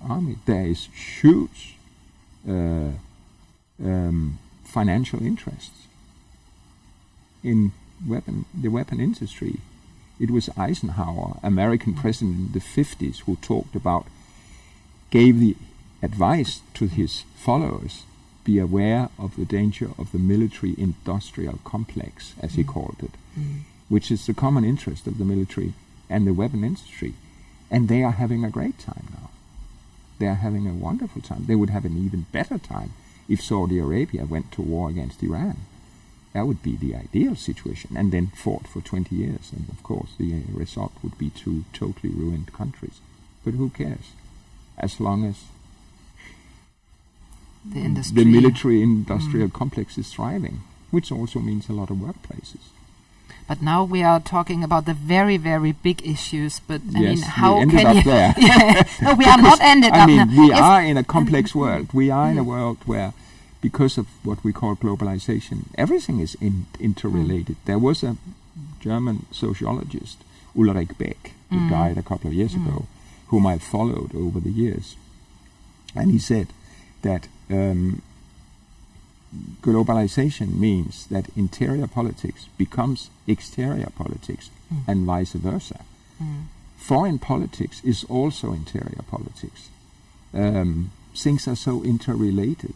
army, 0.00 0.36
there 0.46 0.66
is 0.74 0.86
huge 1.20 1.74
uh, 2.48 2.92
um, 3.90 4.38
financial 4.62 5.20
interests 5.20 5.80
in 7.42 7.72
weapon, 8.06 8.44
the 8.54 8.68
weapon 8.68 9.00
industry. 9.00 9.54
It 10.20 10.30
was 10.30 10.48
Eisenhower, 10.56 11.40
American 11.42 11.94
president 11.94 12.36
in 12.38 12.52
the 12.52 12.60
50s, 12.60 13.16
who 13.24 13.34
talked 13.52 13.74
about, 13.74 14.06
gave 15.10 15.40
the 15.40 15.56
advice 16.00 16.60
to 16.74 16.86
his 16.86 17.24
followers 17.34 18.04
be 18.44 18.60
aware 18.60 19.08
of 19.18 19.34
the 19.34 19.44
danger 19.44 19.90
of 19.98 20.12
the 20.12 20.18
military 20.32 20.74
industrial 20.78 21.58
complex, 21.64 22.34
as 22.40 22.52
he 22.54 22.62
called 22.62 22.98
it, 23.02 23.14
which 23.88 24.10
is 24.10 24.26
the 24.26 24.34
common 24.34 24.64
interest 24.64 25.06
of 25.06 25.18
the 25.18 25.24
military 25.24 25.74
and 26.08 26.26
the 26.26 26.32
weapon 26.32 26.64
industry. 26.64 27.14
And 27.70 27.88
they 27.88 28.02
are 28.02 28.12
having 28.12 28.44
a 28.44 28.50
great 28.50 28.78
time 28.78 29.06
now. 29.12 29.30
They 30.18 30.26
are 30.26 30.34
having 30.34 30.66
a 30.66 30.74
wonderful 30.74 31.22
time. 31.22 31.46
They 31.46 31.54
would 31.54 31.70
have 31.70 31.84
an 31.84 31.96
even 31.96 32.26
better 32.32 32.58
time 32.58 32.92
if 33.28 33.42
Saudi 33.42 33.78
Arabia 33.78 34.24
went 34.24 34.52
to 34.52 34.62
war 34.62 34.90
against 34.90 35.22
Iran. 35.22 35.56
That 36.32 36.46
would 36.46 36.62
be 36.62 36.76
the 36.76 36.94
ideal 36.94 37.36
situation, 37.36 37.96
and 37.96 38.10
then 38.10 38.28
fought 38.28 38.66
for 38.66 38.80
20 38.80 39.14
years. 39.14 39.52
And 39.52 39.68
of 39.68 39.82
course, 39.82 40.10
the 40.18 40.42
result 40.52 40.92
would 41.02 41.18
be 41.18 41.30
two 41.30 41.64
totally 41.72 42.12
ruined 42.12 42.52
countries. 42.52 43.00
But 43.44 43.54
who 43.54 43.70
cares? 43.70 44.12
As 44.78 45.00
long 45.00 45.24
as 45.24 45.44
The 47.64 48.12
the 48.12 48.24
military 48.24 48.82
industrial 48.82 49.48
mm. 49.48 49.52
complex 49.52 49.96
is 49.96 50.12
thriving, 50.12 50.62
which 50.90 51.12
also 51.12 51.38
means 51.38 51.68
a 51.68 51.72
lot 51.72 51.90
of 51.90 51.98
workplaces. 51.98 52.70
But 53.48 53.60
now 53.60 53.84
we 53.84 54.02
are 54.02 54.20
talking 54.20 54.62
about 54.64 54.86
the 54.86 54.94
very, 54.94 55.36
very 55.36 55.72
big 55.72 56.06
issues. 56.06 56.60
But 56.60 56.80
I 56.94 57.00
yes, 57.00 57.16
mean, 57.16 57.22
how 57.22 57.54
we 57.56 57.62
ended 57.62 57.78
can 57.78 57.86
up 57.86 57.96
you? 57.96 58.10
there. 58.10 58.34
Yeah. 58.38 58.82
no, 59.02 59.14
we 59.14 59.24
are 59.24 59.42
not 59.42 59.60
ended 59.60 59.92
I 59.92 60.00
up 60.02 60.06
mean, 60.06 60.16
now. 60.16 60.40
we 60.42 60.48
Yes. 60.48 60.60
are 60.60 60.82
in 60.82 60.96
a 60.96 61.04
complex 61.04 61.50
mm-hmm. 61.50 61.60
world. 61.60 61.92
We 61.92 62.10
are 62.10 62.30
in 62.30 62.38
a 62.38 62.40
mm-hmm. 62.40 62.50
world 62.50 62.78
where, 62.86 63.12
because 63.60 63.98
of 63.98 64.06
what 64.24 64.42
we 64.44 64.52
call 64.52 64.76
globalization, 64.76 65.66
everything 65.76 66.20
is 66.20 66.34
in, 66.40 66.66
interrelated. 66.80 67.56
Mm. 67.56 67.64
There 67.66 67.78
was 67.78 68.02
a 68.02 68.16
German 68.80 69.26
sociologist, 69.30 70.18
Ulrich 70.56 70.96
Beck, 70.98 71.32
who 71.50 71.56
mm. 71.56 71.70
died 71.70 71.98
a 71.98 72.02
couple 72.02 72.28
of 72.28 72.34
years 72.34 72.54
mm. 72.54 72.66
ago, 72.66 72.86
whom 73.28 73.46
I 73.46 73.58
followed 73.58 74.14
over 74.14 74.40
the 74.40 74.50
years. 74.50 74.96
And 75.94 76.10
he 76.10 76.18
said 76.18 76.48
that 77.02 77.28
um, 77.50 78.02
globalization 79.62 80.58
means 80.58 81.06
that 81.06 81.28
interior 81.36 81.86
politics 81.86 82.48
becomes 82.58 83.10
exterior 83.26 83.88
politics 83.96 84.50
mm. 84.72 84.80
and 84.86 85.06
vice 85.06 85.32
versa. 85.32 85.80
Mm. 86.22 86.44
Foreign 86.76 87.18
politics 87.18 87.80
is 87.84 88.04
also 88.04 88.52
interior 88.52 89.02
politics. 89.08 89.68
Um, 90.34 90.90
things 91.14 91.46
are 91.46 91.56
so 91.56 91.82
interrelated. 91.82 92.74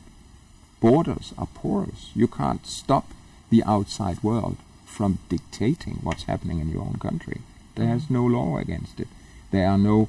Borders 0.81 1.35
are 1.37 1.49
porous. 1.55 2.11
You 2.15 2.29
can't 2.29 2.67
stop 2.67 3.11
the 3.51 3.63
outside 3.65 4.23
world 4.23 4.57
from 4.85 5.19
dictating 5.29 5.99
what's 6.03 6.25
happening 6.25 6.61
in 6.61 6.71
your 6.71 6.83
own 6.83 6.99
country. 7.01 7.41
There 7.75 7.95
is 7.95 8.05
mm. 8.05 8.11
no 8.11 8.25
law 8.25 8.59
against 8.59 9.01
it. 9.01 9.09
There 9.51 9.69
are 9.69 9.79
no 9.79 10.09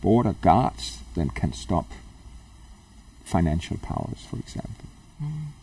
border 0.00 0.34
guards 0.40 0.98
that 1.14 1.34
can 1.34 1.52
stop 1.52 1.86
financial 3.24 3.76
powers, 3.78 4.26
for 4.28 4.36
example. 4.36 4.86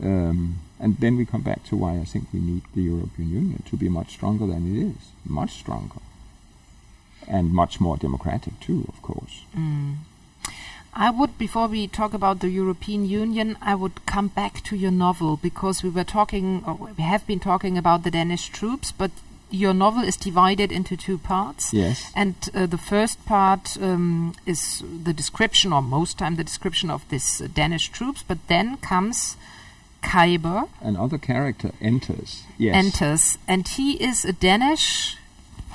Um, 0.01 0.60
and 0.80 0.97
then 0.97 1.18
we 1.18 1.26
come 1.26 1.41
back 1.41 1.64
to 1.66 1.76
why 1.76 1.97
I 1.97 2.05
think 2.05 2.28
we 2.34 2.39
need 2.39 2.64
the 2.74 2.84
European 2.84 3.30
Union 3.30 3.64
to 3.70 3.76
be 3.78 3.89
much 3.89 4.12
stronger 4.12 4.47
than 4.47 4.76
it 4.76 4.80
is, 4.91 5.12
much 5.26 5.51
stronger, 5.51 5.99
and 7.28 7.51
much 7.51 7.82
more 7.82 7.97
democratic 7.97 8.60
too, 8.60 8.86
of 8.88 9.01
course. 9.01 9.43
I 10.93 11.12
would, 11.12 11.38
before 11.38 11.68
we 11.68 11.88
talk 11.88 12.14
about 12.14 12.39
the 12.39 12.49
European 12.49 13.05
Union, 13.05 13.57
I 13.62 13.76
would 13.76 14.05
come 14.05 14.30
back 14.30 14.64
to 14.64 14.76
your 14.76 14.91
novel 14.91 15.38
because 15.38 15.84
we 15.84 15.89
were 15.89 16.03
talking, 16.03 16.64
we 16.97 17.03
have 17.03 17.28
been 17.28 17.39
talking 17.39 17.78
about 17.78 18.03
the 18.03 18.12
Danish 18.12 18.49
troops, 18.49 18.91
but 18.91 19.12
your 19.50 19.74
novel 19.74 20.04
is 20.04 20.16
divided 20.18 20.72
into 20.72 20.95
two 20.95 21.18
parts. 21.18 21.74
Yes. 21.74 22.12
And 22.16 22.36
uh, 22.54 22.66
the 22.66 22.78
first 22.78 23.26
part 23.26 23.78
um, 23.82 24.34
is 24.45 24.84
the 25.04 25.14
description, 25.14 25.74
or 25.74 25.82
most 25.82 26.18
time 26.18 26.36
the 26.36 26.43
description 26.43 26.89
of 26.89 27.08
this 27.10 27.41
uh, 27.41 27.47
Danish 27.54 27.89
troops, 27.89 28.24
but 28.28 28.38
then 28.47 28.78
comes 28.78 29.38
Khyber 30.02 30.68
Another 30.82 31.18
character 31.18 31.72
enters. 31.82 32.43
Yes. 32.58 32.76
enters, 32.76 33.38
and 33.47 33.68
he 33.68 33.93
is 34.04 34.26
a 34.26 34.34
Danish 34.34 35.18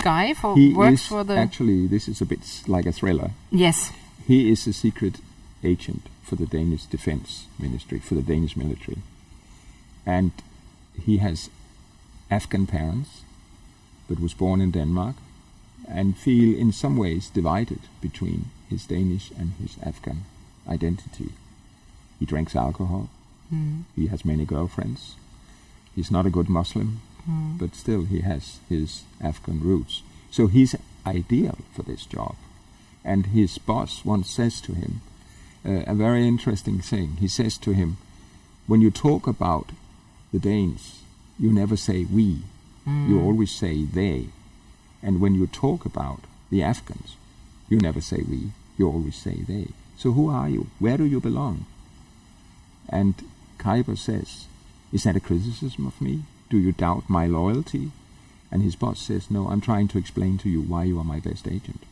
guy 0.02 0.34
for 0.34 0.56
He 0.56 0.72
works 0.74 1.06
for 1.06 1.24
the 1.24 1.36
actually. 1.36 1.86
This 1.86 2.08
is 2.08 2.20
a 2.20 2.26
bit 2.26 2.40
like 2.66 2.86
a 2.86 2.92
thriller. 2.92 3.30
yes, 3.50 3.92
He 4.26 4.50
is 4.50 4.66
a 4.66 4.72
secret 4.72 5.20
agent 5.62 6.08
for 6.22 6.36
the 6.36 6.46
Danish 6.46 6.84
Defense 6.84 7.46
Ministry, 7.58 7.98
for 7.98 8.14
the 8.14 8.22
Danish 8.22 8.56
military. 8.56 8.98
And 10.06 10.32
he 10.98 11.18
has 11.18 11.50
Afghan 12.30 12.66
parents, 12.66 13.22
but 14.08 14.20
was 14.20 14.34
born 14.34 14.60
in 14.60 14.70
Denmark, 14.70 15.16
and 15.88 16.16
feel 16.16 16.58
in 16.58 16.72
some 16.72 16.96
ways 16.96 17.28
divided 17.28 17.80
between 18.00 18.46
his 18.68 18.86
Danish 18.86 19.30
and 19.38 19.52
his 19.60 19.76
Afghan 19.82 20.24
identity. 20.68 21.30
He 22.18 22.26
drinks 22.26 22.56
alcohol. 22.56 23.08
He 23.96 24.06
has 24.06 24.24
many 24.24 24.44
girlfriends. 24.44 25.16
He's 25.94 26.10
not 26.10 26.26
a 26.26 26.30
good 26.30 26.48
Muslim, 26.48 27.00
but 27.58 27.74
still 27.74 28.04
he 28.04 28.20
has 28.20 28.58
his 28.68 29.02
Afghan 29.20 29.60
roots. 29.60 30.02
So 30.30 30.46
he's 30.46 30.74
ideal 31.06 31.58
for 31.74 31.82
this 31.82 32.06
job. 32.06 32.34
And 33.04 33.26
his 33.26 33.58
boss 33.58 34.04
once 34.04 34.30
says 34.30 34.60
to 34.62 34.72
him 34.72 35.00
uh, 35.64 35.84
a 35.86 35.94
very 35.94 36.26
interesting 36.26 36.80
thing. 36.80 37.16
He 37.20 37.28
says 37.28 37.58
to 37.58 37.72
him, 37.72 37.96
When 38.66 38.80
you 38.80 38.90
talk 38.90 39.26
about 39.26 39.70
the 40.32 40.38
Danes, 40.38 41.02
you 41.38 41.52
never 41.52 41.76
say 41.76 42.04
we, 42.04 42.42
you 42.86 43.20
always 43.20 43.50
say 43.50 43.84
they. 43.84 44.26
And 45.02 45.20
when 45.20 45.34
you 45.34 45.46
talk 45.46 45.84
about 45.84 46.20
the 46.50 46.62
Afghans, 46.62 47.16
you 47.68 47.78
never 47.78 48.00
say 48.00 48.22
we, 48.28 48.52
you 48.76 48.88
always 48.88 49.16
say 49.16 49.36
they. 49.46 49.68
So 49.96 50.12
who 50.12 50.28
are 50.28 50.48
you? 50.48 50.68
Where 50.78 50.96
do 50.96 51.04
you 51.04 51.20
belong? 51.20 51.66
And 52.88 53.14
Khyber 53.58 53.96
says, 53.96 54.46
Is 54.92 55.04
that 55.04 55.16
a 55.16 55.20
criticism 55.20 55.86
of 55.86 56.00
me? 56.00 56.24
Do 56.50 56.58
you 56.58 56.72
doubt 56.72 57.08
my 57.08 57.26
loyalty? 57.26 57.90
And 58.50 58.62
his 58.62 58.76
boss 58.76 59.00
says, 59.00 59.30
No, 59.30 59.48
I'm 59.48 59.60
trying 59.60 59.88
to 59.88 59.98
explain 59.98 60.38
to 60.38 60.48
you 60.48 60.60
why 60.60 60.84
you 60.84 60.98
are 60.98 61.04
my 61.04 61.20
best 61.20 61.48
agent. 61.48 61.84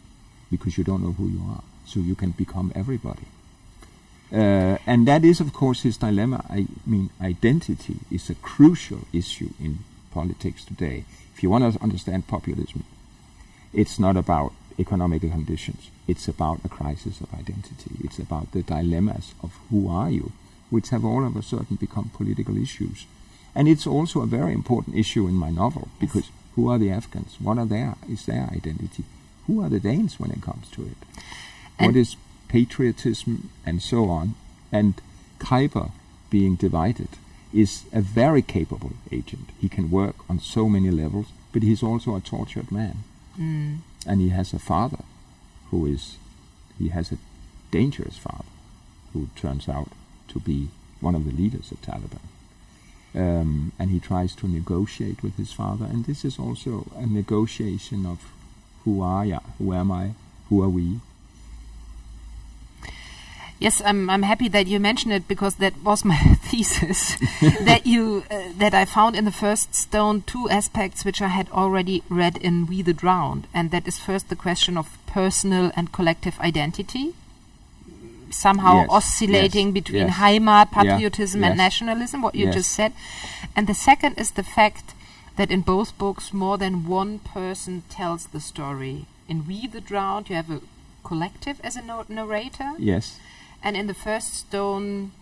Because 0.51 0.77
you 0.77 0.85
don't 0.85 1.03
know 1.03 1.13
who 1.13 1.29
you 1.29 1.43
are. 1.49 1.63
So 1.87 2.01
you 2.01 2.15
can 2.15 2.33
become 2.33 2.73
everybody. 2.75 3.27
Uh, 4.33 4.79
and 4.87 5.07
that 5.07 5.25
is, 5.25 5.41
of 5.41 5.53
course, 5.53 5.83
his 5.83 5.97
dilemma. 5.97 6.45
I 6.49 6.67
mean, 6.87 7.11
identity 7.21 7.97
is 8.11 8.31
a 8.31 8.35
crucial 8.37 9.01
issue 9.13 9.51
in 9.61 9.81
politics 10.13 10.65
today. 10.65 11.05
If 11.35 11.43
you 11.43 11.51
want 11.51 11.75
to 11.75 11.83
understand 11.83 12.29
populism, 12.29 12.85
it's 13.73 13.99
not 13.99 14.17
about 14.17 14.53
economic 14.79 15.23
conditions. 15.23 15.91
It's 16.07 16.29
about 16.29 16.61
a 16.65 16.69
crisis 16.69 17.21
of 17.21 17.33
identity. 17.35 17.97
It's 18.05 18.19
about 18.19 18.53
the 18.53 18.63
dilemmas 18.63 19.35
of 19.43 19.59
who 19.71 19.89
are 19.89 20.11
you, 20.11 20.33
which 20.71 20.91
have 20.91 21.05
all 21.05 21.25
of 21.27 21.37
a 21.37 21.43
sudden 21.43 21.77
become 21.77 22.11
political 22.15 22.57
issues. 22.57 23.07
And 23.55 23.69
it's 23.69 23.87
also 23.87 24.21
a 24.23 24.27
very 24.27 24.53
important 24.53 24.97
issue 24.97 25.27
in 25.27 25.35
my 25.35 25.51
novel 25.51 25.89
because 26.01 26.31
who 26.55 26.69
are 26.71 26.79
the 26.79 26.91
Afghans? 26.91 27.37
What 27.41 27.59
are 27.59 27.67
their 27.67 27.97
is 28.09 28.27
their 28.27 28.49
identity? 28.53 29.05
Who 29.47 29.63
are 29.63 29.69
the 29.69 29.81
Danes 29.81 30.19
when 30.19 30.31
it 30.31 30.43
comes 30.43 30.69
to 30.71 30.83
it? 30.83 30.97
And- 31.79 31.89
what 31.89 31.97
is 31.97 32.17
patriotism 32.49 33.51
and 33.67 33.83
so 33.83 34.09
on? 34.09 34.35
And 34.71 34.95
Khyber 35.39 35.91
being 36.31 36.55
divided 36.57 37.09
is 37.53 37.85
a 37.93 38.01
very 38.01 38.43
capable 38.43 38.93
agent. 39.11 39.51
He 39.61 39.69
can 39.69 39.91
work 39.91 40.17
on 40.29 40.39
so 40.41 40.69
many 40.69 40.91
levels, 40.91 41.27
but 41.53 41.63
he's 41.63 41.83
also 41.83 42.17
a 42.17 42.21
tortured 42.21 42.73
man. 42.73 43.05
Mm. 43.39 43.79
And 44.07 44.21
he 44.21 44.31
has 44.31 44.53
a 44.53 44.59
father 44.59 45.05
who 45.71 45.87
is 45.87 46.17
he 46.79 46.89
has 46.89 47.13
a 47.13 47.19
dangerous 47.71 48.19
father 48.19 48.53
who 49.13 49.29
turns 49.37 49.69
out 49.69 49.89
to 50.29 50.41
be 50.41 50.69
one 51.01 51.15
of 51.15 51.25
the 51.25 51.33
leaders 51.33 51.71
of 51.71 51.81
Taliban. 51.83 52.21
Um, 53.15 53.73
and 53.79 53.91
he 53.91 54.01
tries 54.01 54.35
to 54.37 54.49
negotiate 54.49 55.23
with 55.23 55.37
his 55.37 55.53
father, 55.53 55.85
and 55.85 56.07
this 56.07 56.25
is 56.25 56.39
also 56.39 56.91
a 56.97 57.07
negotiation 57.07 58.07
of 58.07 58.33
who 58.85 59.03
are 59.03 59.27
ya, 59.27 59.41
who 59.59 59.75
am 59.75 59.93
I, 59.93 60.13
who 60.49 60.63
are 60.63 60.69
we. 60.69 61.01
Yes, 63.63 63.81
I'm, 63.85 64.11
I'm 64.11 64.23
happy 64.25 64.49
that 64.49 64.67
you 64.67 64.79
mentioned 64.81 65.13
it 65.15 65.29
because 65.29 65.55
that 65.57 65.75
was 65.85 66.05
my 66.05 66.17
thesis. 66.51 67.17
that 67.71 67.83
you 67.87 68.25
uh, 68.31 68.43
that 68.59 68.75
I 68.75 68.85
found 68.85 69.17
in 69.17 69.25
the 69.25 69.31
first 69.45 69.75
stone 69.75 70.23
two 70.23 70.49
aspects 70.51 71.05
which 71.05 71.21
I 71.23 71.29
had 71.29 71.49
already 71.51 72.03
read 72.09 72.37
in 72.39 72.67
We 72.67 72.83
the 72.83 72.93
Drowned, 73.03 73.47
and 73.55 73.71
that 73.71 73.87
is 73.87 73.99
first 73.99 74.29
the 74.29 74.37
question 74.37 74.77
of 74.77 74.99
personal 75.07 75.71
and 75.77 75.93
collective 75.93 76.39
identity, 76.41 77.15
somehow 78.31 78.81
Yes, 78.81 78.89
oscillating 78.91 79.69
yes, 79.69 79.75
between 79.75 80.07
yes. 80.09 80.17
Heimat, 80.17 80.69
Yeah, 80.73 80.83
patriotism, 80.83 81.45
and 81.45 81.53
yes. 81.53 81.59
nationalism. 81.59 82.23
What 82.23 82.35
you 82.35 82.51
just 82.51 82.71
said, 82.73 82.93
and 83.55 83.67
the 83.67 83.75
second 83.75 84.19
is 84.19 84.33
the 84.33 84.43
fact 84.43 84.95
that 85.37 85.51
in 85.51 85.61
both 85.63 85.97
books 85.99 86.33
more 86.33 86.59
than 86.59 86.87
one 86.89 87.19
person 87.21 87.83
tells 87.89 88.27
the 88.27 88.41
story. 88.41 89.07
In 89.29 89.47
We 89.47 89.67
the 89.67 89.81
Drowned, 89.81 90.29
you 90.31 90.37
have 90.37 90.51
a 90.51 90.61
collective 91.05 91.61
as 91.65 91.77
a 91.77 91.83
no- 91.83 92.05
narrator. 92.09 92.73
Yes, 92.79 93.19
And 93.63 93.77
in 93.77 93.87
the 93.87 93.95
first 93.95 94.35
stone, 94.35 95.13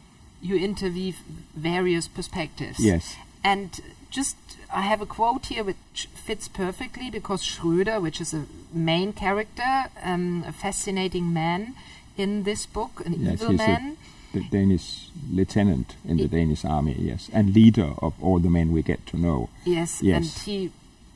you 0.43 0.57
interweave 0.57 1.19
various 1.55 2.09
perspectives. 2.09 2.79
yes, 2.81 3.17
And 3.45 3.81
just, 4.11 4.37
I 4.73 4.83
have 4.83 5.01
a 5.03 5.07
quote 5.07 5.47
here 5.47 5.63
which 5.65 6.09
fits 6.15 6.49
perfectly 6.49 7.11
because 7.11 7.43
Schröder, 7.43 8.01
which 8.01 8.21
is 8.21 8.33
a 8.35 8.47
main 8.73 9.13
character, 9.13 9.87
um, 10.03 10.45
a 10.47 10.53
fascinating 10.53 11.33
man 11.33 11.75
in 12.17 12.43
this 12.45 12.67
book, 12.67 13.03
an 13.07 13.15
Yes, 13.19 13.35
evil 13.43 13.55
a- 13.55 13.59
man. 13.59 13.97
the 14.33 14.41
Danish 14.51 15.09
lieutenant 15.31 15.97
in 16.05 16.17
the 16.17 16.29
Danish 16.29 16.65
army, 16.65 16.97
yes, 16.99 17.29
and 17.33 17.53
leader 17.55 17.95
of 17.99 18.13
all 18.23 18.39
the 18.39 18.51
men 18.51 18.73
we 18.73 18.83
get 18.83 19.05
to 19.07 19.17
know. 19.19 19.49
yes, 19.65 20.01
yes. 20.03 20.17
and 20.17 20.27
he 20.47 20.71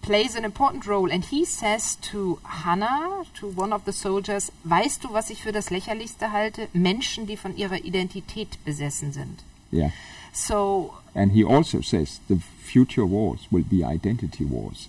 plays 0.06 0.36
an 0.36 0.44
important 0.44 0.86
role. 0.86 1.10
And 1.10 1.24
he 1.24 1.44
says 1.44 1.96
to 2.10 2.38
Hannah, 2.44 3.24
to 3.40 3.46
one 3.48 3.72
of 3.72 3.84
the 3.84 3.92
soldiers, 3.92 4.52
weißt 4.64 5.02
du, 5.04 5.12
was 5.12 5.30
ich 5.30 5.42
für 5.42 5.52
das 5.52 5.70
Lächerlichste 5.70 6.30
halte? 6.32 6.68
Menschen, 6.72 7.26
die 7.26 7.36
von 7.36 7.56
ihrer 7.56 7.84
Identität 7.84 8.58
besessen 8.64 9.12
sind. 9.12 9.42
Yeah. 9.72 9.90
So 10.32 10.94
And 11.14 11.32
he 11.32 11.44
also 11.44 11.80
says 11.80 12.20
the 12.28 12.38
future 12.62 13.06
wars 13.06 13.46
will 13.50 13.64
be 13.64 13.84
identity 13.84 14.44
wars. 14.44 14.88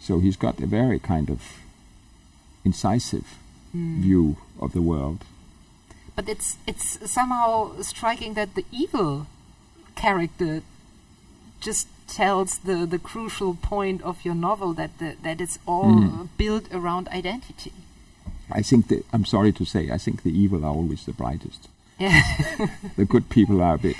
So 0.00 0.18
he's 0.20 0.36
got 0.36 0.60
a 0.60 0.66
very 0.66 0.98
kind 0.98 1.30
of 1.30 1.40
incisive 2.64 3.24
Hmm. 3.72 4.00
view 4.02 4.36
of 4.58 4.72
the 4.72 4.82
world. 4.82 5.24
But 6.16 6.28
it's 6.28 6.56
it's 6.66 6.98
somehow 7.08 7.80
striking 7.82 8.34
that 8.34 8.54
the 8.56 8.64
evil 8.72 9.26
character 9.94 10.62
just 11.60 11.86
tells 12.16 12.58
the, 12.58 12.86
the 12.86 12.98
crucial 12.98 13.54
point 13.54 14.02
of 14.02 14.24
your 14.24 14.34
novel 14.34 14.72
that 14.74 14.90
the, 14.98 15.14
that 15.22 15.40
it's 15.40 15.58
all 15.66 15.84
Mm. 15.84 16.28
built 16.36 16.64
around 16.72 17.08
identity. 17.08 17.72
I 18.52 18.62
think 18.62 18.88
that, 18.88 19.04
I'm 19.12 19.24
sorry 19.24 19.52
to 19.52 19.64
say, 19.64 19.90
I 19.90 19.98
think 19.98 20.22
the 20.22 20.30
evil 20.42 20.64
are 20.64 20.74
always 20.74 21.04
the 21.06 21.12
brightest. 21.12 21.68
Yeah, 21.98 22.20
The 22.96 23.04
good 23.04 23.28
people 23.28 23.62
are 23.62 23.74
a 23.74 23.78
bit. 23.78 23.96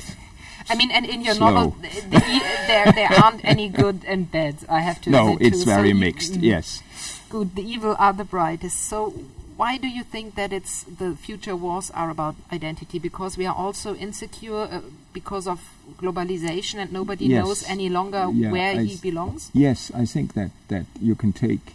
I 0.68 0.74
mean, 0.74 0.90
and 0.90 1.04
in 1.06 1.22
your 1.24 1.34
Slow. 1.34 1.50
novel, 1.50 1.76
th- 1.82 2.04
the, 2.10 2.16
e- 2.18 2.42
there 2.66 2.92
there 2.92 3.12
aren't 3.22 3.44
any 3.44 3.68
good 3.68 4.04
and 4.06 4.30
bad. 4.30 4.56
I 4.68 4.80
have 4.80 5.00
to. 5.02 5.10
No, 5.10 5.36
it's 5.40 5.60
too. 5.64 5.70
Very 5.70 5.88
you- 5.90 5.94
mixed, 6.06 6.36
yes. 6.36 6.82
Good. 7.28 7.54
The 7.56 7.62
evil 7.62 7.94
are 7.98 8.12
the 8.12 8.24
brightest. 8.24 8.76
So 8.88 9.14
why 9.60 9.78
do 9.78 9.88
you 9.88 10.04
think 10.04 10.34
that 10.34 10.52
it's 10.52 10.84
the 10.98 11.14
future 11.26 11.54
wars 11.56 11.90
are 11.90 12.10
about 12.10 12.34
identity? 12.52 12.98
Because 12.98 13.38
we 13.40 13.46
are 13.46 13.54
also 13.64 13.94
insecure 13.94 14.62
uh, 14.72 14.80
because 15.12 15.46
of 15.50 15.58
globalization, 16.02 16.78
and 16.82 16.90
nobody 16.92 17.26
Yes. 17.26 17.44
knows 17.44 17.62
any 17.70 17.88
longer 17.90 18.24
Yeah, 18.32 18.52
where 18.52 18.80
I 18.80 18.84
he 18.84 18.96
belongs. 19.10 19.50
Yes, 19.52 19.90
I 20.02 20.06
think 20.06 20.32
that, 20.32 20.50
that 20.68 20.86
you 21.00 21.14
can 21.14 21.32
take 21.32 21.74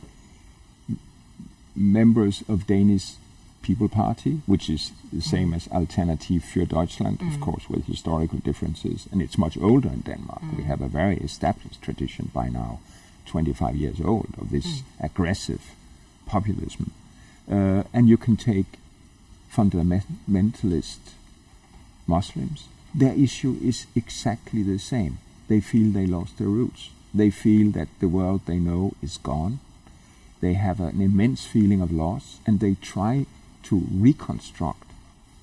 members 1.75 2.43
of 2.47 2.65
Danish 2.65 3.13
People 3.61 3.89
Party, 3.89 4.41
which 4.47 4.69
is 4.69 4.91
the 5.13 5.21
same 5.21 5.53
as 5.55 5.67
Alternative 5.71 6.41
für 6.43 6.65
Deutschland, 6.67 7.21
of 7.21 7.33
Mm. 7.37 7.41
course, 7.41 7.69
with 7.69 7.85
historical 7.87 8.39
differences, 8.39 9.07
and 9.11 9.21
it's 9.21 9.37
much 9.37 9.57
older 9.61 9.89
in 9.93 10.01
Denmark. 10.01 10.41
We 10.57 10.63
Mm. 10.63 10.67
have 10.67 10.81
a 10.85 10.87
very 10.89 11.17
established 11.17 11.81
tradition 11.81 12.29
by 12.33 12.49
now, 12.49 12.79
25 13.25 13.75
years 13.75 13.99
old, 14.01 14.29
of 14.41 14.49
this 14.49 14.65
Mm. 14.65 14.83
aggressive 15.05 15.61
populism. 16.25 16.91
Uh, 17.49 17.83
and 17.93 18.09
you 18.09 18.17
can 18.17 18.35
take 18.35 18.79
fundamentalist 19.53 20.99
Muslims. 22.07 22.67
Their 22.93 23.13
issue 23.13 23.57
is 23.61 23.87
exactly 23.95 24.63
the 24.63 24.79
same. 24.79 25.19
They 25.47 25.59
feel 25.59 25.91
they 25.91 26.07
lost 26.07 26.37
their 26.37 26.47
roots. 26.47 26.89
They 27.13 27.29
feel 27.29 27.71
that 27.71 27.87
the 27.99 28.07
world 28.07 28.41
they 28.45 28.57
know 28.57 28.93
is 29.01 29.17
gone. 29.17 29.59
They 30.41 30.53
have 30.53 30.79
an 30.79 31.01
immense 31.01 31.45
feeling 31.45 31.81
of 31.81 31.91
loss, 31.91 32.39
and 32.45 32.59
they 32.59 32.75
try 32.75 33.25
to 33.63 33.83
reconstruct 33.91 34.91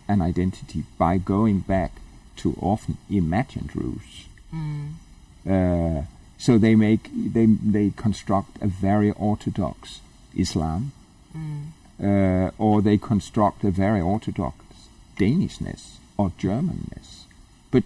an 0.08 0.20
identity 0.20 0.84
by 0.98 1.18
going 1.18 1.60
back 1.60 1.92
to 2.36 2.56
often 2.60 2.98
imagined 3.10 3.74
roots. 3.74 4.26
Mm. 4.54 4.92
Uh, 5.48 6.02
so 6.38 6.58
they 6.58 6.74
make 6.74 7.08
they 7.12 7.46
they 7.46 7.90
construct 7.96 8.60
a 8.60 8.66
very 8.66 9.12
orthodox 9.12 10.00
Islam, 10.36 10.92
Mm. 11.36 11.72
Uh, 12.02 12.50
or 12.58 12.82
they 12.82 12.98
construct 12.98 13.64
a 13.64 13.70
very 13.70 14.00
orthodox 14.00 14.56
Danishness 15.18 15.96
or 16.16 16.30
Germanness. 16.38 17.24
But 17.70 17.84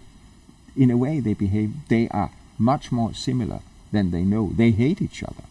in 0.75 0.89
a 0.91 0.97
way, 0.97 1.19
they 1.19 1.33
behave. 1.33 1.71
They 1.89 2.07
are 2.09 2.31
much 2.57 2.91
more 2.91 3.13
similar 3.13 3.59
than 3.91 4.11
they 4.11 4.23
know. 4.23 4.51
They 4.55 4.71
hate 4.71 5.01
each 5.01 5.23
other, 5.23 5.43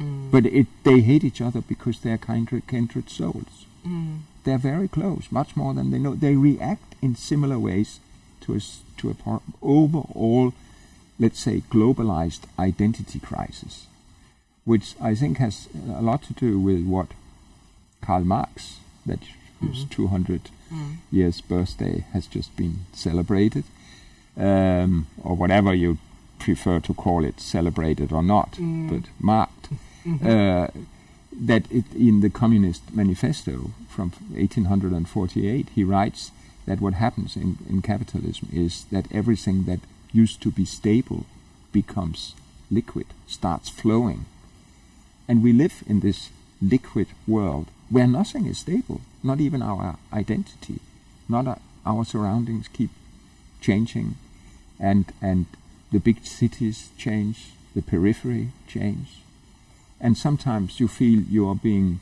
Mm. 0.00 0.30
but 0.30 0.44
it, 0.46 0.66
they 0.84 1.00
hate 1.00 1.24
each 1.24 1.40
other 1.40 1.62
because 1.62 2.00
they're 2.00 2.18
kindred, 2.18 2.66
kindred 2.66 3.08
souls. 3.08 3.64
Mm. 3.86 4.18
They're 4.44 4.58
very 4.72 4.88
close, 4.88 5.32
much 5.32 5.56
more 5.56 5.72
than 5.74 5.90
they 5.90 5.98
know. 5.98 6.14
They 6.14 6.36
react 6.36 6.94
in 7.00 7.16
similar 7.16 7.58
ways 7.58 7.98
to 8.42 8.54
a 8.54 8.60
to 8.98 9.10
a 9.10 9.14
par- 9.14 9.42
overall, 9.62 10.52
let's 11.18 11.40
say, 11.40 11.62
globalized 11.70 12.42
identity 12.58 13.18
crisis, 13.18 13.86
which 14.64 14.94
I 15.00 15.14
think 15.14 15.38
has 15.38 15.68
a 15.88 16.02
lot 16.02 16.22
to 16.24 16.32
do 16.34 16.60
with 16.60 16.84
what 16.86 17.08
Karl 18.00 18.24
Marx, 18.24 18.76
that 19.04 19.20
whose 19.60 19.84
Mhm. 19.84 19.90
200 19.90 20.50
Mm. 20.70 20.96
years 21.10 21.40
birthday 21.40 22.04
has 22.12 22.26
just 22.26 22.54
been 22.56 22.80
celebrated, 22.92 23.64
um, 24.36 25.06
or 25.22 25.34
whatever 25.36 25.74
you 25.74 25.98
prefer 26.38 26.80
to 26.80 26.92
call 26.94 27.24
it, 27.24 27.40
celebrated 27.40 28.12
or 28.12 28.22
not, 28.22 28.52
Mm. 28.58 28.88
but 28.90 29.04
marked. 29.20 29.68
Mhm. 30.04 30.22
Uh, 30.26 30.68
that 31.32 31.64
it, 31.70 31.84
in 31.94 32.20
the 32.20 32.30
Communist 32.30 32.82
Manifesto 32.94 33.70
from 33.88 34.12
1848, 34.34 35.68
he 35.74 35.84
writes 35.84 36.30
that 36.66 36.80
what 36.80 36.94
happens 36.94 37.36
in, 37.36 37.58
in 37.68 37.82
capitalism 37.82 38.48
is 38.52 38.84
that 38.90 39.06
everything 39.12 39.64
that 39.64 39.80
used 40.12 40.40
to 40.42 40.50
be 40.50 40.64
stable 40.64 41.26
becomes 41.72 42.34
liquid, 42.70 43.06
starts 43.26 43.68
flowing. 43.68 44.24
And 45.28 45.42
we 45.42 45.52
live 45.52 45.82
in 45.86 46.00
this 46.00 46.30
liquid 46.62 47.08
world 47.26 47.66
where 47.88 48.06
nothing 48.06 48.46
is 48.46 48.58
stable, 48.58 49.00
not 49.22 49.40
even 49.40 49.62
our 49.62 49.98
identity, 50.12 50.80
not 51.28 51.46
our, 51.46 51.58
our 51.84 52.04
surroundings 52.04 52.68
keep 52.68 52.90
changing, 53.60 54.16
and, 54.78 55.12
and 55.22 55.46
the 55.92 56.00
big 56.00 56.24
cities 56.24 56.90
change, 56.98 57.52
the 57.74 57.82
periphery 57.82 58.50
change, 58.66 59.20
and 60.00 60.18
sometimes 60.18 60.80
you 60.80 60.88
feel 60.88 61.20
you 61.20 61.48
are 61.48 61.54
being 61.54 62.00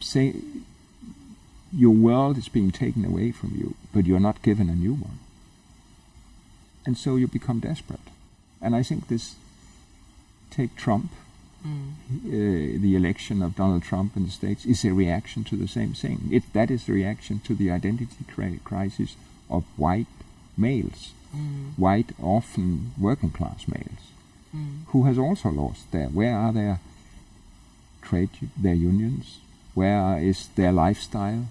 say 0.00 0.34
your 1.72 1.94
world 1.94 2.38
is 2.38 2.48
being 2.48 2.70
taken 2.70 3.04
away 3.04 3.32
from 3.32 3.54
you, 3.56 3.74
but 3.92 4.06
you're 4.06 4.20
not 4.20 4.42
given 4.42 4.68
a 4.68 4.74
new 4.74 4.94
one. 4.94 5.18
And 6.86 6.96
so 6.96 7.16
you 7.16 7.26
become 7.26 7.58
desperate. 7.58 7.98
And 8.60 8.76
I 8.76 8.82
think 8.82 9.08
this 9.08 9.34
take 10.50 10.76
Trump, 10.76 11.10
Mm. 11.66 11.92
uh, 12.26 12.82
the 12.82 12.94
election 12.94 13.42
of 13.42 13.56
Donald 13.56 13.82
Trump 13.82 14.16
in 14.16 14.24
the 14.26 14.30
States 14.30 14.66
is 14.66 14.84
a 14.84 14.92
reaction 14.92 15.44
to 15.44 15.56
the 15.56 15.66
same 15.66 15.94
thing. 15.94 16.28
It, 16.30 16.52
that 16.52 16.70
is 16.70 16.84
the 16.84 16.92
reaction 16.92 17.40
to 17.40 17.54
the 17.54 17.70
identity 17.70 18.16
crisis 18.62 19.16
of 19.48 19.64
white 19.76 20.06
males 20.58 21.12
white, 21.76 22.12
often 22.22 22.92
working 22.98 23.30
class 23.30 23.66
males, 23.66 24.12
who 24.88 25.04
has 25.04 25.18
also 25.18 25.50
lost 25.50 25.90
their. 25.90 26.08
Where 26.08 26.36
are 26.36 26.52
their 26.52 26.80
trade, 28.02 28.30
their 28.56 28.74
unions? 28.74 29.40
Where 29.74 30.18
is 30.18 30.48
their 30.54 30.72
lifestyle? 30.72 31.48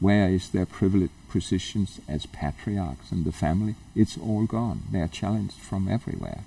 Where 0.00 0.28
is 0.28 0.48
their 0.50 0.64
privileged 0.64 1.12
positions 1.28 2.00
as 2.08 2.24
patriarchs 2.26 3.12
in 3.12 3.24
the 3.24 3.32
family? 3.32 3.74
It's 3.94 4.16
all 4.16 4.46
gone. 4.46 4.84
They 4.90 5.00
are 5.00 5.08
challenged 5.08 5.56
from 5.56 5.88
everywhere. 5.88 6.44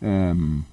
Um, 0.00 0.66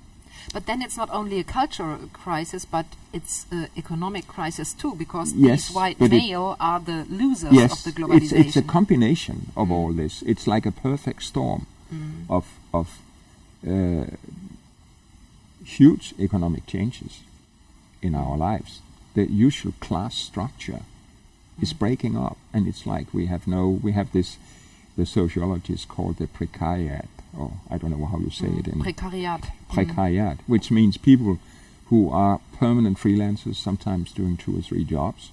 But 0.52 0.66
then 0.66 0.82
it's 0.82 0.98
not 0.98 1.10
only 1.12 1.40
a 1.40 1.44
cultural 1.44 2.10
crisis, 2.12 2.66
but 2.66 2.86
it's 3.14 3.46
an 3.52 3.68
economic 3.78 4.28
crisis 4.28 4.74
too, 4.74 4.96
because 4.96 5.34
Yes, 5.34 5.68
these 5.68 5.76
white 5.76 6.00
male 6.00 6.58
are 6.60 6.80
the 6.80 7.06
losers 7.10 7.52
of 7.52 7.84
the 7.84 7.90
it's, 7.90 8.00
globalization. 8.00 8.46
it's 8.46 8.56
a 8.56 8.62
combination 8.62 9.52
of 9.56 9.68
mm. 9.68 9.72
all 9.72 9.94
this. 9.94 10.22
It's 10.24 10.48
like 10.48 10.66
a 10.66 10.72
perfect 10.72 11.24
storm 11.24 11.68
mm. 11.94 12.26
of 12.30 12.46
of 12.74 13.00
uh, 13.68 14.06
huge 15.64 16.14
economic 16.20 16.66
changes 16.68 17.22
in 18.02 18.16
our 18.16 18.38
lives. 18.38 18.82
The 19.14 19.32
usual 19.32 19.74
class 19.80 20.16
structure 20.16 20.82
is 21.62 21.74
mm. 21.74 21.80
breaking 21.80 22.18
up, 22.18 22.38
and 22.54 22.68
it's 22.68 22.86
like 22.86 23.14
we 23.14 23.28
have 23.28 23.48
no. 23.48 23.70
We 23.70 23.94
have 23.94 24.12
this. 24.12 24.38
The 24.96 25.06
sociologists 25.08 25.86
call 25.86 26.14
the 26.14 26.28
precariat, 26.28 27.08
or 27.38 27.52
I 27.70 27.78
don't 27.78 27.92
know 27.92 28.06
how 28.06 28.20
you 28.20 28.30
say 28.30 28.48
it 28.48 28.68
in 28.68 28.82
Prekariat. 28.82 29.44
precariat, 29.70 30.40
which 30.48 30.72
means 30.72 30.98
people 30.98 31.40
who 31.88 32.10
are 32.10 32.40
permanent 32.58 32.98
freelancers, 32.98 33.56
sometimes 33.56 34.12
doing 34.12 34.38
two 34.38 34.58
or 34.58 34.62
three 34.62 34.84
jobs, 34.84 35.32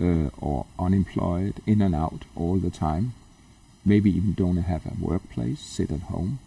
uh, 0.00 0.28
or 0.40 0.66
unemployed, 0.78 1.54
in 1.66 1.80
and 1.80 1.94
out 1.94 2.24
all 2.34 2.56
the 2.56 2.70
time. 2.70 3.14
Maybe 3.84 4.10
even 4.10 4.32
don't 4.32 4.56
have 4.56 4.86
a 4.86 4.92
workplace, 4.98 5.60
sit 5.60 5.90
at 5.92 6.00
home, 6.02 6.38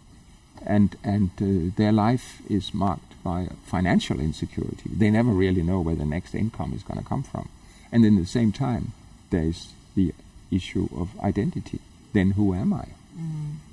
and 0.66 0.96
and 1.04 1.30
uh, 1.40 1.72
their 1.78 1.92
life 1.92 2.42
is 2.50 2.74
marked 2.74 3.14
by 3.24 3.50
financial 3.66 4.20
insecurity. 4.20 4.90
They 4.92 5.12
never 5.12 5.30
really 5.32 5.62
know 5.62 5.80
where 5.82 5.96
the 5.96 6.06
next 6.06 6.34
income 6.34 6.74
is 6.74 6.84
going 6.84 7.00
to 7.00 7.06
come 7.06 7.24
from, 7.24 7.50
and 7.92 8.04
in 8.06 8.16
the 8.16 8.26
same 8.26 8.52
time, 8.52 8.94
there 9.30 9.44
is 9.44 9.74
the 9.96 10.14
issue 10.50 10.90
of 10.96 11.10
identity. 11.20 11.80
Then 12.14 12.32
who 12.32 12.54
am 12.54 12.74
I? 12.74 12.88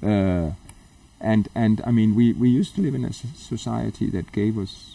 Uh, 0.06 0.52
and 1.24 1.48
and 1.54 1.80
I 1.86 1.90
mean, 1.90 2.14
we, 2.14 2.34
we 2.34 2.50
used 2.50 2.74
to 2.74 2.82
live 2.82 2.94
in 2.94 3.04
a 3.04 3.12
society 3.12 4.10
that 4.10 4.30
gave 4.30 4.58
us 4.58 4.94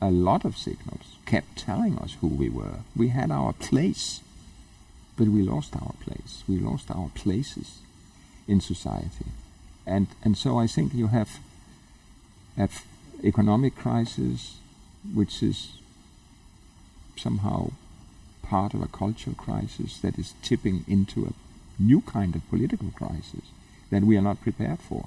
a 0.00 0.10
lot 0.10 0.44
of 0.44 0.58
signals, 0.58 1.16
kept 1.24 1.56
telling 1.56 1.96
us 1.98 2.16
who 2.20 2.26
we 2.26 2.48
were. 2.48 2.80
We 2.96 3.08
had 3.08 3.30
our 3.30 3.52
place, 3.52 4.20
but 5.16 5.28
we 5.28 5.42
lost 5.42 5.76
our 5.76 5.94
place. 6.00 6.42
We 6.48 6.58
lost 6.58 6.90
our 6.90 7.10
places 7.14 7.78
in 8.48 8.60
society, 8.60 9.26
and 9.86 10.08
and 10.24 10.36
so 10.36 10.58
I 10.58 10.66
think 10.66 10.94
you 10.94 11.06
have 11.06 11.38
have 12.56 12.84
economic 13.22 13.76
crisis, 13.76 14.56
which 15.14 15.44
is 15.44 15.74
somehow 17.16 17.70
part 18.42 18.74
of 18.74 18.82
a 18.82 18.88
cultural 18.88 19.36
crisis 19.36 19.98
that 19.98 20.18
is 20.18 20.34
tipping 20.42 20.84
into 20.88 21.24
a 21.24 21.32
new 21.80 22.00
kind 22.00 22.34
of 22.34 22.48
political 22.50 22.90
crisis 22.90 23.46
that 23.90 24.02
we 24.02 24.16
are 24.16 24.22
not 24.22 24.40
prepared 24.40 24.80
for. 24.80 25.06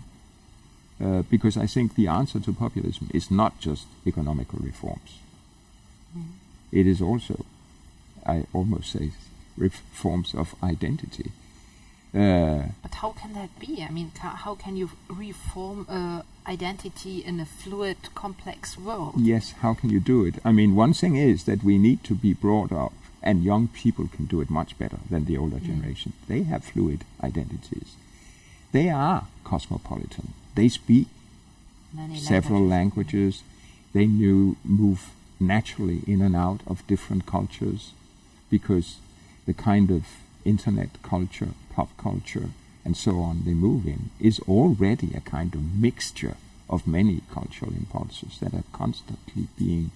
Uh, 1.01 1.23
because 1.29 1.57
I 1.57 1.67
think 1.67 1.95
the 1.95 2.07
answer 2.07 2.39
to 2.39 2.53
populism 2.53 3.09
is 3.13 3.29
not 3.29 3.59
just 3.59 3.85
economical 4.07 4.59
reforms. 4.63 5.19
It 6.71 6.87
is 6.87 7.01
also, 7.01 7.45
I 8.25 8.45
almost 8.53 8.91
say, 8.91 9.11
reforms 9.57 10.33
of 10.33 10.55
identity. 10.63 11.31
Uh, 12.13 12.63
But 12.81 12.95
how 13.01 13.11
can 13.11 13.33
that 13.33 13.49
be? 13.59 13.83
I 13.83 13.91
mean, 13.91 14.11
ca- 14.15 14.37
how 14.45 14.55
can 14.55 14.77
you 14.77 14.89
reform 15.09 15.85
uh, 15.89 16.21
identity 16.47 17.19
in 17.25 17.39
a 17.41 17.45
fluid, 17.45 17.97
complex 18.13 18.77
world? 18.77 19.15
yes, 19.17 19.53
how 19.61 19.73
can 19.73 19.89
you 19.89 19.99
do 19.99 20.23
it? 20.25 20.35
I 20.45 20.51
mean, 20.53 20.75
one 20.75 20.93
thing 20.93 21.17
is 21.17 21.43
that 21.43 21.61
we 21.63 21.77
need 21.77 22.03
to 22.05 22.15
be 22.15 22.33
brought 22.33 22.71
up, 22.71 22.93
and 23.21 23.43
young 23.43 23.67
people 23.67 24.07
can 24.07 24.25
do 24.27 24.39
it 24.41 24.49
much 24.49 24.77
better 24.77 24.99
than 25.09 25.25
the 25.25 25.37
older 25.37 25.59
generation. 25.59 26.13
They 26.27 26.43
have 26.43 26.63
fluid 26.63 27.03
identities. 27.21 27.95
They 28.71 28.89
are 28.89 29.27
cosmopolitan. 29.43 30.33
They 30.55 30.69
speak 30.69 31.07
Many 31.93 32.19
several 32.19 32.65
languages. 32.65 33.41
languages. 33.41 33.43
They 33.93 34.05
knew 34.05 34.57
move 34.63 35.11
naturally 35.39 36.01
in 36.07 36.21
and 36.21 36.35
out 36.35 36.61
of 36.67 36.85
different 36.87 37.25
cultures 37.25 37.91
because 38.49 38.97
the 39.45 39.53
kind 39.53 39.91
of 39.91 40.05
internet 40.43 41.01
culture, 41.03 41.49
pop 41.73 41.89
culture, 41.97 42.49
and 42.83 42.95
so 42.95 43.19
on 43.19 43.43
they 43.45 43.53
move 43.53 43.85
in 43.87 44.09
is 44.19 44.39
already 44.41 45.11
a 45.13 45.21
kind 45.21 45.53
of 45.55 45.75
mixture 45.75 46.37
of 46.69 46.87
many 46.87 47.21
cultural 47.31 47.71
impulses 47.73 48.39
that 48.39 48.53
are 48.53 48.63
constantly 48.71 49.47
being 49.57 49.91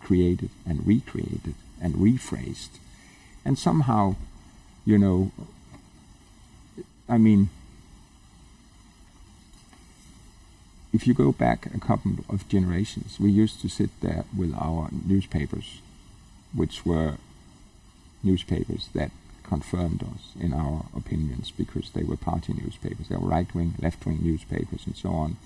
created 0.00 0.50
and 0.66 0.86
recreated 0.86 1.54
and 1.80 1.94
rephrased. 1.94 2.78
And 3.44 3.58
somehow, 3.58 4.16
you 4.84 4.98
know, 4.98 5.32
I 7.08 7.18
mean, 7.18 7.48
if 10.92 11.06
you 11.06 11.14
go 11.14 11.32
back 11.32 11.66
a 11.74 11.80
couple 11.80 12.12
of 12.28 12.48
generations, 12.48 13.18
we 13.20 13.30
used 13.30 13.60
to 13.62 13.68
sit 13.68 13.90
there 14.00 14.24
with 14.36 14.54
our 14.54 14.88
newspapers, 15.06 15.80
which 16.54 16.86
were 16.86 17.16
newspapers 18.22 18.88
that 18.94 19.10
confirmed 19.42 20.02
us 20.02 20.32
in 20.40 20.52
our 20.52 20.86
opinions 20.96 21.52
because 21.56 21.90
they 21.90 22.02
were 22.02 22.16
party 22.16 22.52
newspapers. 22.52 23.08
They 23.08 23.16
were 23.16 23.28
right 23.28 23.52
wing, 23.54 23.74
left 23.80 24.04
wing 24.06 24.18
newspapers, 24.22 24.86
and 24.86 24.96
so 24.96 25.10
on. 25.10 25.36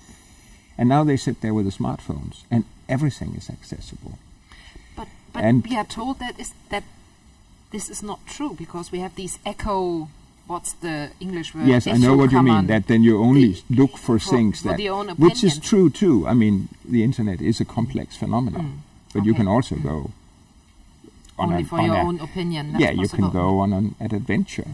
And 0.77 0.89
now 0.89 1.03
they 1.03 1.17
sit 1.17 1.41
there 1.41 1.53
with 1.53 1.65
the 1.65 1.71
smartphones, 1.71 2.43
and 2.49 2.65
everything 2.89 3.35
is 3.35 3.49
accessible. 3.49 4.17
But, 4.95 5.07
but 5.33 5.43
And- 5.43 5.63
we 5.63 5.75
are 5.75 5.85
told 5.85 6.19
that 6.19 6.39
is 6.39 6.53
that 6.69 6.83
this 7.71 7.89
is 7.89 8.01
not 8.01 8.25
true 8.25 8.53
because 8.57 8.91
we 8.91 8.99
have 8.99 9.15
these 9.15 9.37
echo. 9.45 10.09
What's 10.47 10.73
the 10.73 11.09
English 11.19 11.55
word? 11.55 11.67
yes, 11.67 11.87
I 11.87 11.93
know 11.97 12.17
what 12.17 12.31
you 12.31 12.41
mean. 12.43 12.67
That 12.67 12.87
then 12.87 13.03
you 13.03 13.19
only 13.23 13.53
The- 13.53 13.75
look 13.75 13.97
for, 13.97 14.19
for- 14.19 14.35
things 14.35 14.61
for 14.61 14.69
that, 14.69 14.77
the 14.77 14.89
own 14.89 15.09
which 15.17 15.43
is 15.43 15.57
true 15.59 15.89
too. 15.89 16.27
I 16.27 16.33
mean, 16.33 16.67
the 16.83 17.03
internet 17.03 17.41
is 17.41 17.61
a 17.61 17.65
complex 17.65 18.17
phenomenon, 18.17 18.81
but 19.13 19.23
you 19.25 19.33
Mm. 19.33 19.37
Can 19.37 19.47
also 19.47 19.75
go 19.75 20.11
on 21.37 21.49
only 21.49 21.57
an- 21.63 21.65
for 21.65 21.79
on 21.79 21.85
your 21.85 21.95
a- 21.95 22.03
own 22.07 22.19
opinion. 22.19 22.75
Yeah, 22.79 22.91
you 22.91 23.07
can 23.07 23.29
go 23.29 23.59
on 23.59 23.71
an, 23.73 23.95
an 23.99 24.13
adventure, 24.13 24.67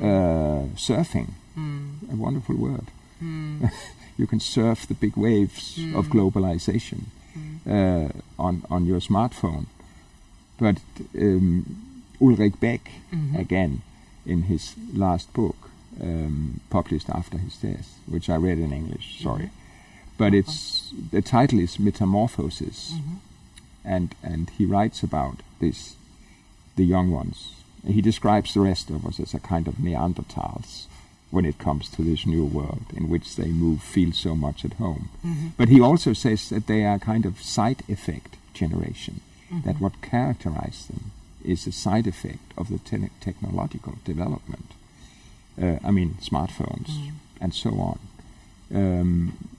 uh, 0.00 0.68
surfing, 0.76 1.28
Mm. 1.58 2.12
a 2.12 2.16
wonderful 2.16 2.54
word. 2.56 2.86
you 4.18 4.26
can 4.26 4.40
surf 4.40 4.86
the 4.86 4.94
big 4.94 5.16
waves 5.16 5.78
of 5.94 6.08
globalization 6.08 7.00
uh, 7.66 8.08
on 8.38 8.62
on 8.70 8.86
your 8.86 9.00
smartphone. 9.00 9.66
But 10.58 10.76
um, 11.18 11.64
Ulrich 12.20 12.60
Beck, 12.60 12.90
again, 13.36 13.82
in 14.26 14.42
his 14.42 14.74
last 14.92 15.32
book, 15.32 15.56
um, 16.00 16.60
published 16.70 17.08
after 17.08 17.38
his 17.38 17.56
death, 17.56 17.98
which 18.06 18.28
I 18.28 18.36
read 18.36 18.58
in 18.58 18.72
English. 18.72 19.16
Mm-hmm. 19.16 19.28
Sorry, 19.28 19.50
but 20.18 20.34
it's 20.34 20.92
the 21.10 21.22
title 21.22 21.60
is 21.60 21.78
Metamorphosis, 21.78 22.92
mm-hmm. 22.94 23.14
and 23.84 24.14
and 24.22 24.50
he 24.50 24.66
writes 24.66 25.02
about 25.02 25.36
this 25.60 25.96
the 26.76 26.84
young 26.84 27.10
ones. 27.10 27.52
He 27.86 28.00
describes 28.02 28.52
the 28.52 28.60
rest 28.60 28.90
of 28.90 29.06
us 29.06 29.20
as 29.20 29.32
a 29.32 29.38
kind 29.38 29.68
of 29.68 29.76
Neanderthals 29.76 30.86
when 31.30 31.44
it 31.44 31.58
comes 31.58 31.88
to 31.88 32.02
this 32.02 32.26
new 32.26 32.44
world 32.44 32.86
in 32.94 33.08
which 33.08 33.36
they 33.36 33.48
move, 33.48 33.82
feel 33.82 34.12
so 34.12 34.34
much 34.34 34.64
at 34.64 34.74
home. 34.74 35.08
Mm-hmm. 35.24 35.48
But 35.56 35.68
he 35.68 35.80
also 35.80 36.12
says 36.12 36.48
that 36.48 36.66
they 36.66 36.84
are 36.84 36.96
a 36.96 37.00
kind 37.00 37.26
of 37.26 37.42
side 37.42 37.82
effect 37.88 38.36
generation, 38.54 39.20
that 39.64 39.80
what 39.80 40.02
characterizes 40.02 40.86
them 40.86 41.12
is 41.46 41.66
a 41.66 41.72
side 41.72 42.06
effect 42.06 42.52
of 42.56 42.68
the 42.68 42.78
te- 42.78 43.10
technological 43.20 43.94
development. 44.04 44.72
Uh, 45.60 45.78
I 45.84 45.90
mean, 45.90 46.16
smartphones 46.20 46.90
and 47.40 47.54
so 47.54 47.70
on. 47.70 47.98
Um, 48.74 49.50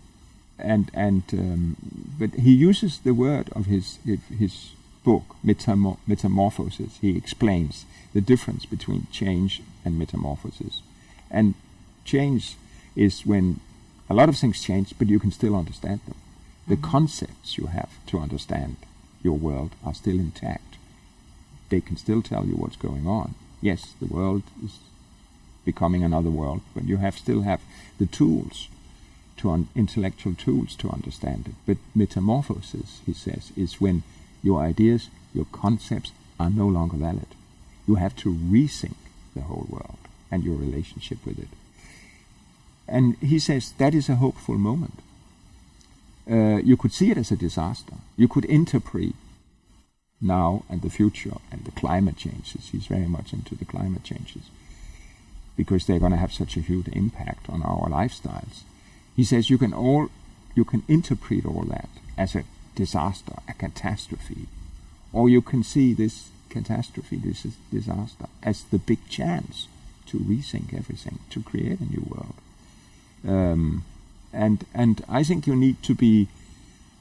and 0.59 0.91
and 0.93 1.23
um, 1.33 1.77
but 2.19 2.33
he 2.33 2.51
uses 2.51 2.99
the 2.99 3.13
word 3.13 3.49
of 3.55 3.65
his 3.65 3.99
his 4.38 4.71
book 5.03 5.35
Metamor- 5.45 5.97
metamorphosis. 6.05 6.97
He 6.99 7.15
explains 7.15 7.85
the 8.13 8.21
difference 8.21 8.65
between 8.65 9.07
change 9.11 9.61
and 9.85 9.97
metamorphosis. 9.97 10.81
And 11.29 11.53
change 12.03 12.55
is 12.95 13.25
when 13.25 13.59
a 14.09 14.13
lot 14.13 14.29
of 14.29 14.38
things 14.38 14.61
change 14.61 14.93
but 14.97 15.07
you 15.07 15.19
can 15.19 15.31
still 15.31 15.55
understand 15.55 16.01
them. 16.05 16.15
The 16.67 16.77
concepts 16.77 17.57
you 17.57 17.67
have 17.67 17.91
to 18.07 18.19
understand 18.19 18.77
your 19.23 19.38
world 19.38 19.71
are 19.85 19.93
still 19.93 20.19
intact 20.19 20.76
they 21.70 21.82
can 21.82 21.97
still 21.97 22.22
tell 22.22 22.45
you 22.45 22.53
what's 22.53 22.76
going 22.76 23.07
on 23.07 23.36
yes 23.61 23.93
the 23.99 24.07
world 24.07 24.43
is 24.63 24.80
becoming 25.65 26.03
another 26.03 26.30
world 26.30 26.61
but 26.74 26.84
you 26.86 26.97
have 26.97 27.18
still 27.18 27.41
have 27.41 27.61
the 27.97 28.05
tools 28.05 28.68
to 29.38 29.68
intellectual 29.76 30.34
tools 30.34 30.76
to 30.76 30.89
understand 30.89 31.47
it. 31.47 31.55
But 31.65 31.78
metamorphosis, 31.95 33.01
he 33.05 33.13
says, 33.13 33.51
is 33.55 33.80
when 33.80 34.03
your 34.43 34.61
ideas, 34.61 35.09
your 35.34 35.45
concepts 35.51 36.11
are 36.39 36.49
no 36.49 36.68
longer 36.68 36.97
valid. 36.97 37.28
You 37.88 37.95
have 37.95 38.15
to 38.18 38.34
rethink 38.34 38.95
the 39.36 39.41
whole 39.41 39.68
world 39.70 39.97
and 40.32 40.43
your 40.43 40.55
relationship 40.55 41.20
with 41.26 41.39
it. 41.39 41.49
and 42.89 43.18
he 43.18 43.38
says 43.38 43.74
that 43.80 43.93
is 43.93 44.09
a 44.09 44.15
hopeful 44.15 44.57
moment. 44.57 44.99
Uh, 46.30 46.59
you 46.70 46.78
could 46.78 46.93
see 46.93 47.11
it 47.11 47.18
as 47.18 47.32
a 47.32 47.36
disaster. 47.36 47.95
You 48.15 48.28
could 48.30 48.45
interpret 48.45 49.13
now 50.20 50.63
and 50.70 50.82
the 50.82 50.89
future 50.89 51.38
and 51.51 51.63
the 51.65 51.72
climate 51.72 52.18
changes. 52.18 52.70
He's 52.72 52.88
very 52.88 53.07
much 53.07 53.34
into 53.34 53.55
the 53.55 53.65
climate 53.65 54.03
changes 54.03 54.49
because 55.55 55.86
they're 55.86 55.99
going 55.99 56.11
to 56.11 56.18
have 56.18 56.34
such 56.34 56.57
a 56.57 56.61
huge 56.61 56.88
impact 56.89 57.49
on 57.49 57.63
our 57.63 57.89
lifestyles. 57.89 58.61
He 59.15 59.24
says 59.24 59.49
you 59.49 59.57
can 59.57 59.74
all 59.74 60.09
you 60.55 60.65
can 60.65 60.84
interpret 60.88 61.45
all 61.45 61.63
that 61.70 61.89
as 62.18 62.36
a 62.36 62.43
disaster, 62.76 63.34
a 63.47 63.53
catastrophe, 63.53 64.47
or 65.13 65.30
you 65.30 65.41
can 65.41 65.63
see 65.63 65.93
this 65.93 66.30
catastrophe, 66.49 67.18
this 67.18 67.45
disaster, 67.72 68.26
as 68.41 68.63
the 68.63 68.80
big 68.80 69.07
chance 69.09 69.68
to 70.07 70.18
rethink 70.18 70.74
everything, 70.74 71.20
to 71.30 71.43
create 71.43 71.80
a 71.80 71.86
new 71.86 72.05
world. 72.07 72.36
Um, 73.28 73.84
and 74.34 74.65
and 74.74 75.03
I 75.09 75.24
think 75.24 75.47
you 75.47 75.55
need 75.55 75.82
to 75.84 75.95
be, 75.95 76.28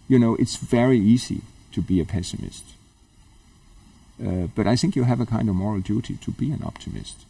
you 0.08 0.18
know, 0.18 0.34
it's 0.36 0.56
very 0.56 0.98
easy 0.98 1.42
to 1.72 1.82
be 1.82 2.00
a 2.00 2.04
pessimist. 2.04 2.75
Uh, 4.24 4.46
but 4.54 4.66
I 4.66 4.76
think 4.76 4.96
you 4.96 5.04
have 5.04 5.20
a 5.20 5.26
kind 5.26 5.48
of 5.48 5.54
moral 5.54 5.80
duty 5.80 6.16
to 6.16 6.30
be 6.30 6.50
an 6.50 6.62
optimist. 6.64 7.20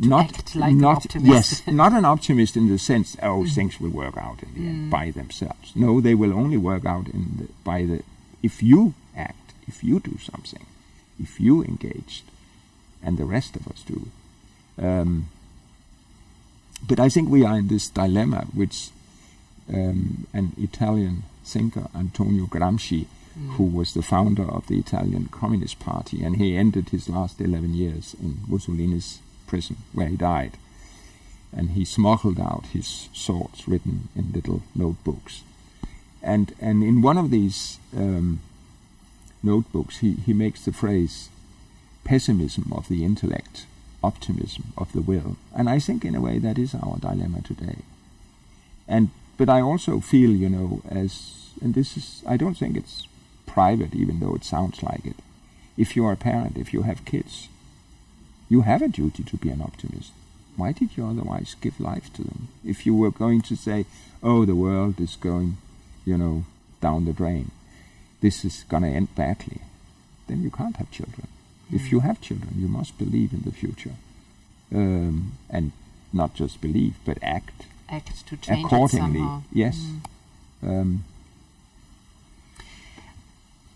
To 0.00 0.08
not 0.08 0.54
like 0.54 0.74
not 0.74 1.06
yes, 1.20 1.66
not 1.66 1.92
an 1.92 2.04
optimist 2.04 2.56
in 2.56 2.68
the 2.68 2.78
sense 2.78 3.16
oh 3.20 3.42
mm. 3.42 3.52
things 3.52 3.80
will 3.80 3.90
work 3.90 4.16
out 4.16 4.42
in 4.42 4.54
the 4.54 4.60
mm. 4.60 4.68
end 4.68 4.90
by 4.90 5.10
themselves. 5.10 5.72
No, 5.74 6.00
they 6.00 6.14
will 6.14 6.32
only 6.32 6.56
work 6.56 6.86
out 6.86 7.08
in 7.08 7.24
the, 7.38 7.48
by 7.64 7.84
the 7.84 8.02
if 8.42 8.62
you 8.62 8.94
act, 9.16 9.52
if 9.66 9.82
you 9.82 9.98
do 10.00 10.16
something, 10.18 10.64
if 11.20 11.40
you 11.40 11.62
engage, 11.64 12.22
and 13.02 13.18
the 13.18 13.24
rest 13.24 13.56
of 13.56 13.66
us 13.66 13.82
do. 13.82 14.08
Um, 14.80 15.28
but 16.86 17.00
I 17.00 17.08
think 17.08 17.28
we 17.28 17.44
are 17.44 17.58
in 17.58 17.68
this 17.68 17.88
dilemma, 17.88 18.46
which 18.54 18.90
um, 19.72 20.26
an 20.32 20.52
Italian 20.56 21.24
thinker, 21.44 21.88
Antonio 21.94 22.46
Gramsci, 22.46 23.06
who 23.50 23.64
was 23.64 23.94
the 23.94 24.02
founder 24.02 24.44
of 24.44 24.66
the 24.66 24.78
Italian 24.78 25.26
Communist 25.26 25.78
Party, 25.78 26.22
and 26.22 26.36
he 26.36 26.56
ended 26.56 26.88
his 26.88 27.08
last 27.08 27.40
11 27.40 27.74
years 27.74 28.14
in 28.20 28.38
Mussolini's 28.48 29.20
prison, 29.46 29.76
where 29.92 30.08
he 30.08 30.16
died. 30.16 30.56
And 31.56 31.70
he 31.70 31.84
smuggled 31.84 32.38
out 32.38 32.66
his 32.72 33.08
thoughts 33.14 33.66
written 33.66 34.08
in 34.14 34.32
little 34.32 34.62
notebooks. 34.74 35.42
And, 36.22 36.54
and 36.60 36.82
in 36.82 37.00
one 37.00 37.16
of 37.16 37.30
these 37.30 37.78
um, 37.96 38.40
notebooks, 39.42 39.98
he, 39.98 40.14
he 40.14 40.32
makes 40.32 40.64
the 40.64 40.72
phrase 40.72 41.28
pessimism 42.04 42.72
of 42.72 42.88
the 42.88 43.04
intellect, 43.04 43.66
optimism 44.02 44.72
of 44.76 44.92
the 44.92 45.00
will. 45.00 45.36
And 45.54 45.70
I 45.70 45.78
think, 45.78 46.04
in 46.04 46.14
a 46.14 46.20
way, 46.20 46.38
that 46.38 46.58
is 46.58 46.74
our 46.74 46.98
dilemma 46.98 47.40
today. 47.42 47.78
And 48.86 49.10
but 49.36 49.48
I 49.48 49.60
also 49.60 50.00
feel, 50.00 50.30
you 50.30 50.48
know, 50.48 50.82
as 50.90 51.52
and 51.62 51.74
this 51.74 51.96
is, 51.96 52.22
I 52.26 52.36
don't 52.36 52.56
think 52.56 52.76
it's 52.76 53.06
private, 53.48 53.94
even 53.94 54.20
though 54.20 54.34
it 54.34 54.44
sounds 54.44 54.82
like 54.82 55.04
it. 55.04 55.16
If 55.76 55.96
you 55.96 56.04
are 56.06 56.12
a 56.12 56.16
parent, 56.16 56.56
if 56.56 56.72
you 56.72 56.82
have 56.82 57.04
kids, 57.04 57.48
you 58.48 58.62
have 58.62 58.82
a 58.82 58.88
duty 58.88 59.22
to 59.24 59.36
be 59.36 59.50
an 59.50 59.62
optimist. 59.62 60.12
Why 60.56 60.72
did 60.72 60.96
you 60.96 61.06
otherwise 61.06 61.54
give 61.60 61.78
life 61.80 62.12
to 62.14 62.22
them? 62.24 62.48
If 62.64 62.84
you 62.84 62.94
were 62.94 63.12
going 63.12 63.42
to 63.42 63.56
say, 63.56 63.86
oh, 64.22 64.44
the 64.44 64.56
world 64.56 65.00
is 65.00 65.16
going, 65.16 65.56
you 66.04 66.18
know, 66.18 66.44
down 66.80 67.04
the 67.04 67.12
drain, 67.12 67.50
this 68.20 68.44
is 68.44 68.64
going 68.68 68.82
to 68.82 68.88
end 68.88 69.14
badly, 69.14 69.60
then 70.26 70.42
you 70.42 70.50
can't 70.50 70.76
have 70.76 70.90
children. 70.90 71.28
Mm. 71.70 71.76
If 71.76 71.92
you 71.92 72.00
have 72.00 72.20
children, 72.20 72.54
you 72.56 72.68
must 72.68 72.98
believe 72.98 73.32
in 73.32 73.42
the 73.42 73.52
future. 73.52 73.94
Um, 74.74 75.32
and 75.48 75.72
not 76.12 76.34
just 76.34 76.60
believe, 76.60 76.96
but 77.04 77.18
act. 77.22 77.66
Act 77.88 78.26
to 78.26 78.36
change 78.36 78.64
accordingly. 78.64 79.42
Yes. 79.52 79.76
Mm. 79.78 80.00
Um, 80.68 81.04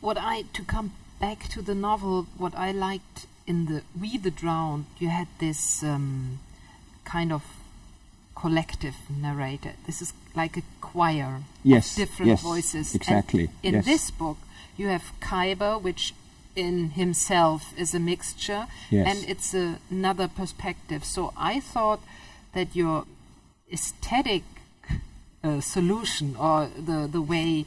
what 0.03 0.19
I 0.19 0.43
to 0.53 0.63
come 0.65 0.93
back 1.19 1.49
to 1.51 1.63
the 1.63 1.75
novel, 1.75 2.27
what 2.37 2.55
I 2.55 2.73
liked 2.73 3.27
in 3.47 3.67
the 3.67 3.83
We 3.99 4.19
the 4.19 4.31
Drowned, 4.31 4.87
you 4.99 5.09
had 5.09 5.29
this 5.39 5.83
um, 5.83 6.41
kind 7.05 7.33
of 7.33 7.43
collective 8.35 8.97
narrator. 9.09 9.73
This 9.87 10.03
is 10.03 10.13
like 10.35 10.57
a 10.57 10.63
choir 10.81 11.43
yes, 11.63 11.93
of 11.93 11.97
different 11.97 12.31
yes, 12.31 12.43
voices. 12.43 12.95
Exactly. 12.95 13.45
And 13.45 13.51
in 13.63 13.75
yes. 13.75 13.85
this 13.85 14.11
book, 14.11 14.39
you 14.77 14.89
have 14.89 15.13
Khyber, 15.21 15.79
which 15.79 16.13
in 16.57 16.91
himself 16.91 17.73
is 17.79 17.95
a 17.95 18.01
mixture, 18.01 18.67
yes. 18.91 19.07
and 19.07 19.31
it's 19.31 19.55
a, 19.55 19.79
another 19.91 20.29
perspective. 20.29 21.05
So 21.05 21.33
I 21.37 21.61
thought 21.61 22.01
that 22.53 22.75
your 22.75 23.07
aesthetic 23.73 24.43
uh, 25.45 25.61
solution 25.61 26.37
or 26.37 26.69
the 26.77 27.09
the 27.11 27.23
way 27.23 27.65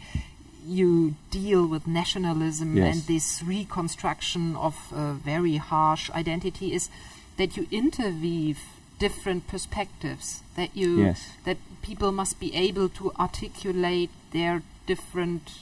you 0.66 1.16
deal 1.32 1.66
with 1.68 1.88
nationalism 1.88 2.78
yes. 2.78 2.96
and 2.96 3.04
this 3.08 3.44
reconstruction 3.44 4.56
of 4.56 4.76
a 4.96 5.14
very 5.14 5.58
harsh 5.58 6.10
identity 6.12 6.74
is 6.74 6.90
that 7.38 7.58
you 7.58 7.68
interweave 7.72 8.60
different 9.00 9.48
perspectives 9.48 10.42
that 10.56 10.76
you 10.76 11.04
yes. 11.04 11.30
that 11.44 11.58
people 11.82 12.12
must 12.12 12.40
be 12.40 12.54
able 12.56 12.88
to 12.90 13.12
articulate 13.20 14.10
their 14.32 14.64
different 14.86 15.60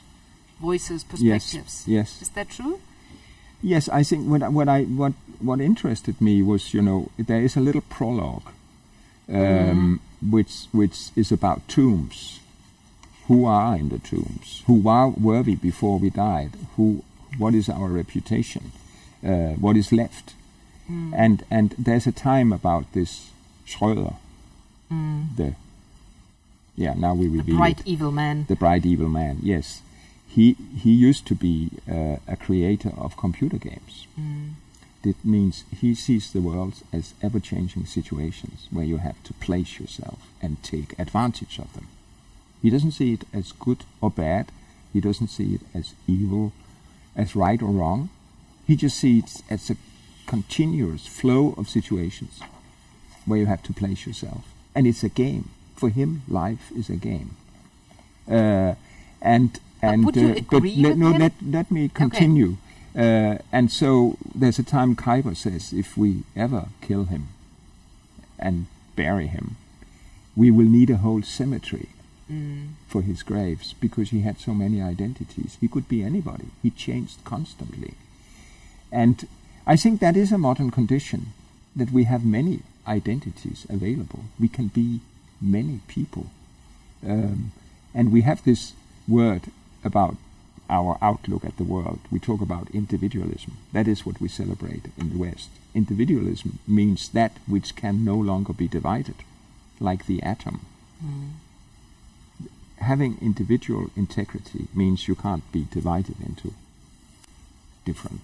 voices 0.61 1.03
perspectives 1.03 1.83
yes, 1.87 1.87
yes. 1.87 2.21
is 2.21 2.29
that 2.29 2.49
true 2.49 2.79
yes 3.61 3.89
i 3.89 4.03
think 4.03 4.27
what 4.27 4.51
what 4.51 4.69
i 4.69 4.83
what 4.83 5.13
what 5.39 5.59
interested 5.59 6.19
me 6.21 6.41
was 6.41 6.73
you 6.73 6.81
know 6.81 7.09
there 7.17 7.41
is 7.41 7.55
a 7.55 7.59
little 7.59 7.81
prologue 7.81 8.47
um, 9.29 9.99
mm. 10.23 10.31
which 10.31 10.65
which 10.71 11.09
is 11.15 11.31
about 11.31 11.67
tombs 11.67 12.39
who 13.27 13.45
are 13.45 13.75
in 13.75 13.89
the 13.89 13.99
tombs, 13.99 14.63
who 14.67 14.87
are, 14.87 15.09
were 15.09 15.41
we 15.41 15.55
before 15.55 15.97
we 15.99 16.09
died, 16.09 16.51
who, 16.75 17.03
what 17.37 17.53
is 17.53 17.69
our 17.69 17.87
reputation, 17.87 18.71
uh, 19.25 19.53
what 19.59 19.77
is 19.77 19.91
left. 19.91 20.33
Mm. 20.89 21.13
And, 21.15 21.45
and 21.49 21.75
there's 21.77 22.07
a 22.07 22.11
time 22.11 22.51
about 22.51 22.91
this 22.93 23.29
Schröder, 23.65 24.15
mm. 24.91 25.35
the, 25.37 25.55
yeah, 26.75 26.93
now 26.95 27.13
we 27.13 27.27
reveal 27.27 27.55
The 27.55 27.59
bright 27.59 27.79
it. 27.79 27.87
evil 27.87 28.11
man. 28.11 28.45
The 28.49 28.55
bright 28.55 28.85
evil 28.85 29.07
man, 29.07 29.37
yes. 29.41 29.81
He, 30.27 30.57
he 30.77 30.91
used 30.91 31.25
to 31.27 31.35
be 31.35 31.69
uh, 31.89 32.17
a 32.27 32.35
creator 32.35 32.91
of 32.97 33.15
computer 33.15 33.57
games. 33.57 34.07
Mm. 34.19 34.53
That 35.03 35.23
means 35.23 35.63
he 35.79 35.95
sees 35.95 36.31
the 36.31 36.41
world 36.41 36.75
as 36.91 37.13
ever 37.21 37.39
changing 37.39 37.85
situations 37.85 38.67
where 38.71 38.85
you 38.85 38.97
have 38.97 39.21
to 39.23 39.33
place 39.33 39.79
yourself 39.79 40.19
and 40.41 40.61
take 40.63 40.97
advantage 40.97 41.59
of 41.59 41.73
them. 41.73 41.87
He 42.63 42.69
doesn't 42.69 42.93
see 42.93 43.11
it 43.13 43.25
as 43.33 43.51
good 43.51 43.83
or 43.99 44.09
bad. 44.09 44.49
He 44.93 45.01
doesn't 45.01 45.27
see 45.27 45.55
it 45.55 45.61
as 45.75 45.93
evil, 46.07 46.53
as 47.13 47.35
right 47.35 47.61
or 47.61 47.71
wrong. 47.71 48.09
He 48.65 48.77
just 48.77 48.97
sees 48.97 49.23
it 49.23 49.41
as 49.49 49.69
a 49.69 49.75
continuous 50.27 51.05
flow 51.05 51.53
of 51.57 51.67
situations 51.67 52.39
where 53.25 53.39
you 53.39 53.47
have 53.47 53.63
to 53.63 53.73
place 53.73 54.07
yourself. 54.07 54.45
And 54.73 54.87
it's 54.87 55.03
a 55.03 55.09
game. 55.09 55.49
For 55.75 55.89
him, 55.89 56.21
life 56.29 56.71
is 56.73 56.89
a 56.89 56.95
game. 56.95 57.35
Uh, 58.31 58.75
and 59.21 59.59
and 59.81 60.05
but, 60.05 60.17
uh, 60.17 60.35
but 60.49 60.63
let, 60.63 60.97
no, 60.97 61.11
let, 61.11 61.33
let 61.45 61.69
me 61.69 61.89
continue. 61.89 62.55
Okay. 62.95 63.33
Uh, 63.33 63.37
and 63.51 63.69
so 63.69 64.17
there's 64.33 64.59
a 64.59 64.63
time 64.63 64.95
Khyber 64.95 65.35
says 65.35 65.73
if 65.73 65.97
we 65.97 66.23
ever 66.33 66.69
kill 66.79 67.05
him 67.05 67.27
and 68.39 68.67
bury 68.95 69.27
him, 69.27 69.57
we 70.37 70.49
will 70.49 70.69
need 70.69 70.89
a 70.89 70.97
whole 70.97 71.21
cemetery 71.23 71.89
for 72.87 73.01
his 73.01 73.21
graves 73.23 73.73
because 73.73 74.09
he 74.09 74.21
had 74.21 74.39
so 74.39 74.53
many 74.53 74.81
identities. 74.81 75.57
He 75.59 75.67
could 75.67 75.87
be 75.87 76.03
anybody. 76.03 76.47
He 76.61 76.69
changed 76.69 77.23
constantly. 77.23 77.95
And 78.91 79.27
I 79.67 79.75
think 79.75 79.99
that 79.99 80.17
is 80.17 80.31
a 80.31 80.37
modern 80.37 80.71
condition 80.71 81.33
that 81.75 81.91
we 81.91 82.05
have 82.05 82.25
many 82.25 82.61
identities 82.87 83.65
available. 83.69 84.25
We 84.39 84.47
can 84.47 84.67
be 84.67 85.01
many 85.41 85.81
people. 85.87 86.27
Um, 87.05 87.51
and 87.93 88.11
we 88.11 88.21
have 88.21 88.43
this 88.43 88.73
word 89.07 89.43
about 89.83 90.15
our 90.69 90.97
outlook 91.01 91.43
at 91.45 91.57
the 91.57 91.63
world. 91.63 91.99
We 92.09 92.19
talk 92.19 92.41
about 92.41 92.69
individualism. 92.73 93.57
That 93.73 93.87
is 93.87 94.05
what 94.05 94.21
we 94.21 94.27
celebrate 94.27 94.85
in 94.97 95.09
the 95.09 95.17
West. 95.17 95.49
Individualism 95.75 96.59
means 96.67 97.09
that 97.09 97.33
which 97.47 97.75
can 97.75 98.05
no 98.05 98.15
longer 98.15 98.53
be 98.53 98.67
divided, 98.67 99.15
like 99.79 100.05
the 100.05 100.21
atom. 100.23 100.65
Mm 101.03 101.42
having 102.83 103.17
individual 103.21 103.89
integrity 103.95 104.67
means 104.73 105.07
you 105.07 105.15
can't 105.15 105.49
be 105.51 105.67
divided 105.71 106.15
into 106.21 106.53
different 107.85 108.21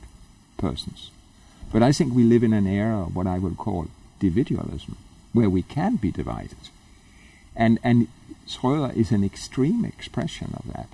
persons. 0.58 1.12
But 1.72 1.84
I 1.84 1.92
think 1.92 2.14
we 2.14 2.24
live 2.24 2.44
in 2.44 2.54
an 2.54 2.68
era 2.68 3.02
of 3.02 3.16
what 3.16 3.28
I 3.28 3.40
would 3.40 3.58
call 3.58 3.88
individualism, 4.22 4.98
where 5.34 5.50
we 5.50 5.62
can 5.62 5.98
be 5.98 6.12
divided. 6.12 6.70
And, 7.56 7.80
and 7.84 8.08
Schröder 8.48 8.96
is 8.96 9.12
an 9.12 9.24
extreme 9.24 9.86
expression 9.86 10.54
of 10.56 10.74
that. 10.74 10.90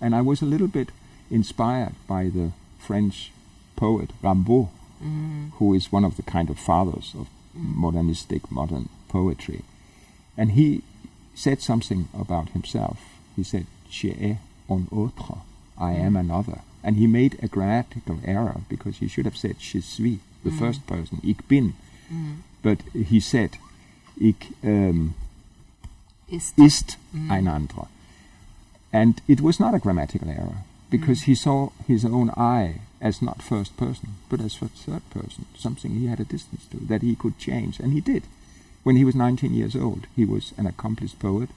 And 0.00 0.14
I 0.14 0.20
was 0.20 0.42
a 0.42 0.46
little 0.46 0.68
bit 0.68 0.90
inspired 1.30 1.94
by 2.06 2.24
the 2.24 2.52
French 2.78 3.32
poet 3.76 4.10
Rimbaud, 4.22 4.68
mm. 5.02 5.52
who 5.54 5.74
is 5.74 5.90
one 5.90 6.04
of 6.04 6.16
the 6.16 6.22
kind 6.22 6.50
of 6.50 6.58
fathers 6.58 7.14
of 7.18 7.28
modernistic 7.54 8.50
modern 8.50 8.88
poetry. 9.08 9.62
And 10.36 10.52
he 10.52 10.82
said 11.34 11.60
something 11.60 12.08
about 12.18 12.50
himself. 12.50 12.98
He 13.36 13.42
said, 13.42 13.66
Je 13.90 14.10
est 14.10 14.38
un 14.68 14.86
autre. 14.90 15.38
I 15.78 15.92
am 15.92 16.14
mm. 16.14 16.20
another. 16.20 16.60
And 16.82 16.96
he 16.96 17.06
made 17.06 17.38
a 17.42 17.48
grammatical 17.48 18.18
error 18.24 18.60
because 18.68 18.98
he 18.98 19.08
should 19.08 19.24
have 19.24 19.36
said 19.36 19.58
je 19.58 19.80
suis, 19.80 20.18
the 20.44 20.50
mm. 20.50 20.58
first 20.58 20.86
person, 20.86 21.20
ich 21.24 21.46
bin. 21.48 21.74
Mm. 22.12 22.36
But 22.62 22.80
he 22.92 23.20
said, 23.20 23.58
ich 24.20 24.52
um, 24.62 25.14
Ist. 26.28 26.58
ist 26.58 26.98
ein 27.28 27.48
anderer. 27.48 27.88
And 28.92 29.20
it 29.26 29.40
was 29.40 29.58
not 29.58 29.74
a 29.74 29.78
grammatical 29.78 30.28
error 30.28 30.64
because 30.88 31.22
he 31.22 31.34
saw 31.34 31.70
his 31.86 32.04
own 32.04 32.30
I 32.36 32.80
as 33.00 33.20
not 33.20 33.42
first 33.42 33.76
person, 33.76 34.16
but 34.28 34.40
as 34.40 34.56
third 34.56 35.02
person, 35.10 35.46
something 35.58 35.90
he 35.90 36.06
had 36.06 36.20
a 36.20 36.24
distance 36.24 36.66
to, 36.70 36.78
that 36.78 37.02
he 37.02 37.14
could 37.14 37.38
change. 37.38 37.80
And 37.80 37.92
he 37.92 38.00
did. 38.00 38.22
When 38.84 38.96
he 38.96 39.04
was 39.04 39.14
19 39.14 39.52
years 39.52 39.74
old, 39.74 40.06
he 40.14 40.24
was 40.24 40.52
an 40.56 40.66
accomplished 40.66 41.18
poet 41.18 41.48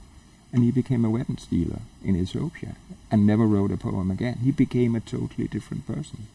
and 0.52 0.64
he 0.64 0.72
became 0.72 1.04
a 1.06 1.10
weapons 1.10 1.46
dealer 1.46 1.82
in 2.04 2.16
Ethiopia 2.16 2.76
and 3.12 3.28
never 3.28 3.46
wrote 3.46 3.72
a 3.72 3.78
poem 3.78 4.10
again. 4.10 4.40
He 4.44 4.52
became 4.52 4.96
a 4.96 5.02
totally 5.02 5.48
different 5.48 5.86
person. 5.86 6.28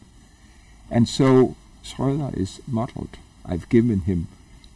And 0.91 1.09
so 1.09 1.55
Schröder 1.83 2.35
is 2.37 2.61
modeled. 2.67 3.17
I've 3.43 3.67
given 3.69 4.01
him 4.01 4.27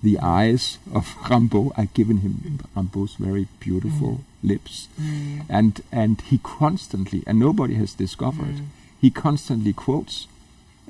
the 0.02 0.20
eyes 0.20 0.80
of 0.94 1.06
Rimbaud. 1.30 1.72
I've 1.78 1.94
given 1.94 2.18
him 2.18 2.60
Rimbaud's 2.76 3.16
very 3.16 3.48
beautiful 3.60 4.12
mm. 4.12 4.24
lips. 4.44 4.88
Mm. 5.00 5.46
And, 5.48 5.82
and 5.92 6.22
he 6.22 6.40
constantly, 6.40 7.24
and 7.28 7.40
nobody 7.40 7.76
has 7.76 7.94
discovered, 7.94 8.56
mm. 8.56 8.66
he 9.00 9.12
constantly 9.12 9.74
quotes 9.74 10.28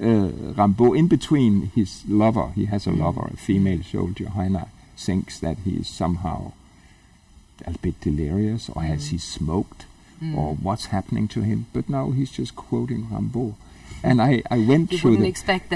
uh, 0.01 0.32
Rimbaud 0.55 0.97
in 0.97 1.07
between 1.07 1.71
his 1.75 2.03
lover. 2.07 2.51
He 2.55 2.65
has 2.65 2.88
a 2.88 2.91
lover, 2.91 3.30
a 3.34 3.38
female 3.38 3.84
soldier. 3.84 4.30
Heine 4.30 4.67
thinks 4.97 5.39
that 5.39 5.57
he 5.59 5.75
is 5.77 5.87
somehow 5.87 6.51
a 7.65 7.71
bit 7.77 7.99
delirious, 8.01 8.69
or 8.69 8.83
has 8.83 9.07
he 9.07 9.17
smoked, 9.17 9.85
or 10.35 10.55
what's 10.55 10.87
happening 10.87 11.27
to 11.29 11.41
him. 11.41 11.67
But 11.73 11.89
now 11.89 12.11
he's 12.11 12.31
just 12.31 12.55
quoting 12.55 13.07
Rimbaud. 13.11 13.55
And 14.03 14.21
I, 14.21 14.43
I 14.51 14.57
went 14.59 14.91
You 14.91 14.97
through 14.97 15.11
the. 15.17 15.23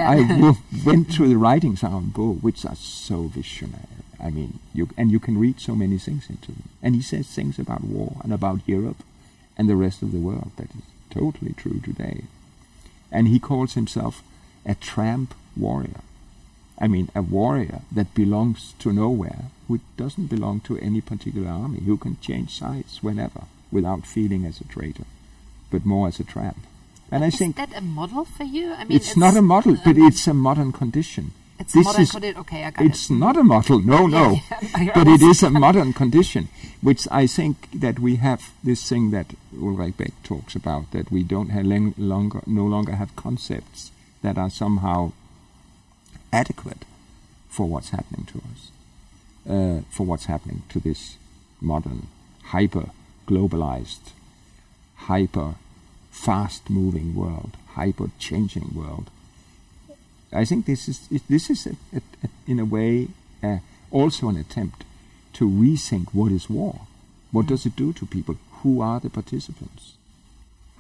I 0.02 0.18
w- 0.28 0.56
went 0.86 1.12
through 1.14 1.30
the 1.30 1.38
writings 1.38 1.84
of 1.84 1.92
Rimbaud, 1.92 2.42
which 2.42 2.66
are 2.66 2.76
so 2.76 3.24
visionary. 3.24 3.86
I 4.20 4.30
mean, 4.30 4.60
you 4.74 4.90
and 4.98 5.12
you 5.12 5.20
can 5.20 5.38
read 5.38 5.60
so 5.60 5.76
many 5.76 5.98
things 5.98 6.30
into 6.30 6.52
them. 6.52 6.70
And 6.84 6.96
he 6.96 7.02
says 7.02 7.28
things 7.28 7.58
about 7.60 7.84
war 7.84 8.18
and 8.24 8.32
about 8.34 8.62
Europe 8.68 9.04
and 9.58 9.68
the 9.70 9.76
rest 9.76 10.02
of 10.04 10.12
the 10.12 10.20
world 10.20 10.52
that 10.58 10.70
is 10.72 10.84
totally 11.10 11.54
true 11.54 11.80
today. 11.80 12.24
And 13.12 13.28
he 13.28 13.40
calls 13.40 13.74
himself 13.74 14.24
a 14.66 14.76
tramp 14.76 15.34
warrior. 15.58 16.02
I 16.84 16.88
mean, 16.88 17.10
a 17.16 17.22
warrior 17.22 17.82
that 17.92 18.14
belongs 18.16 18.74
to 18.80 18.92
nowhere, 18.92 19.46
who 19.68 19.80
doesn't 19.98 20.28
belong 20.36 20.62
to 20.62 20.78
any 20.80 21.00
particular 21.02 21.48
army, 21.50 21.82
who 21.82 21.96
can 21.96 22.18
change 22.20 22.58
sides 22.58 23.00
whenever 23.04 23.44
without 23.72 24.06
feeling 24.08 24.46
as 24.46 24.60
a 24.60 24.64
traitor, 24.66 25.06
but 25.72 25.86
more 25.86 26.08
as 26.08 26.20
a 26.20 26.24
tramp. 26.24 26.58
And 27.12 27.24
I 27.24 27.28
is 27.28 27.38
think 27.38 27.56
that 27.58 27.78
a 27.78 27.82
model 27.82 28.26
for 28.26 28.44
you? 28.44 28.74
I 28.74 28.84
mean, 28.86 28.96
it's, 28.98 29.16
not 29.16 29.36
a 29.38 29.42
model, 29.42 29.76
but 29.86 29.96
um, 29.96 30.08
it's 30.08 30.26
a 30.28 30.34
modern 30.34 30.72
condition. 30.72 31.32
it's 31.60 31.74
this 31.74 31.86
modern 31.86 32.02
is- 32.02 32.12
condi- 32.12 32.38
Okay, 32.38 32.64
I 32.64 32.72
got 32.72 32.86
It's 32.86 33.10
it. 33.10 33.14
not 33.14 33.38
a 33.38 33.44
model, 33.44 33.80
no, 33.80 34.08
no. 34.20 34.38
But 34.96 35.08
it 35.08 35.22
is 35.22 35.44
a 35.44 35.50
modern 35.52 35.94
condition, 35.94 36.48
which 36.82 37.08
I 37.12 37.28
think 37.28 37.56
that 37.74 38.00
we 38.00 38.16
have 38.16 38.42
this 38.64 38.82
thing 38.90 39.12
that 39.12 39.28
Ulrich 39.56 39.98
Beck 39.98 40.14
talks 40.24 40.56
about, 40.56 40.90
that 40.92 41.12
we 41.12 41.22
don't 41.24 41.50
have 41.50 41.66
lang- 41.66 41.94
longer, 41.98 42.42
no 42.48 42.66
longer 42.66 42.94
have 42.96 43.16
concepts 43.16 43.92
that 44.24 44.38
are 44.38 44.50
somehow 44.50 45.12
adequate 46.32 46.86
for 47.50 47.68
what's 47.68 47.90
happening 47.90 48.26
to 48.26 48.42
us, 48.52 48.72
uh, 49.50 49.82
for 49.90 50.06
what's 50.06 50.26
happening 50.26 50.64
to 50.70 50.80
this 50.80 51.18
modern, 51.60 52.08
hyper 52.46 52.90
globalized, 53.28 54.12
hyper 54.96 55.56
fast 56.12 56.70
moving 56.70 57.16
world, 57.16 57.52
hyper 57.76 58.10
changing 58.20 58.72
world. 58.74 59.10
I 60.34 60.46
think 60.46 60.66
this 60.66 60.88
is 60.88 61.10
this 61.30 61.50
is 61.50 61.68
a, 61.68 61.76
a, 61.94 62.02
a, 62.24 62.30
in 62.48 62.60
a 62.60 62.66
way 62.66 63.10
uh, 63.44 63.58
also 63.90 64.30
an 64.30 64.38
attempt 64.38 64.84
to 65.34 65.50
rethink 65.50 66.10
what 66.14 66.32
is 66.32 66.50
war. 66.50 66.82
What 67.32 67.48
does 67.48 67.66
it 67.66 67.76
do 67.76 67.94
to 67.94 68.06
people? 68.06 68.38
Who 68.62 68.82
are 68.82 69.00
the 69.00 69.10
participants? 69.10 69.94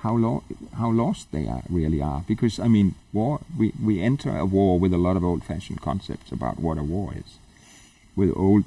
How 0.02 0.16
lo- 0.16 0.44
how 0.78 0.92
lost 0.92 1.32
they 1.32 1.48
are 1.48 1.64
really 1.70 2.02
are? 2.02 2.24
Because 2.28 2.60
I 2.60 2.68
mean, 2.68 2.96
war. 3.14 3.40
We 3.58 3.74
we 3.84 4.02
enter 4.02 4.36
a 4.38 4.46
war 4.46 4.80
with 4.80 4.94
a 4.94 4.98
lot 4.98 5.16
of 5.18 5.24
old-fashioned 5.24 5.82
concepts 5.82 6.32
about 6.32 6.60
what 6.60 6.78
a 6.78 6.84
war 6.84 7.14
is, 7.16 7.38
with 8.16 8.36
old 8.36 8.66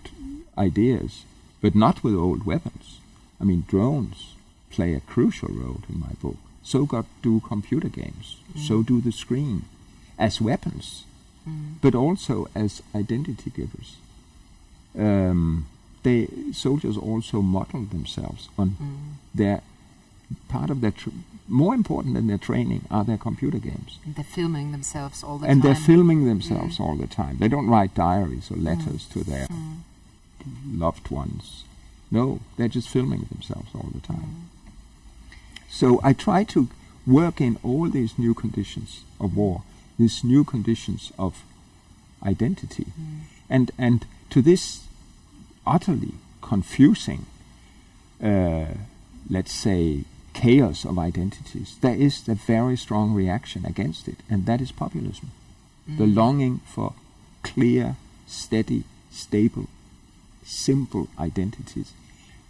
ideas, 0.57 1.25
but 1.61 1.75
not 1.75 2.05
with 2.05 2.15
old 2.15 2.47
weapons. 2.47 3.01
I 3.41 3.45
mean, 3.45 3.65
drones 3.67 4.35
play 4.71 4.95
a 4.95 5.01
crucial 5.01 5.51
role 5.53 5.83
in 5.89 6.01
my 6.01 6.15
book. 6.23 6.37
So 6.63 6.87
got 6.87 7.07
do 7.23 7.41
computer 7.41 7.89
games. 7.89 8.37
Mm. 8.55 8.67
So 8.67 8.83
do 8.83 9.01
the 9.01 9.13
screen, 9.13 9.65
as 10.19 10.41
weapons, 10.41 11.05
mm. 11.49 11.75
but 11.83 11.95
also 11.95 12.49
as 12.55 12.83
identity 12.95 13.51
givers. 13.51 13.97
Um, 14.97 15.67
they 16.05 16.29
soldiers 16.53 16.97
also 16.97 17.43
model 17.43 17.83
themselves 17.85 18.49
on 18.57 18.71
mm. 18.71 19.15
their 19.35 19.63
part 20.49 20.71
of 20.71 20.81
their 20.81 20.91
tr- 20.91 21.11
more 21.49 21.75
important 21.75 22.15
than 22.15 22.27
their 22.27 22.39
training 22.39 22.87
are 22.91 23.05
their 23.05 23.19
computer 23.19 23.59
games 23.59 23.99
And 24.05 24.15
they're 24.15 24.25
filming 24.25 24.73
themselves 24.73 25.23
all 25.23 25.39
the 25.39 25.47
and 25.47 25.63
time. 25.63 25.71
And 25.71 25.77
they're 25.77 25.85
filming 25.85 26.25
themselves 26.25 26.79
mm. 26.79 26.81
all 26.85 26.97
the 26.97 27.07
time. 27.07 27.37
They 27.39 27.49
don't 27.49 27.69
write 27.69 27.95
diaries 27.95 28.51
or 28.51 28.57
mm. 28.57 28.65
letters 28.65 29.05
to 29.07 29.23
their 29.25 29.47
mm. 29.47 29.81
loved 30.73 31.11
ones. 31.11 31.65
No, 32.11 32.41
they're 32.57 32.69
just 32.69 32.89
filming 32.89 33.27
themselves 33.31 33.69
all 33.75 33.91
the 33.93 34.01
time. 34.01 34.49
So 35.69 36.01
I 36.03 36.13
try 36.13 36.45
to 36.45 36.69
work 37.07 37.41
in 37.41 37.59
all 37.63 37.89
these 37.89 38.19
new 38.19 38.35
conditions 38.35 39.03
of 39.21 39.37
war, 39.37 39.63
these 39.99 40.23
new 40.23 40.45
conditions 40.45 41.13
of 41.19 41.43
identity, 42.25 42.87
and 43.51 43.71
and 43.77 44.07
to 44.31 44.41
this 44.41 44.85
utterly 45.67 46.15
confusing, 46.41 47.27
uh, 48.23 48.67
let's 49.29 49.53
say, 49.53 50.05
chaos 50.35 50.85
of 50.85 50.99
identities, 50.99 51.77
there 51.81 51.95
is 51.95 52.29
a 52.29 52.35
very 52.35 52.77
strong 52.77 53.15
reaction 53.15 53.65
against 53.65 54.09
it, 54.09 54.19
and 54.29 54.45
that 54.47 54.61
is 54.61 54.73
populism. 54.73 55.31
The 55.87 56.05
mm. 56.05 56.17
longing 56.17 56.61
for 56.67 56.95
clear, 57.43 57.97
steady, 58.27 58.85
stable, 59.11 59.69
simple 60.45 61.09
identities, 61.19 61.93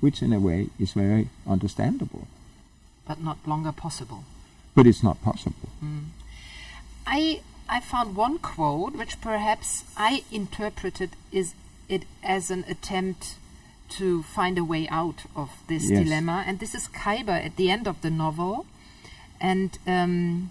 which 0.01 0.23
in 0.23 0.33
a 0.33 0.41
way 0.41 0.69
is 0.79 0.93
very 0.93 1.29
understandable, 1.47 2.27
but 3.07 3.23
not 3.23 3.39
longer 3.47 3.73
possible. 3.73 4.25
but 4.75 4.87
it's 4.87 5.03
not 5.03 5.23
possible. 5.23 5.69
Mm. 5.85 6.07
I 7.07 7.41
I 7.69 7.81
found 7.81 8.17
one 8.17 8.39
quote 8.39 8.95
which 8.95 9.21
perhaps 9.21 9.85
I 9.97 10.25
interpreted 10.31 11.11
is 11.33 11.55
it 11.89 12.05
as 12.23 12.51
an 12.51 12.65
attempt 12.69 13.37
to 13.99 14.23
find 14.23 14.59
a 14.59 14.65
way 14.65 14.89
out 14.89 15.25
of 15.35 15.51
this 15.69 15.89
Yes. 15.91 16.03
dilemma, 16.05 16.45
and 16.47 16.59
this 16.59 16.75
is 16.75 16.89
Kaiber 16.89 17.33
at 17.45 17.57
the 17.57 17.71
end 17.71 17.87
of 17.87 18.01
the 18.01 18.11
novel, 18.11 18.67
and 19.41 19.79
um, 19.87 20.51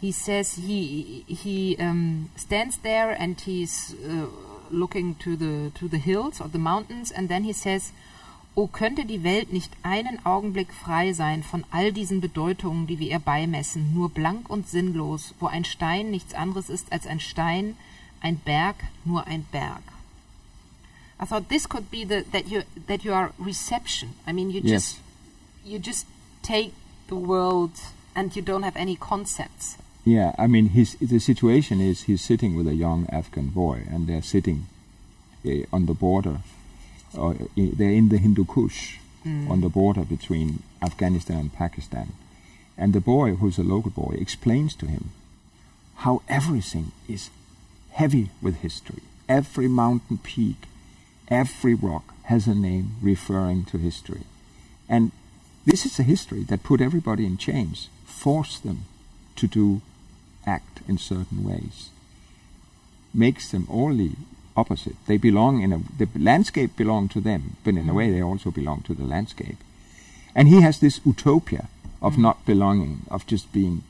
he 0.00 0.12
says 0.12 0.54
he 0.56 1.24
he 1.26 1.76
um, 1.78 2.30
stands 2.36 2.78
there 2.78 3.10
and 3.10 3.40
he's 3.40 3.94
uh, 4.06 4.26
looking 4.70 5.14
to 5.16 5.36
the 5.36 5.70
to 5.74 5.88
the 5.88 5.98
hills 5.98 6.40
or 6.40 6.48
the 6.48 6.58
mountains, 6.58 7.10
and 7.10 7.28
then 7.28 7.44
he 7.44 7.52
says. 7.52 7.92
O 8.56 8.66
könnte 8.66 9.04
die 9.06 9.22
Welt 9.22 9.52
nicht 9.52 9.70
einen 9.84 10.18
Augenblick 10.26 10.72
frei 10.74 11.12
sein 11.12 11.44
von 11.44 11.64
all 11.70 11.92
diesen 11.92 12.20
Bedeutungen, 12.20 12.88
die 12.88 12.98
wir 12.98 13.08
ihr 13.08 13.20
beimessen, 13.20 13.94
nur 13.94 14.08
blank 14.08 14.50
und 14.50 14.66
sinnlos, 14.66 15.32
wo 15.38 15.46
ein 15.46 15.64
Stein 15.64 16.10
nichts 16.10 16.34
anderes 16.34 16.68
ist 16.68 16.90
als 16.90 17.06
ein 17.06 17.20
Stein, 17.20 17.76
ein 18.20 18.36
Berg 18.38 18.74
nur 19.04 19.28
ein 19.28 19.44
Berg. 19.52 19.82
I 21.20 21.24
thought 21.24 21.48
this 21.48 21.66
could 21.66 21.90
be 21.90 22.04
the 22.04 22.24
that 22.32 22.46
you 22.48 22.62
that 22.86 23.04
you 23.04 23.12
are 23.12 23.32
reception. 23.38 24.08
I 24.26 24.32
mean, 24.32 24.50
you 24.50 24.60
Yes. 24.62 24.70
just 24.70 25.00
you 25.64 25.78
just 25.78 26.06
take 26.42 26.72
the 27.08 27.16
world 27.16 27.72
and 28.14 28.34
you 28.36 28.42
don't 28.42 28.62
have 28.62 28.76
any 28.76 28.96
concepts. 28.96 29.76
Yeah, 30.04 30.32
I 30.38 30.46
mean, 30.46 30.70
his 30.70 30.96
the 31.00 31.18
situation 31.18 31.80
is 31.80 32.02
he's 32.04 32.22
sitting 32.22 32.56
with 32.56 32.66
a 32.68 32.74
young 32.74 33.06
Afghan 33.10 33.48
boy, 33.48 33.82
and 33.90 34.06
they're 34.06 34.22
sitting 34.22 34.66
uh, 35.44 35.50
on 35.76 35.86
the 35.86 35.94
border. 35.94 36.38
Uh, 37.16 37.34
they're 37.56 37.90
in 38.00 38.08
the 38.08 38.18
Hindu 38.18 38.44
Kush, 38.44 38.98
on 39.48 39.60
the 39.60 39.68
border 39.68 40.04
between 40.04 40.62
Afghanistan 40.82 41.38
and 41.38 41.52
Pakistan. 41.52 42.12
And 42.76 42.92
the 42.92 43.00
boy, 43.00 43.34
who's 43.36 43.58
a 43.58 43.62
local 43.64 43.90
boy, 43.90 44.14
explains 44.18 44.74
to 44.76 44.86
him 44.86 45.10
how 45.96 46.22
everything 46.28 46.92
is 47.08 47.30
heavy 47.90 48.30
with 48.40 48.56
history. 48.62 49.02
Every 49.28 49.68
mountain 49.68 50.18
peak, 50.18 50.56
every 51.28 51.74
rock 51.74 52.14
has 52.24 52.46
a 52.46 52.54
name 52.54 52.96
referring 53.00 53.64
to 53.66 53.78
history. 53.78 54.22
And 54.88 55.12
this 55.64 55.84
is 55.84 55.98
a 55.98 56.02
history 56.02 56.42
that 56.44 56.62
put 56.62 56.80
everybody 56.80 57.26
in 57.26 57.36
chains, 57.36 57.88
forced 58.04 58.64
them 58.64 58.84
to 59.36 59.46
do, 59.46 59.80
act 60.46 60.80
in 60.88 60.98
certain 60.98 61.44
ways, 61.44 61.90
makes 63.12 63.50
them 63.50 63.66
only 63.70 64.12
opposite. 64.56 64.96
They 65.06 65.18
belong 65.18 65.62
in 65.62 65.72
a 65.72 65.80
the 65.98 66.08
landscape 66.18 66.76
belong 66.76 67.08
to 67.10 67.20
them, 67.20 67.56
but 67.64 67.74
in 67.74 67.88
a 67.88 67.94
way 67.94 68.10
they 68.10 68.22
also 68.22 68.50
belong 68.50 68.82
to 68.82 68.94
the 68.94 69.04
landscape. 69.04 69.58
And 70.34 70.48
he 70.48 70.62
has 70.62 70.80
this 70.80 71.00
utopia 71.04 71.68
of 72.02 72.14
mm. 72.14 72.22
not 72.22 72.44
belonging, 72.46 73.02
of 73.10 73.26
just 73.26 73.52
being 73.52 73.82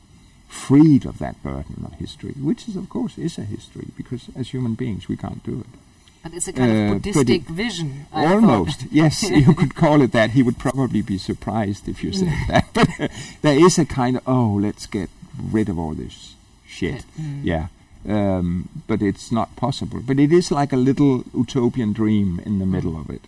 freed 0.47 1.05
of 1.05 1.19
that 1.19 1.41
burden 1.43 1.85
of 1.85 1.93
history, 1.93 2.33
which 2.33 2.67
is 2.67 2.75
of 2.75 2.89
course 2.89 3.17
is 3.17 3.37
a 3.37 3.43
history 3.43 3.87
because 3.95 4.29
as 4.35 4.49
human 4.49 4.75
beings 4.75 5.07
we 5.07 5.17
can't 5.17 5.43
do 5.43 5.59
it. 5.59 5.79
But 6.23 6.33
it's 6.33 6.47
a 6.47 6.53
kind 6.53 6.71
Uh, 6.71 6.75
of 6.95 7.01
Buddhistic 7.01 7.43
vision. 7.43 8.05
I. 8.11 8.25
Almost, 8.25 8.85
yes, 8.91 9.23
you 9.45 9.53
could 9.53 9.73
call 9.75 10.01
it 10.01 10.11
that. 10.11 10.31
He 10.31 10.43
would 10.43 10.57
probably 10.57 11.01
be 11.01 11.17
surprised 11.17 11.87
if 11.87 12.03
you 12.03 12.11
said 12.13 12.33
that. 12.49 12.65
But 12.73 13.11
there 13.41 13.57
is 13.65 13.79
a 13.79 13.85
kind 13.85 14.17
of 14.17 14.23
oh, 14.27 14.59
let's 14.61 14.85
get 14.85 15.09
rid 15.51 15.69
of 15.69 15.79
all 15.79 15.93
this 15.95 16.35
shit. 16.67 17.05
Mm. 17.17 17.41
Yeah, 17.43 17.67
um, 18.07 18.67
but 18.87 19.01
it's 19.01 19.31
not 19.31 19.55
possible. 19.55 20.01
But 20.05 20.19
it 20.19 20.31
is 20.33 20.51
like 20.51 20.73
a 20.73 20.77
little 20.77 21.23
utopian 21.33 21.93
dream 21.93 22.39
in 22.45 22.59
the 22.59 22.65
middle 22.65 22.99
of 22.99 23.09
it. 23.09 23.21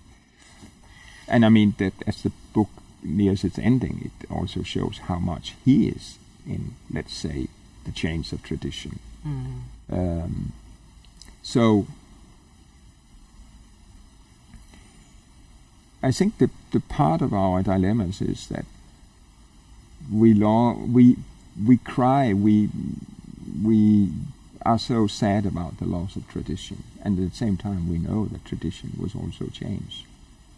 And 1.28 1.46
I 1.46 1.50
mean 1.50 1.76
that 1.78 1.94
as 2.06 2.22
the 2.24 2.32
book 2.54 2.70
nears 3.04 3.44
its 3.44 3.58
ending, 3.58 4.12
it 4.12 4.30
also 4.30 4.64
shows 4.64 4.98
how 5.08 5.18
much 5.20 5.56
he 5.66 5.88
is 5.88 6.18
in, 6.46 6.76
let's 6.94 7.14
say, 7.14 7.48
the 7.86 7.92
chains 7.92 8.34
of 8.34 8.44
tradition. 8.44 9.00
Mm. 9.26 9.62
Um, 9.90 10.52
so 11.42 11.88
I 16.04 16.12
think 16.12 16.38
the 16.38 16.50
the 16.72 16.80
part 16.80 17.22
of 17.22 17.34
our 17.34 17.62
dilemmas 17.64 18.22
is 18.22 18.48
that 18.48 18.66
we 20.12 20.34
long 20.34 20.94
we 20.94 21.18
we 21.68 21.78
cry 21.78 22.34
we 22.34 22.70
we 23.64 24.10
are 24.64 24.80
so 24.80 25.08
sad 25.08 25.46
about 25.46 25.78
the 25.78 25.86
loss 25.86 26.16
of 26.16 26.28
tradition, 26.28 26.84
and 27.04 27.18
at 27.20 27.30
the 27.32 27.36
same 27.36 27.58
time 27.58 27.90
we 27.90 27.98
know 27.98 28.26
that 28.28 28.46
tradition 28.46 28.92
was 29.00 29.16
also 29.16 29.48
changed, 29.48 30.06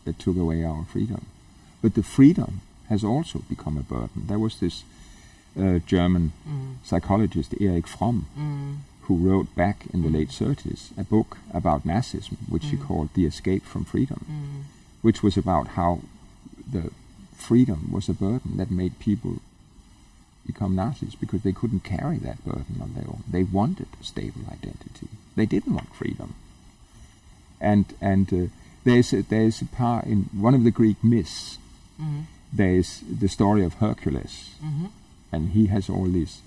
that 0.06 0.20
took 0.20 0.36
away 0.38 0.64
our 0.64 0.84
freedom. 0.86 1.26
But 1.82 1.94
the 1.94 2.04
freedom 2.04 2.62
has 2.90 3.04
also 3.04 3.40
become 3.50 3.78
a 3.78 3.84
burden. 3.84 4.28
There 4.28 4.40
was 4.40 4.60
this 4.60 4.84
uh, 5.58 5.80
German 5.86 6.32
Mm. 6.48 6.76
psychologist 6.84 7.54
Erich 7.62 7.88
Fromm 7.88 8.26
Mm. 8.38 8.76
who 9.08 9.16
wrote 9.18 9.54
back 9.56 9.86
in 9.94 10.02
the 10.02 10.10
late 10.10 10.32
30s 10.32 10.92
a 10.98 11.04
book 11.04 11.38
about 11.54 11.86
Nazism, 11.86 12.38
which 12.50 12.66
he 12.72 12.78
Mm. 12.78 12.86
called 12.88 13.10
The 13.14 13.26
Escape 13.26 13.64
from 13.66 13.86
Freedom, 13.86 14.26
Mm. 14.30 14.64
Which 15.04 15.22
was 15.22 15.38
about 15.38 15.68
how 15.80 16.00
the 16.72 16.90
freedom 17.38 17.92
was 17.92 18.10
a 18.10 18.14
burden 18.14 18.58
that 18.58 18.72
made 18.72 18.98
people 19.00 19.38
become 20.48 20.76
Nazis 20.76 21.16
because 21.16 21.42
they 21.44 21.52
couldn't 21.54 21.84
carry 21.84 22.18
that 22.18 22.44
burden 22.44 22.80
on 22.82 22.94
their 22.96 23.08
own. 23.08 23.24
They 23.30 23.44
wanted 23.44 23.88
a 24.02 24.04
stable 24.04 24.42
identity. 24.52 25.08
They 25.36 25.46
didn't 25.46 25.74
want 25.76 25.94
freedom. 25.96 26.34
And 27.62 27.86
and 28.02 28.34
uh, 28.34 28.48
there's 28.84 29.14
a, 29.14 29.22
there's 29.24 29.62
a 29.62 29.66
part 29.66 30.06
in 30.06 30.30
one 30.34 30.54
of 30.56 30.64
the 30.64 30.72
Greek 30.72 31.02
myths. 31.04 31.58
Mm. 32.02 32.24
There's 32.52 33.02
the 33.10 33.30
story 33.30 33.64
of 33.64 33.76
Hercules, 33.76 34.56
Mhm. 34.64 34.90
and 35.32 35.50
he 35.50 35.68
has 35.68 35.90
all 35.90 36.06
these 36.12 36.42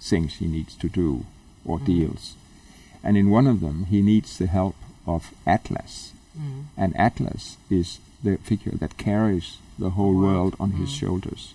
things 0.00 0.34
he 0.34 0.46
needs 0.46 0.74
to 0.76 0.88
do, 0.88 1.24
ordeals. 1.66 2.34
Mm. 2.34 2.98
And 3.04 3.16
in 3.16 3.30
one 3.30 3.46
of 3.48 3.60
them, 3.60 3.86
he 3.86 4.00
needs 4.02 4.38
the 4.38 4.46
help 4.46 4.76
of 5.06 5.32
Atlas. 5.46 6.11
Mm. 6.38 6.64
And 6.76 6.96
Atlas 6.96 7.56
is 7.70 7.98
the 8.22 8.36
figure 8.38 8.72
that 8.72 8.96
carries 8.96 9.58
the 9.78 9.90
whole 9.90 10.14
World. 10.14 10.22
world 10.34 10.56
on 10.60 10.72
his 10.72 10.90
Mm. 10.90 10.98
shoulders. 11.00 11.54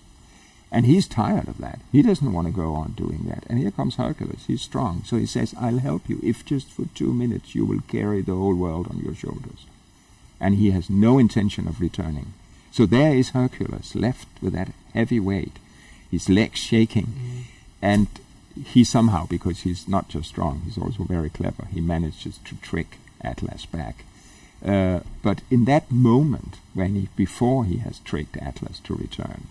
And 0.70 0.84
he's 0.84 1.06
tired 1.08 1.48
of 1.48 1.56
that. 1.58 1.80
He 1.92 2.02
doesn't 2.02 2.32
want 2.32 2.46
to 2.46 2.52
go 2.52 2.74
on 2.74 2.92
doing 2.92 3.24
that. 3.28 3.44
And 3.48 3.58
here 3.58 3.70
comes 3.70 3.94
Hercules. 3.96 4.44
He's 4.46 4.60
strong. 4.60 5.02
So 5.06 5.16
he 5.16 5.24
says, 5.24 5.54
I'll 5.58 5.78
help 5.78 6.08
you 6.10 6.20
if 6.22 6.44
just 6.44 6.68
for 6.70 6.84
two 6.94 7.14
minutes 7.14 7.54
you 7.54 7.64
will 7.64 7.80
carry 7.88 8.20
the 8.20 8.34
whole 8.34 8.54
world 8.54 8.86
on 8.90 8.98
your 8.98 9.14
shoulders. 9.14 9.64
And 10.38 10.56
he 10.56 10.70
has 10.72 10.90
no 10.90 11.18
intention 11.18 11.66
of 11.66 11.80
returning. 11.80 12.34
So 12.70 12.84
there 12.84 13.14
is 13.14 13.30
Hercules 13.30 13.94
left 13.94 14.28
with 14.42 14.52
that 14.52 14.72
heavy 14.92 15.18
weight, 15.18 15.56
his 16.10 16.28
legs 16.28 16.58
shaking. 16.60 17.06
Mm. 17.06 17.42
And 17.80 18.06
he 18.66 18.84
somehow, 18.84 19.26
because 19.26 19.60
he's 19.60 19.88
not 19.88 20.08
just 20.08 20.28
strong, 20.28 20.62
he's 20.66 20.76
also 20.78 21.04
very 21.04 21.30
clever, 21.30 21.66
he 21.72 21.80
manages 21.80 22.38
to 22.44 22.56
trick 22.56 22.98
Atlas 23.22 23.64
back. 23.64 24.04
Uh, 24.64 25.00
but 25.22 25.40
in 25.50 25.64
that 25.66 25.90
moment, 25.90 26.56
when 26.74 26.94
he, 26.94 27.08
before 27.16 27.64
he 27.64 27.78
has 27.78 28.00
tricked 28.00 28.36
Atlas 28.36 28.80
to 28.80 28.94
return, 28.94 29.46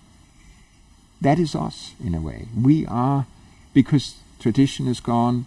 that 1.21 1.39
is 1.39 1.55
us 1.55 1.93
in 2.03 2.13
a 2.13 2.21
way. 2.21 2.47
We 2.55 2.85
are, 2.85 3.25
because 3.73 4.17
tradition 4.39 4.87
is 4.87 4.99
gone, 4.99 5.45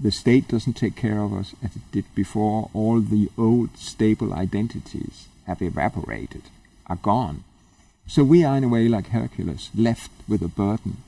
the 0.00 0.10
state 0.10 0.48
doesn't 0.48 0.74
take 0.74 0.96
care 0.96 1.20
of 1.20 1.32
us 1.32 1.54
as 1.62 1.76
it 1.76 1.82
did 1.92 2.04
before, 2.14 2.70
all 2.72 3.00
the 3.00 3.30
old 3.36 3.76
stable 3.76 4.32
identities 4.32 5.28
have 5.46 5.60
evaporated, 5.60 6.42
are 6.86 6.96
gone. 6.96 7.44
So 8.06 8.24
we 8.24 8.44
are 8.44 8.56
in 8.56 8.64
a 8.64 8.68
way 8.68 8.88
like 8.88 9.08
Hercules, 9.08 9.70
left 9.74 10.10
with 10.26 10.42
a 10.42 10.48
burden 10.48 10.98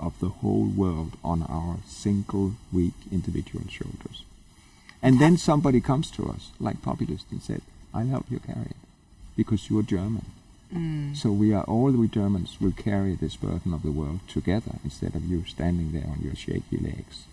of 0.00 0.18
the 0.20 0.28
whole 0.28 0.64
world 0.64 1.16
on 1.22 1.42
our 1.42 1.78
single, 1.86 2.54
weak 2.72 2.94
individual 3.12 3.64
shoulders. 3.68 4.24
And 5.02 5.20
then 5.20 5.36
somebody 5.36 5.80
comes 5.80 6.10
to 6.12 6.28
us, 6.28 6.50
like 6.58 6.82
Populist, 6.82 7.30
and 7.30 7.40
said, 7.40 7.62
I'll 7.94 8.06
help 8.06 8.26
you 8.30 8.40
carry 8.40 8.66
it, 8.66 8.76
because 9.36 9.70
you're 9.70 9.82
German. 9.82 10.26
Mm. 10.74 11.16
So 11.16 11.30
we 11.30 11.54
are 11.54 11.64
all 11.64 11.90
we 11.92 12.08
Germans 12.08 12.58
will 12.60 12.72
carry 12.72 13.14
this 13.14 13.36
burden 13.36 13.72
of 13.72 13.82
the 13.82 13.92
world 13.92 14.20
together 14.28 14.72
instead 14.84 15.14
of 15.14 15.24
you 15.24 15.44
standing 15.46 15.92
there 15.92 16.06
on 16.06 16.20
your 16.20 16.34
shaky 16.34 16.76
legs. 16.78 17.24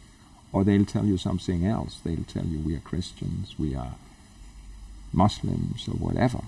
Or 0.53 0.63
they'll 0.63 0.85
tell 0.85 1.05
you 1.05 1.17
something 1.17 1.65
else. 1.65 1.99
They'll 2.03 2.23
tell 2.23 2.45
you 2.45 2.59
we 2.59 2.75
are 2.75 2.79
Christians, 2.79 3.55
we 3.59 3.75
are 3.75 3.95
Muslims, 5.11 5.87
or 5.87 5.95
whatever. 5.95 6.41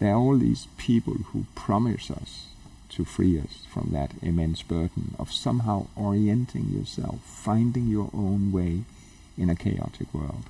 There 0.00 0.12
are 0.12 0.18
all 0.18 0.36
these 0.36 0.66
people 0.78 1.14
who 1.32 1.46
promise 1.54 2.10
us 2.10 2.46
to 2.90 3.04
free 3.04 3.38
us 3.38 3.64
from 3.72 3.90
that 3.92 4.12
immense 4.20 4.62
burden 4.62 5.14
of 5.18 5.32
somehow 5.32 5.86
orienting 5.96 6.70
yourself, 6.70 7.20
finding 7.24 7.86
your 7.86 8.10
own 8.12 8.50
way 8.50 8.82
in 9.38 9.48
a 9.48 9.54
chaotic 9.54 10.12
world. 10.12 10.44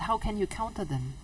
How 0.00 0.18
can 0.18 0.36
you 0.38 0.46
counter 0.46 0.84
them? 0.84 1.14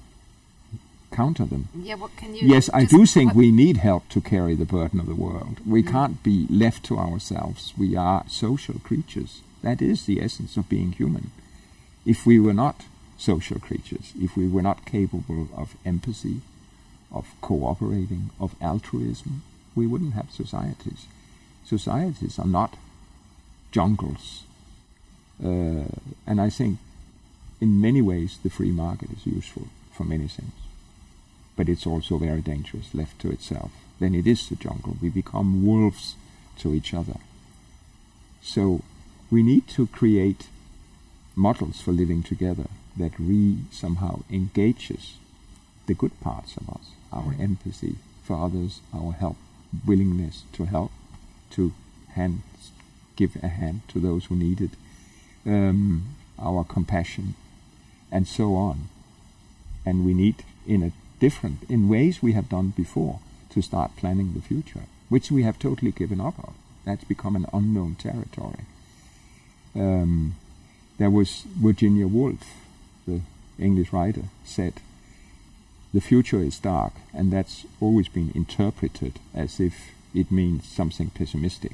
Counter 1.11 1.45
them. 1.47 1.69
Yeah, 1.75 1.95
what 1.95 2.17
can 2.17 2.35
you? 2.35 2.47
Yes, 2.47 2.69
I 2.75 2.85
do 2.85 3.07
think 3.07 3.35
we 3.35 3.51
need 3.51 3.79
help 3.79 4.09
to 4.11 4.21
carry 4.21 4.55
the 4.55 4.65
burden 4.67 5.01
of 5.01 5.07
the 5.07 5.15
world. 5.15 5.61
We 5.65 5.83
Mm. 5.83 5.91
can't 5.91 6.23
be 6.23 6.47
left 6.51 6.85
to 6.85 6.99
ourselves. 6.99 7.73
We 7.79 7.97
are 7.97 8.25
social 8.29 8.79
creatures. 8.81 9.41
That 9.63 9.81
is 9.81 10.05
the 10.05 10.21
essence 10.21 10.57
of 10.57 10.69
being 10.69 10.93
human. 10.93 11.31
If 12.05 12.27
we 12.27 12.39
were 12.39 12.53
not 12.55 12.85
social 13.19 13.59
creatures, 13.59 14.13
if 14.21 14.37
we 14.37 14.47
were 14.47 14.63
not 14.63 14.85
capable 14.85 15.49
of 15.57 15.77
empathy, 15.85 16.41
of 17.11 17.27
cooperating, 17.41 18.31
of 18.39 18.55
altruism, 18.61 19.43
we 19.75 19.87
wouldn't 19.87 20.15
have 20.15 20.31
societies. 20.31 21.07
Societies 21.65 22.39
are 22.39 22.47
not 22.61 22.77
jungles. 23.73 24.43
Uh, 25.43 25.85
and 26.27 26.41
I 26.41 26.51
think 26.51 26.79
in 27.61 27.81
many 27.81 28.03
ways 28.03 28.39
the 28.43 28.51
free 28.51 28.71
market 28.71 29.11
is 29.11 29.27
useful 29.27 29.69
for 29.93 30.05
many 30.05 30.29
things 30.29 30.53
but 31.57 31.69
it's 31.71 31.87
also 31.87 32.19
very 32.19 32.43
dangerous 32.43 32.95
left 32.95 33.19
to 33.21 33.31
itself. 33.31 33.71
Then 33.99 34.15
it 34.15 34.27
is 34.27 34.49
the 34.49 34.57
jungle. 34.57 34.97
We 35.01 35.09
become 35.09 35.65
wolves 35.67 36.15
to 36.59 36.75
each 36.75 36.93
other. 36.93 37.17
So 38.43 38.83
we 39.31 39.43
need 39.43 39.67
to 39.69 39.87
create 39.87 40.49
models 41.35 41.81
for 41.81 41.93
living 41.93 42.23
together 42.23 42.67
that 42.97 43.19
re 43.19 43.57
somehow 43.71 44.21
engages 44.31 45.15
the 45.87 45.95
good 45.95 46.19
parts 46.21 46.57
of 46.57 46.69
us, 46.69 46.91
our 47.13 47.33
Mm. 47.35 47.41
empathy 47.41 47.97
for 48.23 48.37
others, 48.37 48.81
our 48.93 49.13
help, 49.13 49.37
willingness 49.87 50.45
to 50.53 50.65
help, 50.65 50.93
to 51.51 51.73
hand, 52.09 52.43
give 53.17 53.37
a 53.43 53.49
hand 53.49 53.81
to 53.89 54.01
those 54.01 54.27
who 54.27 54.37
need 54.37 54.61
it, 54.61 54.73
um, 55.47 56.17
our 56.39 56.65
compassion, 56.65 57.35
and 58.17 58.27
so 58.27 58.55
on. 58.55 58.77
And 59.85 59.97
we 60.07 60.15
need, 60.15 60.37
in 60.67 60.83
a 60.83 60.93
different, 61.21 61.59
in 61.75 61.91
ways 61.97 62.23
we 62.23 62.33
have 62.33 62.49
done 62.49 62.69
before, 62.85 63.19
to 63.51 63.61
start 63.61 63.97
planning 64.01 64.33
the 64.33 64.47
future, 64.53 64.85
which 65.11 65.31
we 65.31 65.43
have 65.43 65.59
totally 65.59 65.93
given 65.93 66.21
up 66.29 66.39
on. 66.47 66.55
That's 66.87 67.05
become 67.05 67.37
an 67.37 67.47
unknown 67.53 67.97
territory. 67.97 68.65
Um, 69.75 70.35
there 71.01 71.11
was 71.19 71.31
Virginia 71.69 72.07
Woolf, 72.07 72.47
the 73.07 73.21
English 73.59 73.93
writer, 73.93 74.25
said, 74.45 74.75
the 75.93 76.01
future 76.01 76.43
is 76.51 76.59
dark, 76.59 76.95
and 77.13 77.31
that's 77.31 77.67
always 77.81 78.09
been 78.09 78.31
interpreted 78.35 79.15
as 79.35 79.61
if 79.61 79.75
it 80.15 80.31
means 80.31 80.67
something 80.79 81.11
pessimistic. 81.11 81.73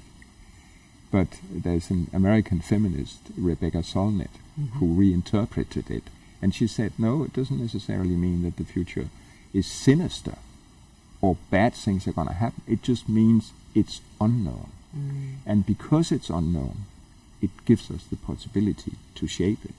But 1.10 1.28
there's 1.64 1.90
an 1.90 2.08
American 2.12 2.60
feminist, 2.60 3.20
Rebecca 3.36 3.82
Solnit, 3.82 4.34
Mhm. 4.58 4.68
who 4.78 4.86
reinterpreted 5.02 5.86
it, 5.98 6.04
and 6.42 6.54
she 6.54 6.66
said, 6.66 6.92
no, 6.98 7.22
it 7.22 7.32
doesn't 7.32 7.60
necessarily 7.60 8.16
mean 8.16 8.42
that 8.42 8.56
the 8.56 8.64
future 8.64 9.08
is 9.54 9.66
sinister 9.66 10.36
or 11.20 11.36
bad 11.50 11.72
things 11.74 12.06
are 12.08 12.12
going 12.12 12.26
to 12.28 12.34
happen. 12.34 12.62
It 12.66 12.82
just 12.82 13.08
means 13.08 13.52
it's 13.74 14.00
unknown. 14.20 14.70
Mm. 14.96 15.34
And 15.46 15.64
because 15.64 16.10
it's 16.12 16.28
unknown, 16.30 16.78
it 17.40 17.50
gives 17.64 17.90
us 17.90 18.02
the 18.10 18.16
possibility 18.16 18.94
to 19.14 19.26
shape 19.26 19.64
it. 19.64 19.74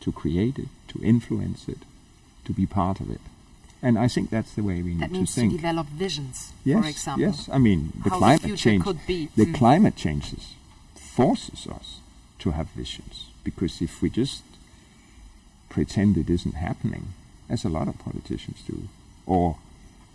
to 0.00 0.12
create 0.12 0.58
it, 0.60 0.68
to 0.86 1.02
influence 1.02 1.68
it, 1.68 1.78
to 2.44 2.52
be 2.52 2.64
part 2.66 3.00
of 3.00 3.10
it. 3.10 3.20
And 3.82 3.98
I 3.98 4.06
think 4.08 4.30
that's 4.30 4.52
the 4.54 4.62
way 4.62 4.80
we 4.80 4.94
That 4.94 5.10
need 5.10 5.18
means 5.18 5.30
to 5.30 5.34
to 5.34 5.40
think. 5.40 5.52
develop 5.60 5.86
visions, 5.88 6.52
yes, 6.64 6.82
for 6.84 6.88
example. 6.88 7.26
yes. 7.26 7.48
I 7.52 7.58
mean, 7.58 7.92
the 8.04 8.10
How 8.10 8.18
climate 8.18 8.42
future 8.42 8.56
change, 8.70 8.84
could 8.84 9.00
be. 9.06 9.28
the 9.34 9.46
Mm. 9.46 9.54
climate 9.54 9.96
changes 9.96 10.54
forces 10.94 11.66
us 11.66 12.00
to 12.38 12.52
have 12.52 12.68
visions. 12.76 13.26
Because 13.44 13.82
if 13.82 14.00
we 14.02 14.08
just 14.10 14.42
pretend 15.68 16.16
it 16.16 16.30
isn't 16.30 16.54
happening, 16.54 17.14
as 17.48 17.64
a 17.64 17.68
lot 17.68 17.88
of 17.88 17.98
politicians 17.98 18.62
do, 18.66 18.88
or 19.26 19.56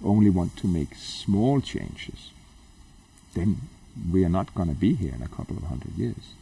only 0.04 0.30
want 0.30 0.56
to 0.58 0.68
make 0.68 0.96
small 0.96 1.62
changes, 1.62 2.32
then 3.34 3.58
we 4.12 4.26
are 4.26 4.30
not 4.30 4.54
going 4.54 4.70
to 4.70 4.76
be 4.76 4.96
here 4.96 5.14
in 5.14 5.22
a 5.22 5.28
couple 5.28 5.58
of 5.58 5.64
hundred 5.64 5.96
years. 5.98 6.34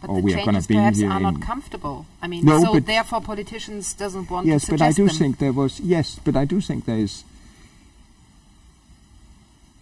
But 0.00 0.10
or 0.10 0.16
the 0.16 0.22
we 0.22 0.34
are 0.34 0.44
changes 0.44 0.66
be 0.66 0.74
perhaps 0.74 1.02
are 1.02 1.20
not 1.20 1.40
comfortable. 1.40 2.06
I 2.20 2.26
mean, 2.26 2.44
No, 2.44 2.62
so 2.64 2.80
therefore 2.80 3.20
politicians 3.20 3.94
doesn't 3.94 4.30
want 4.30 4.46
yes, 4.46 4.66
to 4.66 4.72
but 4.72 4.82
I 4.82 4.92
do 4.92 5.06
them. 5.06 5.16
think 5.16 5.38
there 5.38 5.52
was 5.52 5.80
yes, 5.80 6.18
but 6.24 6.36
I 6.36 6.44
do 6.44 6.60
think 6.60 6.84
there 6.84 6.98
is. 6.98 7.24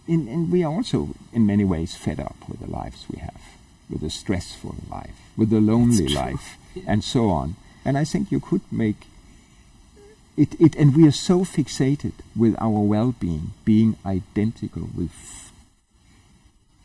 In, 0.07 0.27
and 0.27 0.51
we 0.51 0.63
are 0.63 0.71
also, 0.71 1.09
in 1.31 1.45
many 1.45 1.63
ways, 1.63 1.95
fed 1.95 2.19
up 2.19 2.35
with 2.47 2.59
the 2.59 2.67
lives 2.67 3.05
we 3.09 3.19
have, 3.19 3.41
with 3.89 4.01
the 4.01 4.09
stressful 4.09 4.75
life, 4.89 5.15
with 5.37 5.49
the 5.49 5.61
lonely 5.61 6.07
life, 6.07 6.57
and 6.85 7.03
so 7.03 7.29
on. 7.29 7.55
And 7.83 7.97
I 7.97 8.03
think 8.03 8.31
you 8.31 8.39
could 8.39 8.61
make 8.71 9.07
it, 10.37 10.59
it. 10.59 10.75
And 10.75 10.95
we 10.95 11.07
are 11.07 11.11
so 11.11 11.41
fixated 11.41 12.13
with 12.35 12.55
our 12.59 12.79
well-being 12.79 13.51
being 13.65 13.97
identical 14.05 14.89
with 14.95 15.51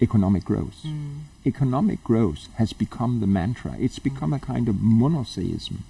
economic 0.00 0.44
growth. 0.44 0.82
Mm. 0.84 1.20
Economic 1.46 2.02
growth 2.04 2.48
has 2.56 2.72
become 2.72 3.20
the 3.20 3.26
mantra. 3.26 3.76
It's 3.78 3.98
become 3.98 4.32
a 4.32 4.38
kind 4.38 4.68
of 4.68 4.80
monotheism 4.80 5.84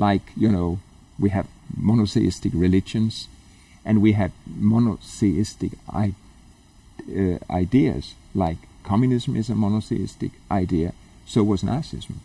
like 0.00 0.32
you 0.36 0.50
know 0.50 0.80
we 1.18 1.28
have 1.30 1.46
monotheistic 1.76 2.52
religions 2.54 3.28
and 3.84 4.00
we 4.00 4.12
had 4.12 4.32
monotheistic 4.46 5.72
I- 5.88 6.14
uh, 7.08 7.38
ideas 7.50 8.14
like 8.34 8.58
communism 8.82 9.36
is 9.36 9.50
a 9.50 9.54
monotheistic 9.54 10.32
idea 10.50 10.92
so 11.26 11.42
was 11.42 11.62
nazism 11.62 12.16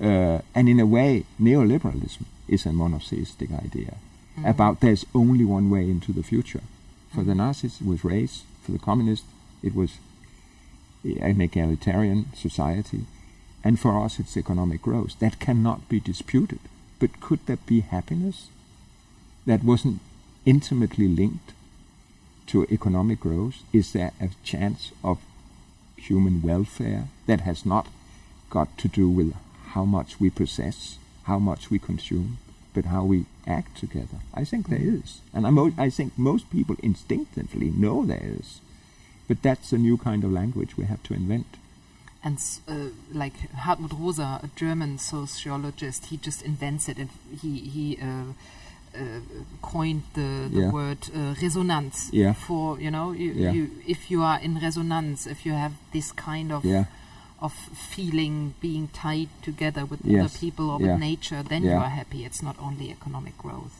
uh, 0.00 0.40
and 0.54 0.68
in 0.68 0.80
a 0.80 0.86
way 0.86 1.24
neoliberalism 1.40 2.24
is 2.48 2.66
a 2.66 2.72
monotheistic 2.72 3.50
idea 3.52 3.94
about 4.44 4.80
there's 4.80 5.06
only 5.14 5.44
one 5.44 5.70
way 5.70 5.82
into 5.82 6.12
the 6.12 6.22
future 6.22 6.60
for 7.14 7.22
the 7.24 7.34
nazis 7.34 7.80
it 7.80 7.86
was 7.86 8.04
race 8.04 8.44
for 8.62 8.72
the 8.72 8.78
communists 8.78 9.26
it 9.62 9.74
was 9.74 9.98
an 11.04 11.40
egalitarian 11.40 12.26
society 12.34 13.06
and 13.66 13.80
for 13.80 14.00
us 14.04 14.20
it's 14.20 14.36
economic 14.36 14.80
growth. 14.80 15.18
That 15.18 15.40
cannot 15.40 15.88
be 15.88 15.98
disputed. 15.98 16.60
But 17.00 17.20
could 17.20 17.44
there 17.46 17.58
be 17.66 17.80
happiness 17.80 18.46
that 19.44 19.64
wasn't 19.64 20.00
intimately 20.44 21.08
linked 21.08 21.52
to 22.46 22.64
economic 22.70 23.18
growth? 23.18 23.64
Is 23.72 23.92
there 23.92 24.12
a 24.20 24.28
chance 24.44 24.92
of 25.02 25.18
human 25.96 26.42
welfare 26.42 27.08
that 27.26 27.40
has 27.40 27.66
not 27.66 27.88
got 28.50 28.78
to 28.78 28.86
do 28.86 29.08
with 29.08 29.34
how 29.76 29.84
much 29.84 30.10
we 30.22 30.28
possess, 30.30 30.78
how 31.30 31.38
much 31.38 31.62
we 31.72 31.78
consume, 31.78 32.28
but 32.74 32.84
how 32.94 33.02
we 33.12 33.18
act 33.58 33.72
together? 33.84 34.18
I 34.40 34.44
think 34.50 34.62
there 34.68 34.86
is. 35.00 35.20
And 35.34 35.46
I, 35.46 35.50
mo- 35.50 35.74
I 35.86 35.90
think 35.90 36.10
most 36.16 36.44
people 36.50 36.76
instinctively 36.82 37.70
know 37.82 37.96
there 38.06 38.28
is. 38.40 38.60
But 39.28 39.42
that's 39.42 39.72
a 39.72 39.78
new 39.78 39.96
kind 39.98 40.24
of 40.24 40.30
language 40.32 40.76
we 40.80 40.84
have 40.92 41.02
to 41.08 41.14
invent. 41.14 41.46
and 42.28 42.38
uh, 42.74 42.88
like 43.22 43.36
Hartmut 43.64 43.92
Rosa, 44.02 44.30
a 44.42 44.48
German 44.62 44.92
sociologist, 44.98 46.00
he 46.10 46.16
just 46.28 46.40
invents 46.52 46.84
it 46.90 46.96
and 47.02 47.10
he 47.42 47.52
he 47.74 47.84
uh, 48.08 48.30
uh, 49.00 49.20
coined 49.72 50.02
the, 50.18 50.28
the 50.54 50.60
Yeah. 50.62 50.70
word 50.78 50.98
uh, 51.14 51.34
resonance 51.44 51.98
Yeah. 52.22 52.32
for 52.46 52.64
you 52.84 52.90
know 52.96 53.06
you, 53.22 53.30
Yeah. 53.44 53.52
you 53.56 53.62
if 53.94 54.00
you 54.12 54.18
are 54.30 54.38
in 54.46 54.52
resonance, 54.66 55.30
if 55.34 55.38
you 55.46 55.52
have 55.64 55.72
this 55.92 56.08
kind 56.28 56.50
of. 56.56 56.62
Of 57.40 57.52
feeling 57.52 58.54
being 58.60 58.88
tied 58.88 59.28
together 59.42 59.84
with 59.84 60.00
Yes. 60.04 60.20
other 60.24 60.38
people 60.38 60.70
or 60.70 60.80
Yeah. 60.80 60.92
with 60.92 61.00
nature, 61.00 61.42
then 61.42 61.62
you 61.64 61.72
are 61.72 61.90
happy. 61.90 62.24
It's 62.24 62.42
not 62.42 62.56
only 62.58 62.90
economic 62.90 63.36
growth. 63.38 63.74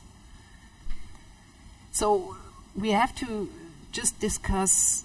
So 1.93 2.37
we 2.75 2.91
have 2.91 3.15
to 3.17 3.49
just 3.93 4.19
discuss 4.21 5.05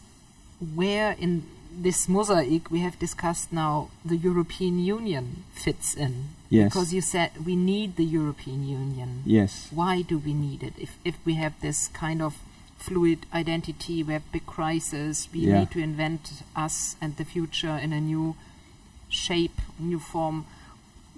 where 0.76 1.14
in 1.14 1.44
this 1.74 2.10
mosaic 2.10 2.70
we 2.70 2.80
have 2.82 3.00
discussed 3.00 3.54
now 3.54 3.88
the 4.04 4.18
European 4.18 4.78
Union 4.80 5.44
fits 5.54 5.94
in. 5.96 6.30
Yes. 6.50 6.74
Because 6.74 6.94
you 6.94 7.00
said 7.02 7.32
we 7.46 7.56
need 7.56 7.96
the 7.96 8.04
European 8.04 8.68
Union. 8.68 9.24
Yes. 9.26 9.68
Why 9.72 10.02
do 10.02 10.18
we 10.18 10.34
need 10.34 10.64
it? 10.64 10.74
If 10.78 10.98
if 11.06 11.16
we 11.24 11.36
have 11.36 11.54
this 11.62 11.88
kind 11.88 12.22
of 12.22 12.34
fluid 12.82 13.20
identity, 13.34 14.04
we 14.04 14.14
have 14.14 14.24
big 14.32 14.46
crisis, 14.46 15.28
we 15.34 15.40
Yeah. 15.42 15.60
need 15.60 15.72
to 15.72 15.80
invent 15.80 16.44
us 16.56 16.96
and 17.02 17.16
the 17.18 17.26
future 17.26 17.78
in 17.78 17.94
a 17.94 18.02
new 18.02 18.36
shape, 19.10 19.60
new 19.80 20.00
form. 20.00 20.46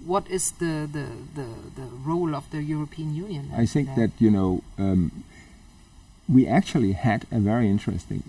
What 0.04 0.24
is 0.28 0.52
the, 0.52 0.74
the, 0.96 1.06
the, 1.34 1.46
the 1.80 1.88
role 2.04 2.34
of 2.34 2.44
the 2.50 2.62
European 2.62 3.14
Union? 3.14 3.50
I 3.56 3.66
think 3.66 3.88
in 3.88 3.94
that, 3.96 4.10
you 4.18 4.30
know, 4.30 4.62
um, 4.78 5.24
we 6.28 6.46
actually 6.46 6.92
had 6.92 7.26
a 7.30 7.38
very 7.40 7.68
interesting 7.68 8.22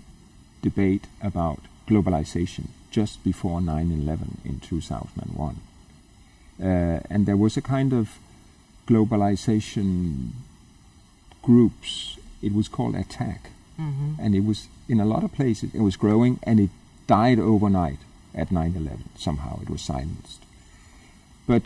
debate 0.62 1.06
about 1.22 1.60
globalization 1.88 2.68
just 2.90 3.22
before 3.22 3.60
9 3.60 3.92
11 3.92 4.38
in 4.44 4.60
2001. 4.60 5.56
Uh, 6.58 7.00
and 7.10 7.26
there 7.26 7.36
was 7.36 7.56
a 7.56 7.62
kind 7.62 7.92
of 7.92 8.18
globalization 8.86 10.30
groups. 11.42 12.16
It 12.46 12.54
was 12.54 12.68
called 12.68 12.94
Attac. 12.94 13.40
Mhm. 13.78 14.14
And 14.22 14.34
it 14.34 14.44
was, 14.50 14.68
in 14.88 15.00
a 15.00 15.04
lot 15.04 15.24
of 15.24 15.32
places, 15.32 15.68
it 15.74 15.80
was 15.88 15.96
growing 16.04 16.38
and 16.48 16.56
it 16.60 16.70
died 17.06 17.38
overnight 17.38 17.98
at 18.34 18.50
9 18.52 18.74
11. 18.76 19.08
Somehow 19.26 19.54
it 19.62 19.68
was 19.74 19.82
silenced. 19.82 20.40
But 21.46 21.64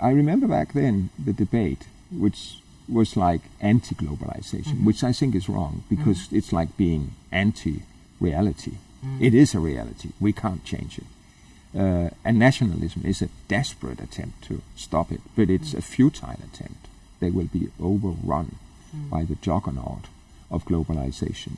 I 0.00 0.10
remember 0.10 0.46
back 0.46 0.72
then 0.72 1.10
the 1.18 1.32
debate, 1.32 1.82
which 2.10 2.40
was 2.88 3.16
like 3.16 3.42
anti 3.60 3.94
globalization, 3.94 4.76
Mhm. 4.80 4.84
which 4.84 5.02
I 5.02 5.12
think 5.12 5.34
is 5.34 5.48
wrong 5.48 5.74
because 5.88 6.20
it's 6.30 6.52
like 6.52 6.76
being 6.76 7.04
anti 7.32 7.82
reality. 8.20 8.74
Mm. 9.04 9.20
It 9.26 9.34
is 9.34 9.54
a 9.54 9.60
reality. 9.70 10.10
We 10.20 10.32
can't 10.32 10.64
change 10.64 10.98
it. 10.98 11.06
Uh, 11.82 12.10
and 12.24 12.38
nationalism 12.38 13.02
is 13.04 13.22
a 13.22 13.28
desperate 13.48 14.00
attempt 14.00 14.36
to 14.48 14.54
stop 14.76 15.10
it, 15.10 15.20
but 15.36 15.48
it's 15.50 15.72
a 15.74 15.82
futile 15.82 16.38
attempt. 16.48 16.82
They 17.20 17.30
will 17.30 17.48
be 17.58 17.68
overrun 17.80 18.56
Mm. 18.94 19.10
by 19.10 19.24
the 19.24 19.34
juggernaut 19.36 20.06
of 20.50 20.64
globalization. 20.64 21.56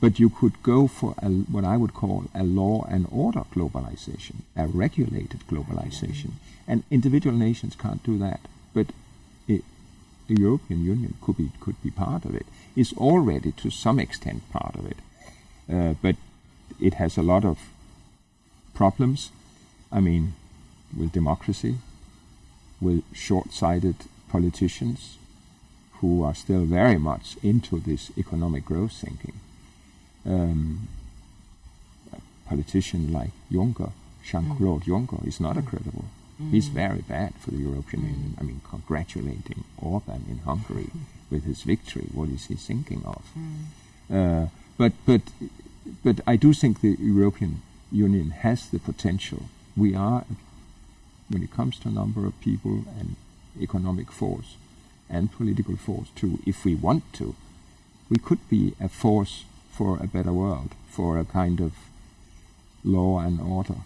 But 0.00 0.18
you 0.18 0.30
could 0.30 0.62
go 0.62 0.88
for 0.88 1.14
a, 1.18 1.28
what 1.28 1.64
I 1.64 1.76
would 1.76 1.94
call 1.94 2.24
a 2.34 2.42
law 2.42 2.86
and 2.90 3.06
order 3.10 3.44
globalization, 3.54 4.36
a 4.56 4.66
regulated 4.66 5.46
globalization. 5.48 6.32
And 6.66 6.82
individual 6.90 7.36
nations 7.36 7.76
can't 7.76 8.02
do 8.02 8.18
that. 8.18 8.40
But 8.74 8.88
it, 9.46 9.62
the 10.26 10.40
European 10.40 10.84
Union 10.84 11.14
could 11.20 11.36
be, 11.36 11.52
could 11.60 11.80
be 11.82 11.90
part 11.90 12.24
of 12.24 12.34
it. 12.34 12.46
is 12.74 12.92
already 12.94 13.52
to 13.52 13.70
some 13.70 13.98
extent 14.00 14.50
part 14.50 14.74
of 14.74 14.86
it. 14.86 14.96
Uh, 15.72 15.94
but 16.02 16.16
it 16.80 16.94
has 16.94 17.16
a 17.16 17.22
lot 17.22 17.44
of 17.44 17.58
problems. 18.74 19.30
I 19.92 20.00
mean, 20.00 20.34
with 20.96 21.12
democracy, 21.12 21.76
with 22.80 23.04
short 23.14 23.52
sighted 23.52 23.96
politicians 24.28 25.18
who 26.02 26.22
are 26.24 26.34
still 26.34 26.64
very 26.64 26.98
much 26.98 27.36
into 27.42 27.78
this 27.78 28.10
economic 28.18 28.64
growth 28.66 28.92
thinking. 28.92 29.34
Um, 30.26 30.88
a 32.12 32.18
politician 32.48 33.12
like 33.12 33.30
Juncker, 33.50 33.92
Jean 34.22 34.56
Claude 34.56 34.82
Juncker, 34.82 35.24
is 35.26 35.40
not 35.40 35.56
a 35.56 35.62
credible. 35.62 36.04
He's 36.50 36.66
very 36.66 37.02
bad 37.02 37.34
for 37.36 37.52
the 37.52 37.58
European 37.58 38.02
Union. 38.02 38.36
I 38.40 38.42
mean, 38.42 38.60
congratulating 38.68 39.62
Orban 39.80 40.24
in 40.28 40.38
Hungary 40.38 40.90
with 41.30 41.44
his 41.44 41.62
victory. 41.62 42.08
What 42.12 42.30
is 42.30 42.46
he 42.46 42.56
thinking 42.56 43.04
of? 43.04 43.22
Uh, 44.12 44.46
but 44.76 44.92
but 45.06 45.22
but 46.02 46.20
I 46.26 46.34
do 46.34 46.52
think 46.52 46.80
the 46.80 46.96
European 46.98 47.62
Union 47.92 48.30
has 48.30 48.68
the 48.68 48.80
potential. 48.80 49.44
We 49.76 49.94
are, 49.94 50.24
when 51.28 51.44
it 51.44 51.52
comes 51.52 51.78
to 51.80 51.90
number 51.90 52.26
of 52.26 52.40
people 52.40 52.84
and 52.98 53.14
economic 53.60 54.10
force 54.10 54.56
and 55.12 55.30
political 55.30 55.76
force 55.76 56.08
too, 56.16 56.38
if 56.46 56.64
we 56.64 56.74
want 56.74 57.04
to, 57.12 57.34
we 58.10 58.18
could 58.18 58.48
be 58.48 58.74
a 58.80 58.88
force 58.88 59.44
for 59.70 59.98
a 59.98 60.06
better 60.06 60.32
world, 60.32 60.74
for 60.90 61.18
a 61.18 61.24
kind 61.24 61.60
of 61.60 61.72
law 62.84 63.20
and 63.20 63.40
order 63.40 63.80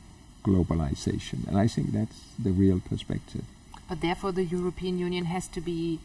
globalization. 0.45 1.47
And 1.49 1.59
I 1.59 1.67
think 1.67 1.93
that's 1.93 2.21
the 2.39 2.51
real 2.51 2.81
perspective. 2.81 3.45
But 3.89 4.01
therefore, 4.01 4.33
the 4.33 4.45
European 4.45 4.99
Union 4.99 5.27
has 5.27 5.49
to 5.49 5.61
be 5.61 6.01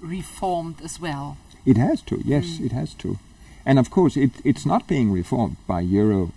reformed 0.00 0.80
as 0.82 1.00
well. 1.00 1.36
It 1.66 1.76
has 1.76 2.02
to, 2.02 2.22
yes, 2.24 2.60
it 2.60 2.72
has 2.72 2.94
to. 2.94 3.18
And 3.66 3.78
of 3.78 3.90
course, 3.90 4.16
it, 4.16 4.32
it's 4.44 4.66
not 4.66 4.86
being 4.86 5.10
reformed 5.10 5.56
by 5.66 5.80
Euro, 5.80 6.32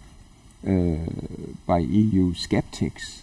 uh, 0.65 0.97
by 1.65 1.79
EU 1.79 2.33
skeptics. 2.33 3.21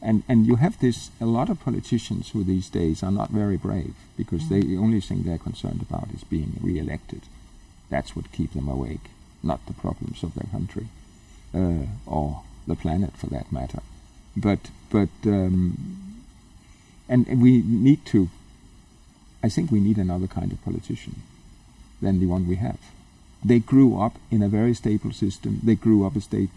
And 0.00 0.22
and 0.28 0.46
you 0.46 0.56
have 0.56 0.78
this 0.78 1.10
a 1.20 1.26
lot 1.26 1.48
of 1.48 1.60
politicians 1.60 2.30
who 2.30 2.44
these 2.44 2.68
days 2.68 3.02
are 3.02 3.10
not 3.12 3.30
very 3.30 3.56
brave 3.56 3.94
because 4.16 4.42
Mm. 4.44 4.48
they 4.48 4.60
the 4.60 4.76
only 4.76 5.00
thing 5.00 5.22
they're 5.22 5.38
concerned 5.38 5.82
about 5.82 6.08
is 6.14 6.24
being 6.24 6.52
re-elected. 6.60 7.22
That's 7.90 8.14
what 8.14 8.32
keeps 8.32 8.54
them 8.54 8.68
awake, 8.68 9.10
not 9.42 9.64
the 9.66 9.72
problems 9.72 10.22
of 10.22 10.34
their 10.34 10.48
country 10.50 10.88
uh, 11.54 11.86
or 12.06 12.42
the 12.66 12.76
planet, 12.76 13.16
for 13.16 13.26
that 13.28 13.50
matter. 13.50 13.80
But 14.36 14.70
but 14.90 15.08
um, 15.26 16.22
and, 17.08 17.26
and 17.28 17.40
we 17.42 17.62
need 17.62 18.04
to. 18.06 18.28
I 19.42 19.48
think 19.48 19.70
we 19.70 19.80
need 19.80 19.98
another 19.98 20.26
kind 20.26 20.52
of 20.52 20.62
politician 20.64 21.22
than 22.02 22.20
the 22.20 22.26
one 22.26 22.46
we 22.46 22.56
have. 22.56 22.78
They 23.44 23.60
grew 23.60 24.00
up 24.00 24.16
in 24.30 24.42
a 24.42 24.48
very 24.48 24.74
stable 24.74 25.12
system. 25.12 25.60
They 25.62 25.76
grew 25.76 26.04
up 26.06 26.16
a 26.16 26.20
state 26.20 26.50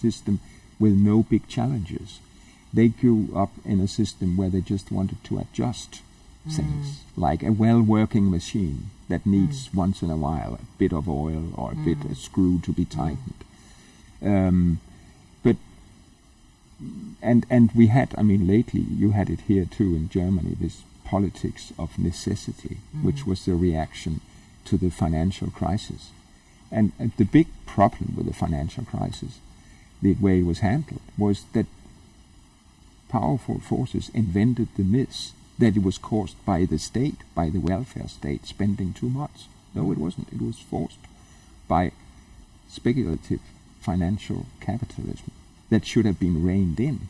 system 0.00 0.40
with 0.78 0.92
no 0.92 1.22
big 1.22 1.48
challenges. 1.48 2.20
They 2.72 2.88
grew 2.88 3.28
up 3.34 3.52
in 3.64 3.80
a 3.80 3.88
system 3.88 4.36
where 4.36 4.50
they 4.50 4.60
just 4.60 4.90
wanted 4.92 5.22
to 5.24 5.38
adjust 5.38 6.02
mm. 6.46 6.52
things, 6.54 7.02
like 7.16 7.42
a 7.42 7.52
well-working 7.52 8.30
machine 8.30 8.90
that 9.08 9.22
mm. 9.22 9.32
needs 9.32 9.70
once 9.72 10.02
in 10.02 10.10
a 10.10 10.16
while 10.16 10.54
a 10.54 10.78
bit 10.78 10.92
of 10.92 11.08
oil 11.08 11.52
or 11.56 11.72
a 11.72 11.76
bit 11.76 12.00
mm. 12.00 12.12
a 12.12 12.14
screw 12.14 12.58
to 12.60 12.72
be 12.72 12.84
tightened. 12.84 13.44
Um, 14.22 14.80
but 15.42 15.56
and 17.22 17.46
and 17.48 17.70
we 17.72 17.86
had, 17.86 18.14
I 18.18 18.22
mean, 18.22 18.46
lately 18.46 18.80
you 18.80 19.12
had 19.12 19.30
it 19.30 19.40
here 19.48 19.64
too 19.64 19.94
in 19.94 20.08
Germany. 20.08 20.56
This 20.60 20.82
politics 21.04 21.72
of 21.78 21.98
necessity, 21.98 22.78
which 23.00 23.26
was 23.26 23.44
the 23.44 23.54
reaction 23.54 24.20
to 24.64 24.76
the 24.76 24.90
financial 24.90 25.50
crisis, 25.50 26.10
and, 26.70 26.92
and 26.98 27.12
the 27.16 27.24
big 27.24 27.46
problem 27.64 28.14
with 28.16 28.26
the 28.26 28.34
financial 28.34 28.84
crisis, 28.84 29.38
the 30.02 30.14
way 30.14 30.40
it 30.40 30.46
was 30.46 30.58
handled, 30.58 31.00
was 31.16 31.44
that 31.52 31.66
powerful 33.08 33.60
forces 33.60 34.10
invented 34.14 34.68
the 34.76 34.84
myth 34.84 35.32
that 35.58 35.76
it 35.76 35.82
was 35.82 35.98
caused 35.98 36.36
by 36.44 36.64
the 36.64 36.78
state, 36.78 37.20
by 37.34 37.48
the 37.48 37.60
welfare 37.60 38.08
state, 38.08 38.46
spending 38.46 38.92
too 38.92 39.08
much. 39.08 39.46
No, 39.74 39.90
it 39.92 39.98
wasn't. 39.98 40.32
It 40.32 40.40
was 40.40 40.58
forced 40.58 40.98
by 41.68 41.92
speculative 42.68 43.40
financial 43.80 44.46
capitalism 44.60 45.30
that 45.70 45.86
should 45.86 46.06
have 46.06 46.20
been 46.20 46.44
reined 46.44 46.80
in, 46.80 47.08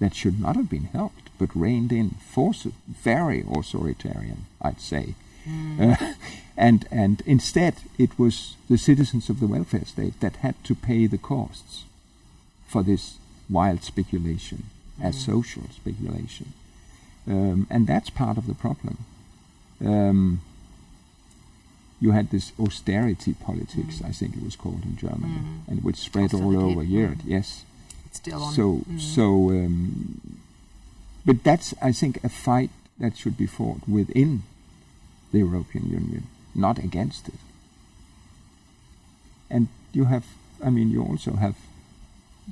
that 0.00 0.14
should 0.14 0.40
not 0.40 0.56
have 0.56 0.70
been 0.70 0.84
helped, 0.84 1.30
but 1.38 1.54
reined 1.54 1.92
in, 1.92 2.10
forced, 2.10 2.66
very 2.88 3.44
authoritarian, 3.48 4.46
I'd 4.60 4.80
say. 4.80 5.14
Uh, 5.80 5.96
and 6.56 6.86
and 6.90 7.22
instead, 7.26 7.76
it 7.96 8.18
was 8.18 8.56
the 8.68 8.78
citizens 8.78 9.30
of 9.30 9.40
the 9.40 9.46
welfare 9.46 9.84
state 9.84 10.20
that 10.20 10.36
had 10.36 10.62
to 10.64 10.74
pay 10.74 11.06
the 11.06 11.18
costs 11.18 11.84
for 12.66 12.82
this 12.82 13.18
wild 13.48 13.82
speculation 13.82 14.64
as 15.02 15.18
social 15.24 15.62
speculation. 15.70 16.52
Um, 17.26 17.66
and 17.70 17.86
that's 17.86 18.10
part 18.10 18.38
of 18.38 18.46
the 18.46 18.54
problem. 18.54 18.98
Um, 19.84 20.40
you 22.00 22.12
had 22.12 22.30
this 22.30 22.52
austerity 22.58 23.34
politics, 23.34 24.00
I 24.04 24.12
think 24.12 24.36
it 24.36 24.42
was 24.42 24.56
called 24.56 24.84
in 24.84 24.96
Germany, 24.96 25.40
and 25.68 25.82
which 25.82 25.96
spread 25.96 26.32
all 26.32 26.56
over 26.58 26.82
Europe. 26.82 27.18
mm. 27.18 27.26
Yes. 27.26 27.64
It's 28.06 28.18
still 28.18 28.42
on. 28.42 28.54
So, 28.54 28.82
Mm. 28.88 29.00
so, 29.00 29.50
um, 29.50 30.40
but 31.26 31.44
that's, 31.44 31.74
I 31.82 31.92
think, 31.92 32.22
a 32.24 32.28
fight 32.28 32.70
that 32.98 33.16
should 33.16 33.36
be 33.36 33.46
fought 33.46 33.86
within 33.88 34.42
the 35.32 35.38
European 35.40 35.90
Union, 35.90 36.26
not 36.54 36.78
against 36.78 37.28
it. 37.28 37.34
And 39.50 39.68
you 39.92 40.04
have, 40.06 40.24
I 40.64 40.70
mean, 40.70 40.90
you 40.90 41.02
also 41.02 41.32
have, 41.34 41.56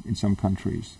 in 0.04 0.14
some 0.14 0.36
countries, 0.36 0.96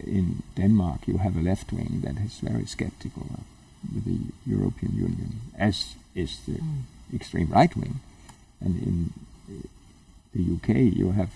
in 0.00 0.42
Denmark, 0.56 1.06
you 1.06 1.18
have 1.18 1.36
a 1.36 1.42
left 1.42 1.72
wing 1.72 2.00
that 2.04 2.16
is 2.24 2.40
very 2.40 2.66
skeptical 2.66 3.26
of 3.34 4.04
the 4.04 4.18
European 4.46 4.92
Union, 4.96 5.40
as 5.58 5.94
is 6.14 6.40
the 6.46 6.58
Mm. 6.58 6.82
extreme 7.14 7.48
right 7.52 7.76
wing. 7.76 8.00
And 8.60 8.76
in 8.82 9.12
uh, 9.48 9.66
the 10.32 10.42
UK, 10.54 10.68
you 10.98 11.12
have 11.12 11.30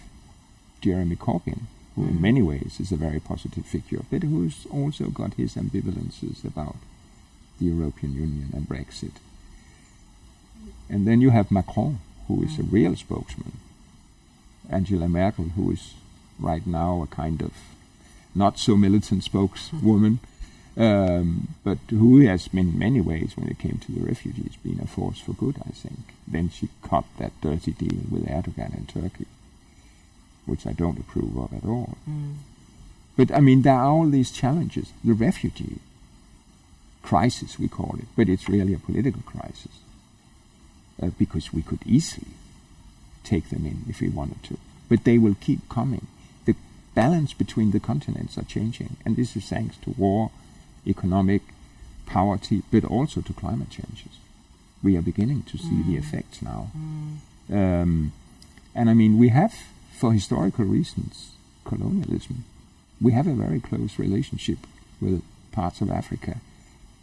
Jeremy 0.81 1.17
Corbyn, 1.17 1.61
who 1.95 2.03
in 2.05 2.15
Mm. 2.19 2.21
many 2.21 2.43
ways 2.43 2.81
is 2.81 2.93
a 2.93 2.97
very 2.97 3.21
positive 3.21 3.67
figure, 3.67 4.03
but 4.11 4.23
who's 4.23 4.67
also 4.71 5.11
got 5.11 5.35
his 5.35 5.55
ambivalences 5.57 6.45
about 6.45 6.77
the 7.59 7.67
European 7.67 8.13
Union 8.15 8.49
and 8.55 8.69
Brexit. 8.69 9.15
And 10.91 11.07
then 11.07 11.21
you 11.21 11.31
have 11.31 11.51
Macron, 11.51 11.99
who 12.29 12.43
is 12.45 12.59
a 12.59 12.63
Mm. 12.63 12.73
real 12.73 12.97
spokesman. 12.97 13.53
Angela 14.71 15.09
Merkel, 15.09 15.49
who 15.57 15.71
is 15.73 15.95
right 16.39 16.67
now 16.67 17.03
a 17.03 17.07
kind 17.07 17.43
of 17.43 17.53
not 18.39 18.59
so 18.59 18.77
militant 18.77 19.25
spokeswoman, 19.25 20.21
um, 20.77 21.49
but 21.65 21.79
who 21.91 22.21
has 22.21 22.49
been 22.49 22.69
in 22.71 22.79
many 22.79 23.01
ways, 23.01 23.33
when 23.37 23.49
it 23.49 23.59
came 23.59 23.79
to 23.79 23.93
the 23.93 24.01
refugees, 24.01 24.57
been 24.63 24.81
a 24.81 24.87
force 24.87 25.19
for 25.19 25.33
good, 25.33 25.57
I 25.67 25.71
think. 25.71 25.99
Then 26.27 26.49
she 26.49 26.69
cut 26.83 27.05
that 27.19 27.39
dirty 27.41 27.73
deal 27.73 28.03
with 28.11 28.27
Erdogan 28.27 28.77
in 28.77 28.87
Turkey, 28.87 29.27
which 30.47 30.67
I 30.67 30.73
don't 30.73 31.01
approve 31.01 31.37
of 31.37 31.53
at 31.53 31.65
all. 31.65 31.99
Mm. 32.09 32.37
But 33.17 33.33
I 33.33 33.41
mean, 33.41 33.63
there 33.63 33.75
are 33.75 33.91
all 33.91 34.09
these 34.09 34.31
challenges. 34.31 34.93
The 35.05 35.15
refugee 35.15 35.81
crisis, 37.03 37.59
we 37.59 37.67
call 37.67 37.97
it, 37.99 38.07
but 38.17 38.29
it's 38.29 38.49
really 38.49 38.75
a 38.75 38.79
political 38.79 39.23
crisis 39.23 39.81
uh, 41.03 41.09
because 41.19 41.53
we 41.53 41.63
could 41.63 41.81
easily 41.85 42.29
take 43.25 43.51
them 43.51 43.67
in 43.67 43.85
if 43.89 44.01
we 44.01 44.09
wanted 44.09 44.43
to. 44.45 44.59
But 44.89 45.05
they 45.05 45.19
will 45.19 45.37
keep 45.41 45.69
coming. 45.69 46.07
The 46.99 47.03
balance 47.05 47.33
between 47.33 47.71
the 47.71 47.79
continents 47.79 48.37
are 48.39 48.43
changing, 48.43 48.97
and 49.05 49.15
this 49.15 49.37
is 49.37 49.49
thanks 49.49 49.77
to 49.83 49.91
war, 49.97 50.33
economic 50.85 51.43
poverty, 52.07 52.65
but 52.73 52.85
also 52.85 53.21
to 53.21 53.33
climate 53.33 53.71
changes. 53.71 54.19
We 54.83 54.97
are 54.97 55.01
beginning 55.01 55.43
to 55.45 55.59
see 55.59 55.81
the 55.83 55.95
Mm. 55.95 55.99
effects 55.99 56.43
now. 56.43 56.73
Mm. 56.77 57.19
Um, 57.53 58.13
and 58.75 58.91
I 58.91 58.95
mean, 58.95 59.17
we 59.17 59.29
have, 59.29 59.55
for 59.93 60.13
historical 60.13 60.65
reasons, 60.65 61.31
colonialism. 61.65 62.43
We 63.01 63.13
have 63.13 63.29
a 63.29 63.35
very 63.45 63.61
close 63.61 63.97
relationship 63.97 64.67
with 65.01 65.23
parts 65.53 65.81
of 65.81 65.93
Africa 65.93 66.41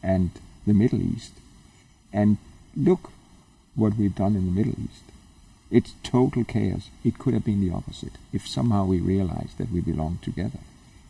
and 0.04 0.32
the 0.68 0.74
Middle 0.74 1.02
East. 1.02 1.32
And 2.12 2.36
look 2.76 3.12
what 3.76 3.96
we've 3.96 4.14
done 4.24 4.36
in 4.36 4.46
the 4.46 4.52
Middle 4.60 4.78
East. 4.78 5.06
It's 5.72 5.94
total 6.04 6.44
chaos. 6.44 6.90
It 7.04 7.18
could 7.18 7.34
have 7.34 7.44
been 7.46 7.62
the 7.68 7.74
opposite 7.76 8.14
if 8.32 8.48
somehow 8.48 8.86
we 8.86 9.00
realized 9.00 9.58
that 9.58 9.72
we 9.72 9.82
belong 9.82 10.20
together, 10.22 10.60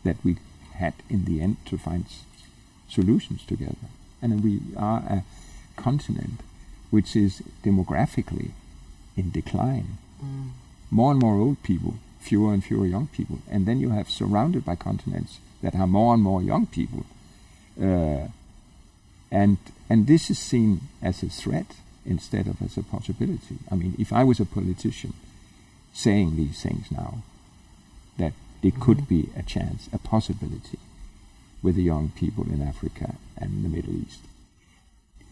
that 0.03 0.18
we 0.23 0.38
had 0.76 0.94
in 1.10 1.26
the 1.26 1.41
end 1.41 1.57
to 1.65 1.77
find 1.77 2.06
s- 2.06 2.23
solutions 2.90 3.44
together. 3.45 3.90
And 4.22 4.44
we 4.44 4.61
are 4.77 4.99
a 4.99 5.23
continent 5.76 6.41
which 6.90 7.15
is 7.15 7.41
demographically 7.64 8.52
in 9.18 9.32
decline. 9.32 9.98
Mm. 10.23 10.52
More 10.90 11.11
and 11.11 11.19
more 11.19 11.36
old 11.36 11.61
people, 11.64 11.95
fewer 12.19 12.53
and 12.53 12.64
fewer 12.64 12.86
young 12.86 13.07
people, 13.07 13.40
and 13.49 13.65
then 13.65 13.80
you 13.80 13.90
have 13.90 14.10
surrounded 14.10 14.64
by 14.64 14.76
continents 14.76 15.40
that 15.61 15.73
have 15.73 15.90
more 15.90 16.14
and 16.14 16.23
more 16.23 16.41
young 16.41 16.65
people, 16.68 17.06
uh, 17.82 18.27
and 19.32 19.57
and 19.90 20.07
this 20.07 20.30
is 20.30 20.40
seen 20.40 20.82
as 21.02 21.22
a 21.23 21.30
threat 21.30 21.76
instead 22.06 22.48
of 22.48 22.61
as 22.61 22.77
a 22.77 22.84
possibility. 22.84 23.57
I 23.72 23.76
mean, 23.76 23.95
if 23.98 24.14
I 24.14 24.23
was 24.23 24.40
a 24.40 24.45
politician 24.45 25.14
saying 25.94 26.36
these 26.36 26.61
things 26.61 26.91
now, 26.91 27.23
that 28.18 28.34
there 28.61 28.72
could 28.72 28.99
Mhm. 28.99 29.07
be 29.07 29.30
a 29.36 29.44
chance, 29.44 29.90
a 29.91 29.98
possibility, 29.98 30.80
with 31.61 31.76
the 31.76 31.84
young 31.84 32.10
people 32.10 32.45
in 32.52 32.61
Africa 32.61 33.15
and 33.38 33.64
the 33.64 33.69
Middle 33.69 33.95
East, 33.95 34.22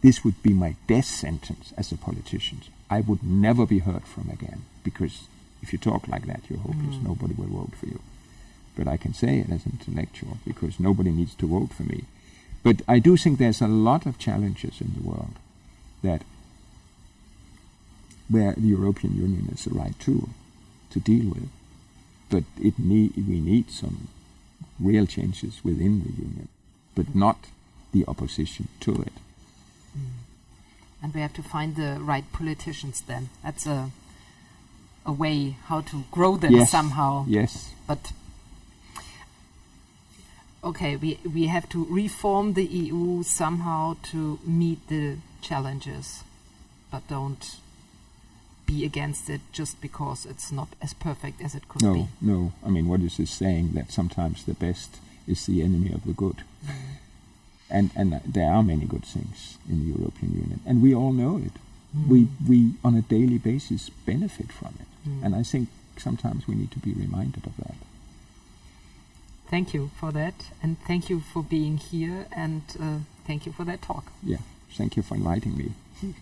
this 0.02 0.24
would 0.24 0.42
be 0.42 0.52
my 0.52 0.76
death 0.86 1.06
sentence 1.06 1.72
as 1.76 1.92
a 1.92 1.96
politician. 1.96 2.60
I 2.90 3.00
would 3.00 3.22
never 3.22 3.64
be 3.66 3.78
heard 3.78 4.04
from 4.04 4.28
again 4.30 4.62
because 4.82 5.28
if 5.62 5.72
you 5.72 5.78
talk 5.78 6.08
like 6.08 6.26
that, 6.26 6.42
you're 6.48 6.58
hopeless. 6.58 6.96
Mm. 6.96 7.04
Nobody 7.04 7.34
will 7.34 7.46
vote 7.46 7.74
for 7.74 7.86
you. 7.86 8.00
But 8.76 8.88
I 8.88 8.96
can 8.96 9.14
say 9.14 9.38
it 9.38 9.50
as 9.50 9.64
an 9.64 9.78
intellectual 9.80 10.38
because 10.44 10.78
nobody 10.78 11.10
needs 11.10 11.34
to 11.36 11.46
vote 11.46 11.72
for 11.72 11.84
me. 11.84 12.04
But 12.62 12.82
I 12.88 12.98
do 12.98 13.16
think 13.16 13.38
there's 13.38 13.62
a 13.62 13.68
lot 13.68 14.04
of 14.04 14.18
challenges 14.18 14.80
in 14.80 14.92
the 14.94 15.08
world 15.08 15.36
that 16.02 16.22
where 18.28 18.52
the 18.52 18.68
European 18.68 19.16
Union 19.16 19.48
is 19.52 19.64
the 19.64 19.74
right 19.74 19.98
tool 19.98 20.28
to 20.90 21.00
deal 21.00 21.28
with. 21.30 21.48
But 22.30 22.44
it 22.60 22.78
need, 22.78 23.16
we 23.16 23.40
need 23.40 23.70
some 23.70 24.08
real 24.80 25.06
changes 25.06 25.60
within 25.64 26.02
the 26.02 26.10
union, 26.10 26.48
but 26.94 27.14
not 27.14 27.46
the 27.92 28.04
opposition 28.08 28.68
to 28.80 28.92
it. 29.02 29.12
Mm. 29.96 30.06
And 31.02 31.14
we 31.14 31.20
have 31.20 31.34
to 31.34 31.42
find 31.42 31.76
the 31.76 31.98
right 32.00 32.24
politicians 32.32 33.02
then. 33.06 33.28
That's 33.42 33.66
a 33.66 33.90
a 35.06 35.12
way 35.12 35.56
how 35.66 35.80
to 35.82 36.04
grow 36.10 36.36
them 36.36 36.52
Yes. 36.52 36.70
somehow. 36.70 37.24
Yes. 37.28 37.70
But 37.86 38.12
okay, 40.62 40.96
we 40.96 41.18
we 41.30 41.46
have 41.48 41.68
to 41.70 41.84
reform 41.90 42.54
the 42.54 42.64
EU 42.64 43.22
somehow 43.22 43.96
to 44.10 44.38
meet 44.44 44.86
the 44.88 45.18
challenges, 45.42 46.24
but 46.90 47.06
don't 47.08 47.56
be 48.66 48.84
against 48.84 49.28
it 49.30 49.40
just 49.52 49.80
because 49.80 50.24
it's 50.26 50.50
not 50.52 50.68
as 50.80 50.94
perfect 50.94 51.40
as 51.42 51.54
it 51.54 51.68
could 51.68 51.82
No, 51.82 51.92
be. 51.94 52.08
no. 52.20 52.32
no. 52.34 52.52
I 52.64 52.70
mean, 52.70 52.88
what 52.88 53.00
is 53.00 53.16
this 53.16 53.30
saying 53.30 53.72
that 53.74 53.92
sometimes 53.92 54.44
the 54.44 54.54
best 54.54 54.98
is 55.26 55.46
the 55.46 55.62
enemy 55.62 55.92
of 55.92 56.04
the 56.04 56.12
good. 56.12 56.42
And 57.70 57.90
and 57.96 58.14
uh, 58.14 58.18
there 58.26 58.50
are 58.52 58.62
many 58.62 58.84
good 58.84 59.04
things 59.04 59.58
in 59.68 59.78
the 59.80 59.98
European 59.98 60.32
Union, 60.34 60.60
and 60.66 60.82
we 60.82 60.94
all 60.94 61.12
know 61.12 61.38
it. 61.38 61.52
We 62.08 62.28
we 62.48 62.74
on 62.84 62.94
a 62.94 63.02
daily 63.02 63.38
basis 63.38 63.90
benefit 64.06 64.52
from 64.52 64.74
it, 64.80 64.86
and 65.24 65.34
I 65.34 65.42
think 65.42 65.68
sometimes 65.96 66.46
we 66.46 66.54
need 66.54 66.70
to 66.72 66.78
be 66.78 66.92
reminded 66.92 67.46
of 67.46 67.56
that. 67.56 67.74
Thank 69.48 69.72
you 69.74 69.90
for 70.00 70.12
that, 70.12 70.34
and 70.62 70.76
thank 70.86 71.08
you 71.10 71.20
for 71.20 71.42
being 71.42 71.78
here, 71.78 72.26
and 72.32 72.62
uh, 72.80 72.98
thank 73.26 73.46
you 73.46 73.52
for 73.52 73.64
that 73.64 73.80
talk. 73.82 74.04
Yeah. 74.22 74.38
Thank 74.76 74.96
you 74.96 75.02
for 75.02 75.14
inviting 75.16 75.56
me. 75.56 75.72